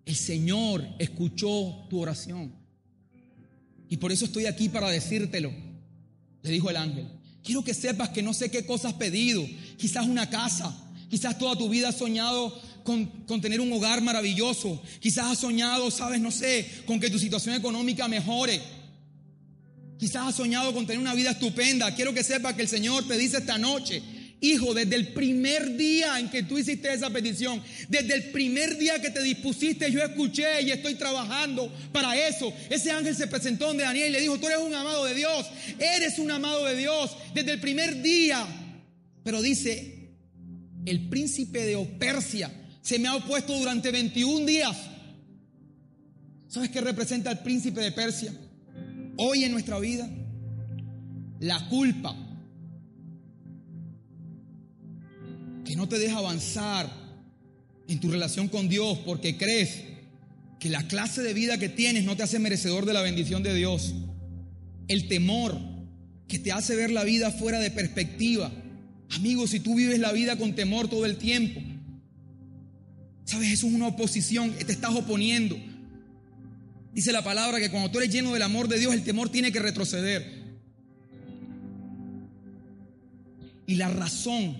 el 0.04 0.16
Señor 0.16 0.84
escuchó 0.98 1.86
tu 1.88 2.00
oración. 2.00 2.52
Y 3.88 3.98
por 3.98 4.10
eso 4.10 4.24
estoy 4.24 4.46
aquí 4.46 4.68
para 4.68 4.90
decírtelo, 4.90 5.52
le 6.42 6.50
dijo 6.50 6.70
el 6.70 6.76
ángel. 6.76 7.06
Quiero 7.44 7.62
que 7.62 7.72
sepas 7.72 8.08
que 8.08 8.24
no 8.24 8.34
sé 8.34 8.50
qué 8.50 8.66
cosas 8.66 8.94
has 8.94 8.98
pedido, 8.98 9.46
quizás 9.76 10.08
una 10.08 10.28
casa, 10.28 10.89
Quizás 11.10 11.36
toda 11.38 11.56
tu 11.56 11.68
vida 11.68 11.88
has 11.88 11.98
soñado 11.98 12.56
con, 12.84 13.04
con, 13.26 13.40
tener 13.40 13.60
un 13.60 13.72
hogar 13.72 14.00
maravilloso. 14.00 14.80
Quizás 15.00 15.26
has 15.26 15.38
soñado, 15.38 15.90
sabes, 15.90 16.20
no 16.20 16.30
sé, 16.30 16.84
con 16.86 17.00
que 17.00 17.10
tu 17.10 17.18
situación 17.18 17.56
económica 17.56 18.06
mejore. 18.06 18.60
Quizás 19.98 20.28
has 20.28 20.36
soñado 20.36 20.72
con 20.72 20.86
tener 20.86 21.00
una 21.00 21.14
vida 21.14 21.32
estupenda. 21.32 21.92
Quiero 21.96 22.14
que 22.14 22.22
sepas 22.22 22.54
que 22.54 22.62
el 22.62 22.68
Señor 22.68 23.08
te 23.08 23.18
dice 23.18 23.38
esta 23.38 23.58
noche, 23.58 24.00
hijo, 24.40 24.72
desde 24.72 24.94
el 24.94 25.08
primer 25.08 25.76
día 25.76 26.18
en 26.20 26.30
que 26.30 26.44
tú 26.44 26.56
hiciste 26.58 26.92
esa 26.92 27.10
petición, 27.10 27.60
desde 27.88 28.14
el 28.14 28.30
primer 28.30 28.78
día 28.78 29.02
que 29.02 29.10
te 29.10 29.20
dispusiste, 29.20 29.90
yo 29.90 30.02
escuché 30.02 30.62
y 30.62 30.70
estoy 30.70 30.94
trabajando 30.94 31.72
para 31.92 32.16
eso. 32.16 32.52
Ese 32.70 32.92
ángel 32.92 33.16
se 33.16 33.26
presentó 33.26 33.66
donde 33.66 33.82
Daniel 33.82 34.10
y 34.10 34.12
le 34.12 34.20
dijo, 34.20 34.38
tú 34.38 34.46
eres 34.46 34.60
un 34.60 34.74
amado 34.74 35.04
de 35.04 35.14
Dios, 35.14 35.46
eres 35.78 36.20
un 36.20 36.30
amado 36.30 36.64
de 36.66 36.76
Dios 36.76 37.16
desde 37.34 37.52
el 37.52 37.60
primer 37.60 38.00
día. 38.00 38.46
Pero 39.22 39.42
dice, 39.42 39.99
el 40.86 41.08
príncipe 41.08 41.64
de 41.66 41.76
Persia 41.98 42.50
se 42.82 42.98
me 42.98 43.08
ha 43.08 43.16
opuesto 43.16 43.56
durante 43.58 43.90
21 43.90 44.46
días. 44.46 44.76
¿Sabes 46.48 46.70
qué 46.70 46.80
representa 46.80 47.30
el 47.30 47.38
príncipe 47.40 47.80
de 47.80 47.92
Persia? 47.92 48.32
Hoy 49.16 49.44
en 49.44 49.52
nuestra 49.52 49.78
vida, 49.78 50.08
la 51.38 51.68
culpa 51.68 52.16
que 55.64 55.76
no 55.76 55.88
te 55.88 55.98
deja 55.98 56.18
avanzar 56.18 56.90
en 57.86 58.00
tu 58.00 58.10
relación 58.10 58.48
con 58.48 58.68
Dios 58.68 58.98
porque 59.04 59.36
crees 59.36 59.82
que 60.58 60.70
la 60.70 60.86
clase 60.88 61.22
de 61.22 61.34
vida 61.34 61.58
que 61.58 61.68
tienes 61.68 62.04
no 62.04 62.16
te 62.16 62.22
hace 62.22 62.38
merecedor 62.38 62.86
de 62.86 62.92
la 62.92 63.02
bendición 63.02 63.42
de 63.42 63.54
Dios. 63.54 63.94
El 64.88 65.08
temor 65.08 65.58
que 66.26 66.38
te 66.38 66.52
hace 66.52 66.74
ver 66.76 66.90
la 66.90 67.04
vida 67.04 67.30
fuera 67.30 67.58
de 67.60 67.70
perspectiva 67.70 68.52
Amigo, 69.10 69.46
si 69.46 69.60
tú 69.60 69.74
vives 69.74 69.98
la 69.98 70.12
vida 70.12 70.36
con 70.36 70.54
temor 70.54 70.88
todo 70.88 71.04
el 71.04 71.16
tiempo, 71.16 71.60
sabes, 73.24 73.52
eso 73.52 73.66
es 73.66 73.72
una 73.72 73.88
oposición, 73.88 74.52
te 74.52 74.72
estás 74.72 74.94
oponiendo. 74.94 75.58
Dice 76.92 77.12
la 77.12 77.22
palabra 77.22 77.58
que 77.58 77.70
cuando 77.70 77.90
tú 77.90 77.98
eres 77.98 78.12
lleno 78.12 78.32
del 78.32 78.42
amor 78.42 78.68
de 78.68 78.78
Dios, 78.78 78.94
el 78.94 79.02
temor 79.02 79.28
tiene 79.28 79.52
que 79.52 79.60
retroceder. 79.60 80.40
Y 83.66 83.76
la 83.76 83.88
razón, 83.88 84.56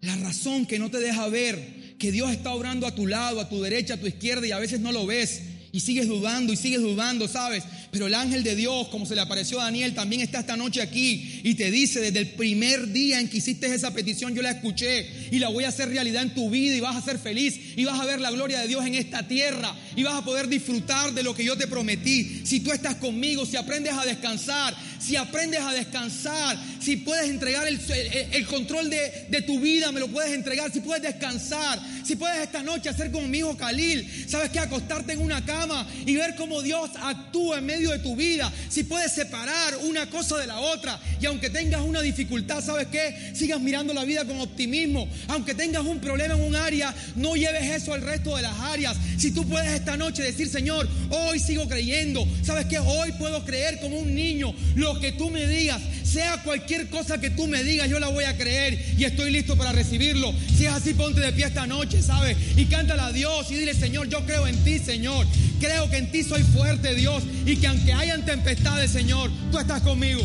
la 0.00 0.16
razón 0.16 0.66
que 0.66 0.78
no 0.78 0.90
te 0.90 0.98
deja 0.98 1.28
ver 1.28 1.96
que 1.98 2.12
Dios 2.12 2.30
está 2.30 2.52
obrando 2.52 2.86
a 2.86 2.94
tu 2.94 3.06
lado, 3.06 3.40
a 3.40 3.48
tu 3.48 3.60
derecha, 3.60 3.94
a 3.94 4.00
tu 4.00 4.06
izquierda 4.06 4.46
y 4.46 4.52
a 4.52 4.58
veces 4.58 4.80
no 4.80 4.92
lo 4.92 5.06
ves 5.06 5.42
y 5.72 5.80
sigues 5.80 6.08
dudando 6.08 6.52
y 6.52 6.56
sigues 6.56 6.80
dudando, 6.80 7.28
¿sabes? 7.28 7.64
Pero 7.90 8.06
el 8.06 8.14
ángel 8.14 8.42
de 8.42 8.56
Dios, 8.56 8.88
como 8.88 9.06
se 9.06 9.14
le 9.14 9.20
apareció 9.20 9.60
a 9.60 9.64
Daniel, 9.64 9.94
también 9.94 10.22
está 10.22 10.40
esta 10.40 10.56
noche 10.56 10.80
aquí 10.80 11.40
y 11.44 11.54
te 11.54 11.70
dice, 11.70 12.00
desde 12.00 12.20
el 12.20 12.30
primer 12.30 12.92
día 12.92 13.20
en 13.20 13.28
que 13.28 13.38
hiciste 13.38 13.72
esa 13.74 13.92
petición, 13.92 14.34
yo 14.34 14.42
la 14.42 14.50
escuché 14.50 15.28
y 15.30 15.38
la 15.38 15.48
voy 15.48 15.64
a 15.64 15.68
hacer 15.68 15.88
realidad 15.88 16.22
en 16.22 16.34
tu 16.34 16.50
vida 16.50 16.74
y 16.74 16.80
vas 16.80 16.96
a 16.96 17.02
ser 17.02 17.18
feliz 17.18 17.58
y 17.76 17.84
vas 17.84 18.00
a 18.00 18.06
ver 18.06 18.20
la 18.20 18.30
gloria 18.30 18.60
de 18.60 18.68
Dios 18.68 18.84
en 18.86 18.94
esta 18.94 19.26
tierra 19.26 19.74
y 19.96 20.02
vas 20.02 20.14
a 20.14 20.24
poder 20.24 20.48
disfrutar 20.48 21.12
de 21.12 21.22
lo 21.22 21.34
que 21.34 21.44
yo 21.44 21.56
te 21.56 21.66
prometí. 21.66 22.42
Si 22.44 22.60
tú 22.60 22.72
estás 22.72 22.96
conmigo, 22.96 23.44
si 23.44 23.56
aprendes 23.56 23.92
a 23.92 24.04
descansar, 24.04 24.74
si 24.98 25.16
aprendes 25.16 25.60
a 25.60 25.72
descansar, 25.72 26.58
si 26.88 26.96
puedes 26.96 27.28
entregar 27.28 27.68
el, 27.68 28.46
control 28.46 28.88
de, 28.88 29.26
de, 29.28 29.42
tu 29.42 29.60
vida, 29.60 29.92
me 29.92 30.00
lo 30.00 30.08
puedes 30.08 30.32
entregar, 30.32 30.72
si 30.72 30.80
puedes 30.80 31.02
descansar, 31.02 31.78
si 32.02 32.16
puedes 32.16 32.38
esta 32.38 32.62
noche 32.62 32.88
hacer 32.88 33.12
como 33.12 33.28
mi 33.28 33.40
hijo 33.40 33.54
Khalil, 33.58 34.26
sabes 34.26 34.48
que 34.48 34.58
acostarte 34.58 35.12
en 35.12 35.20
una 35.20 35.44
cama 35.44 35.86
y 36.06 36.16
ver 36.16 36.34
cómo 36.34 36.62
Dios 36.62 36.88
actúa 37.02 37.58
en 37.58 37.66
medio 37.66 37.90
de 37.90 37.98
tu 37.98 38.16
vida, 38.16 38.50
si 38.70 38.84
puedes 38.84 39.12
separar 39.12 39.76
una 39.82 40.08
cosa 40.08 40.38
de 40.38 40.46
la 40.46 40.60
otra. 40.60 40.98
Y 41.20 41.26
aunque 41.26 41.50
tengas 41.50 41.82
una 41.82 42.00
dificultad, 42.00 42.64
¿sabes 42.64 42.86
qué? 42.86 43.32
Sigas 43.34 43.60
mirando 43.60 43.92
la 43.92 44.04
vida 44.04 44.24
con 44.24 44.40
optimismo, 44.40 45.06
aunque 45.26 45.54
tengas 45.54 45.84
un 45.84 46.00
problema 46.00 46.36
en 46.36 46.42
un 46.42 46.56
área, 46.56 46.94
no 47.16 47.36
lleves 47.36 47.64
eso 47.64 47.92
al 47.92 48.00
resto 48.00 48.34
de 48.34 48.40
las 48.40 48.58
áreas. 48.60 48.96
Si 49.18 49.32
tú 49.32 49.46
puedes 49.46 49.70
esta 49.74 49.98
noche 49.98 50.22
decir, 50.22 50.48
Señor, 50.48 50.88
hoy 51.10 51.38
sigo 51.38 51.68
creyendo, 51.68 52.26
¿sabes 52.42 52.64
qué? 52.64 52.78
Hoy 52.78 53.12
puedo 53.18 53.44
creer 53.44 53.78
como 53.78 53.98
un 53.98 54.14
niño 54.14 54.54
lo 54.74 54.98
que 55.00 55.12
tú 55.12 55.28
me 55.28 55.46
digas, 55.46 55.82
sea 56.02 56.42
cualquier 56.42 56.77
cosa 56.86 57.20
que 57.20 57.30
tú 57.30 57.46
me 57.46 57.62
digas, 57.62 57.88
yo 57.88 57.98
la 57.98 58.08
voy 58.08 58.24
a 58.24 58.36
creer 58.36 58.94
y 58.96 59.04
estoy 59.04 59.30
listo 59.30 59.56
para 59.56 59.72
recibirlo. 59.72 60.32
Si 60.56 60.66
es 60.66 60.72
así, 60.72 60.94
ponte 60.94 61.20
de 61.20 61.32
pie 61.32 61.46
esta 61.46 61.66
noche, 61.66 62.02
¿sabes? 62.02 62.36
Y 62.56 62.66
cántale 62.66 63.02
a 63.02 63.12
Dios 63.12 63.50
y 63.50 63.56
dile, 63.56 63.74
Señor, 63.74 64.08
yo 64.08 64.24
creo 64.24 64.46
en 64.46 64.56
ti, 64.64 64.78
Señor. 64.78 65.26
Creo 65.60 65.90
que 65.90 65.98
en 65.98 66.10
ti 66.12 66.22
soy 66.22 66.42
fuerte, 66.42 66.94
Dios, 66.94 67.22
y 67.44 67.56
que 67.56 67.66
aunque 67.66 67.92
hayan 67.92 68.24
tempestades, 68.24 68.90
Señor, 68.90 69.30
tú 69.50 69.58
estás 69.58 69.82
conmigo. 69.82 70.22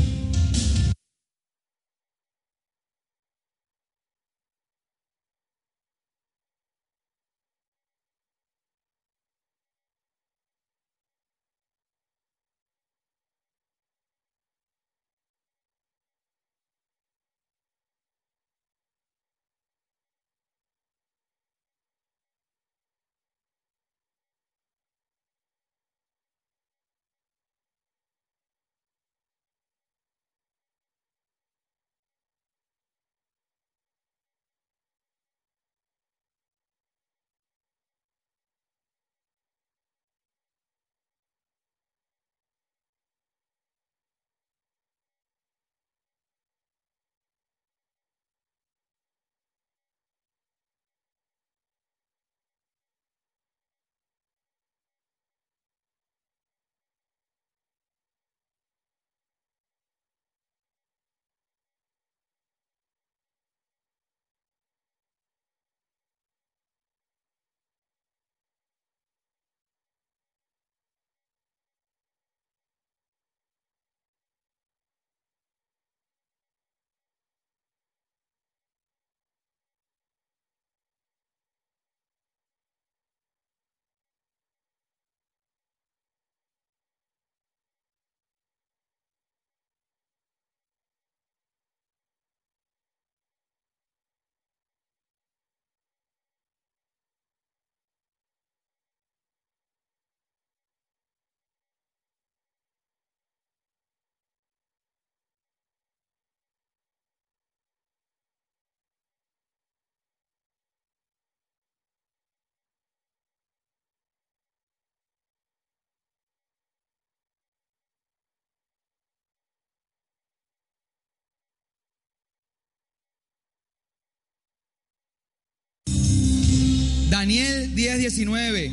Daniel 127.23 127.73
10, 127.73 127.99
19. 127.99 128.71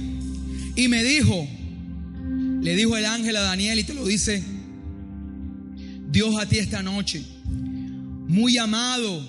Y 0.75 0.89
me 0.89 1.05
dijo, 1.05 1.49
le 2.61 2.75
dijo 2.75 2.97
el 2.97 3.05
ángel 3.05 3.37
a 3.37 3.43
Daniel 3.43 3.79
y 3.79 3.85
te 3.85 3.95
lo 3.95 4.05
dice 4.05 4.43
Dios 6.11 6.35
a 6.37 6.47
ti 6.47 6.59
esta 6.59 6.83
noche. 6.83 7.25
Muy 7.47 8.59
amado, 8.59 9.25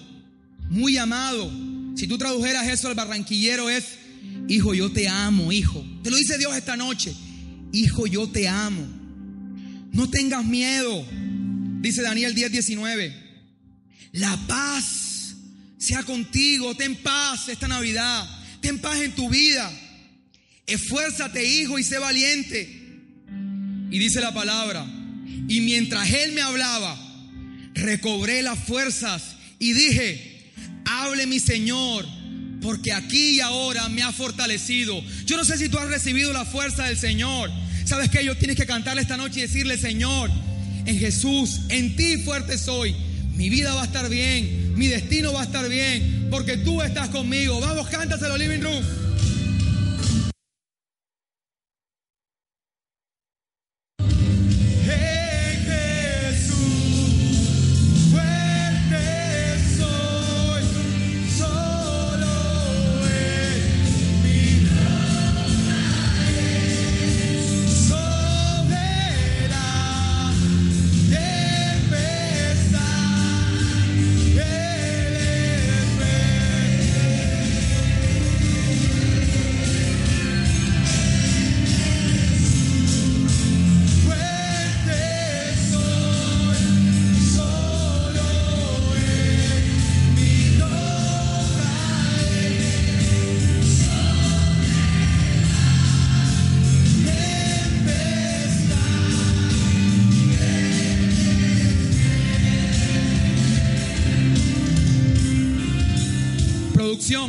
muy 0.72 0.98
amado. 0.98 1.52
Si 1.96 2.08
tú 2.08 2.18
tradujeras 2.18 2.68
eso 2.68 2.88
al 2.88 2.96
barranquillero 2.96 3.70
es, 3.70 3.84
hijo, 4.48 4.74
yo 4.74 4.92
te 4.92 5.08
amo, 5.08 5.52
hijo. 5.52 5.86
Te 6.02 6.10
lo 6.10 6.18
dice 6.18 6.40
Dios 6.40 6.56
esta 6.56 6.76
noche. 6.76 7.14
Hijo, 7.74 8.08
yo 8.08 8.28
te 8.28 8.48
amo. 8.48 8.88
No 9.92 10.10
tengas 10.10 10.44
miedo. 10.44 11.06
Dice 11.80 12.02
Daniel 12.02 12.34
10, 12.34 12.54
19. 12.54 13.14
La 14.14 14.36
paz 14.48 15.36
sea 15.78 16.02
contigo. 16.02 16.74
Ten 16.74 16.96
paz 16.96 17.50
esta 17.50 17.68
Navidad. 17.68 18.41
Ten 18.62 18.80
paz 18.80 19.02
en 19.02 19.12
tu 19.12 19.30
vida. 19.30 19.72
Esfuérzate, 20.68 21.44
hijo, 21.44 21.80
y 21.80 21.84
sé 21.84 21.98
valiente. 22.00 22.82
Y 23.92 24.00
dice 24.00 24.22
la 24.22 24.34
palabra, 24.34 24.86
y 25.48 25.60
mientras 25.62 26.10
él 26.12 26.32
me 26.32 26.42
hablaba, 26.42 26.98
recobré 27.74 28.42
las 28.42 28.58
fuerzas 28.58 29.36
y 29.60 29.74
dije, 29.74 30.52
hable 30.86 31.28
mi 31.28 31.40
Señor, 31.40 32.08
porque 32.62 32.94
aquí 32.94 33.32
y 33.32 33.40
ahora 33.42 33.90
me 33.90 34.02
ha 34.02 34.14
fortalecido. 34.14 35.04
Yo 35.26 35.36
no 35.36 35.44
sé 35.44 35.58
si 35.58 35.68
tú 35.68 35.78
has 35.78 35.90
recibido 35.90 36.32
la 36.32 36.46
fuerza 36.46 36.86
del 36.86 36.98
Señor. 36.98 37.52
¿Sabes 37.86 38.10
qué? 38.10 38.24
Yo 38.24 38.38
tienes 38.38 38.56
que 38.56 38.66
cantarle 38.66 39.02
esta 39.02 39.18
noche 39.18 39.40
y 39.40 39.42
decirle, 39.42 39.78
Señor, 39.78 40.32
en 40.86 40.98
Jesús, 40.98 41.62
en 41.70 41.96
ti 41.96 42.18
fuerte 42.18 42.58
soy. 42.58 42.96
Mi 43.36 43.50
vida 43.50 43.74
va 43.74 43.82
a 43.82 43.86
estar 43.86 44.08
bien, 44.10 44.74
mi 44.78 44.88
destino 44.88 45.34
va 45.34 45.42
a 45.42 45.46
estar 45.46 45.68
bien, 45.68 46.21
porque 46.32 46.58
tú 46.58 46.82
estás 46.82 47.10
conmigo. 47.10 47.60
Vamos, 47.60 47.88
cántaselo, 47.90 48.38
Living 48.38 48.62
Room. 48.62 49.01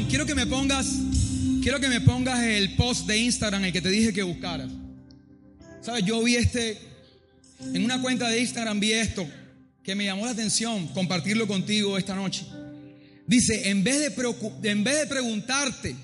Quiero 0.08 0.26
que 0.26 0.34
me 0.36 0.46
pongas, 0.46 0.86
quiero 1.60 1.80
que 1.80 1.88
me 1.88 2.00
pongas 2.00 2.40
el 2.44 2.76
post 2.76 3.04
de 3.06 3.18
Instagram 3.18 3.64
el 3.64 3.72
que 3.72 3.82
te 3.82 3.88
dije 3.88 4.12
que 4.12 4.22
buscaras. 4.22 4.70
Sabes, 5.80 6.04
yo 6.04 6.22
vi 6.22 6.36
este, 6.36 6.78
en 7.74 7.84
una 7.84 8.00
cuenta 8.00 8.28
de 8.28 8.40
Instagram 8.40 8.78
vi 8.78 8.92
esto 8.92 9.26
que 9.82 9.96
me 9.96 10.04
llamó 10.04 10.24
la 10.26 10.30
atención 10.30 10.86
compartirlo 10.88 11.48
contigo 11.48 11.98
esta 11.98 12.14
noche. 12.14 12.46
Dice, 13.26 13.70
en 13.70 13.82
vez 13.82 14.14
de, 14.14 14.70
en 14.70 14.84
vez 14.84 15.00
de 15.00 15.06
preguntarte 15.08 15.96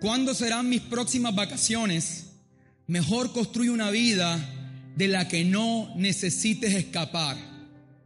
cuándo 0.00 0.32
serán 0.32 0.70
mis 0.70 0.80
próximas 0.80 1.34
vacaciones, 1.34 2.24
mejor 2.86 3.34
construye 3.34 3.68
una 3.68 3.90
vida 3.90 4.38
de 4.96 5.08
la 5.08 5.28
que 5.28 5.44
no 5.44 5.92
necesites 5.94 6.72
escapar. 6.72 7.36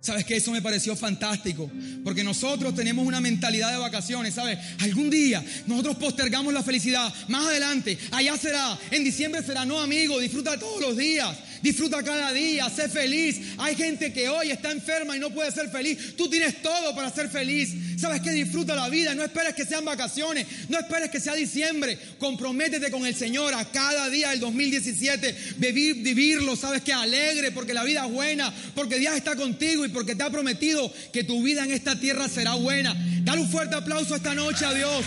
¿Sabes 0.05 0.27
que 0.27 0.37
Eso 0.37 0.51
me 0.51 0.61
pareció 0.61 0.95
fantástico. 0.95 1.71
Porque 2.05 2.23
nosotros 2.23 2.75
tenemos 2.75 3.07
una 3.07 3.23
mentalidad 3.23 3.73
de 3.73 3.79
vacaciones, 3.79 4.35
¿sabes? 4.35 4.59
Algún 4.81 5.09
día 5.09 5.43
nosotros 5.67 5.97
postergamos 5.97 6.53
la 6.53 6.63
felicidad. 6.63 7.11
Más 7.29 7.47
adelante, 7.47 7.97
allá 8.11 8.37
será. 8.37 8.79
En 8.91 9.03
diciembre 9.03 9.43
será. 9.43 9.65
No, 9.65 9.81
amigo, 9.81 10.21
disfruta 10.21 10.59
todos 10.59 10.83
los 10.83 10.97
días. 10.99 11.35
Disfruta 11.63 12.03
cada 12.03 12.33
día, 12.33 12.69
sé 12.71 12.89
feliz. 12.89 13.41
Hay 13.59 13.75
gente 13.75 14.13
que 14.13 14.29
hoy 14.29 14.51
está 14.51 14.71
enferma 14.71 15.17
y 15.17 15.21
no 15.21 15.31
puede 15.31 15.51
ser 15.51 15.71
feliz. 15.71 16.17
Tú 16.17 16.29
tienes 16.29 16.63
todo 16.63 16.95
para 16.95 17.11
ser 17.11 17.29
feliz. 17.29 17.75
¿Sabes 17.99 18.21
que 18.21 18.35
Disfruta 18.35 18.75
la 18.75 18.89
vida. 18.89 19.15
No 19.15 19.23
esperes 19.23 19.55
que 19.55 19.65
sean 19.65 19.85
vacaciones. 19.85 20.47
No 20.69 20.79
esperes 20.79 21.11
que 21.11 21.21
sea 21.21 21.35
diciembre. 21.35 21.99
Comprométete 22.19 22.91
con 22.91 23.07
el 23.07 23.15
Señor 23.15 23.55
a 23.55 23.65
cada 23.65 24.11
día 24.11 24.31
del 24.31 24.41
2017. 24.41 25.37
Vivir, 25.57 25.97
vivirlo. 25.97 26.57
¿Sabes 26.57 26.83
que 26.83 26.93
Alegre 26.93 27.53
porque 27.53 27.75
la 27.75 27.85
vida 27.85 28.05
es 28.05 28.13
buena. 28.13 28.53
Porque 28.75 28.99
Dios 28.99 29.15
está 29.15 29.37
contigo 29.37 29.85
y 29.85 29.89
porque 29.89 30.15
te 30.15 30.23
ha 30.23 30.31
prometido 30.31 30.93
que 31.13 31.25
tu 31.25 31.43
vida 31.43 31.65
en 31.65 31.73
esta 31.73 31.99
tierra 31.99 32.29
será 32.29 32.55
buena. 32.55 32.95
Dale 33.23 33.41
un 33.41 33.51
fuerte 33.51 33.77
aplauso 33.77 34.17
esta 34.17 34.35
noche 34.35 34.65
a 34.65 34.75
Dios. 34.75 35.05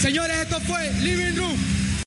Señores, 0.00 0.36
esto 0.38 0.60
fue 0.62 0.92
Living 1.00 1.36
Room. 1.36 1.81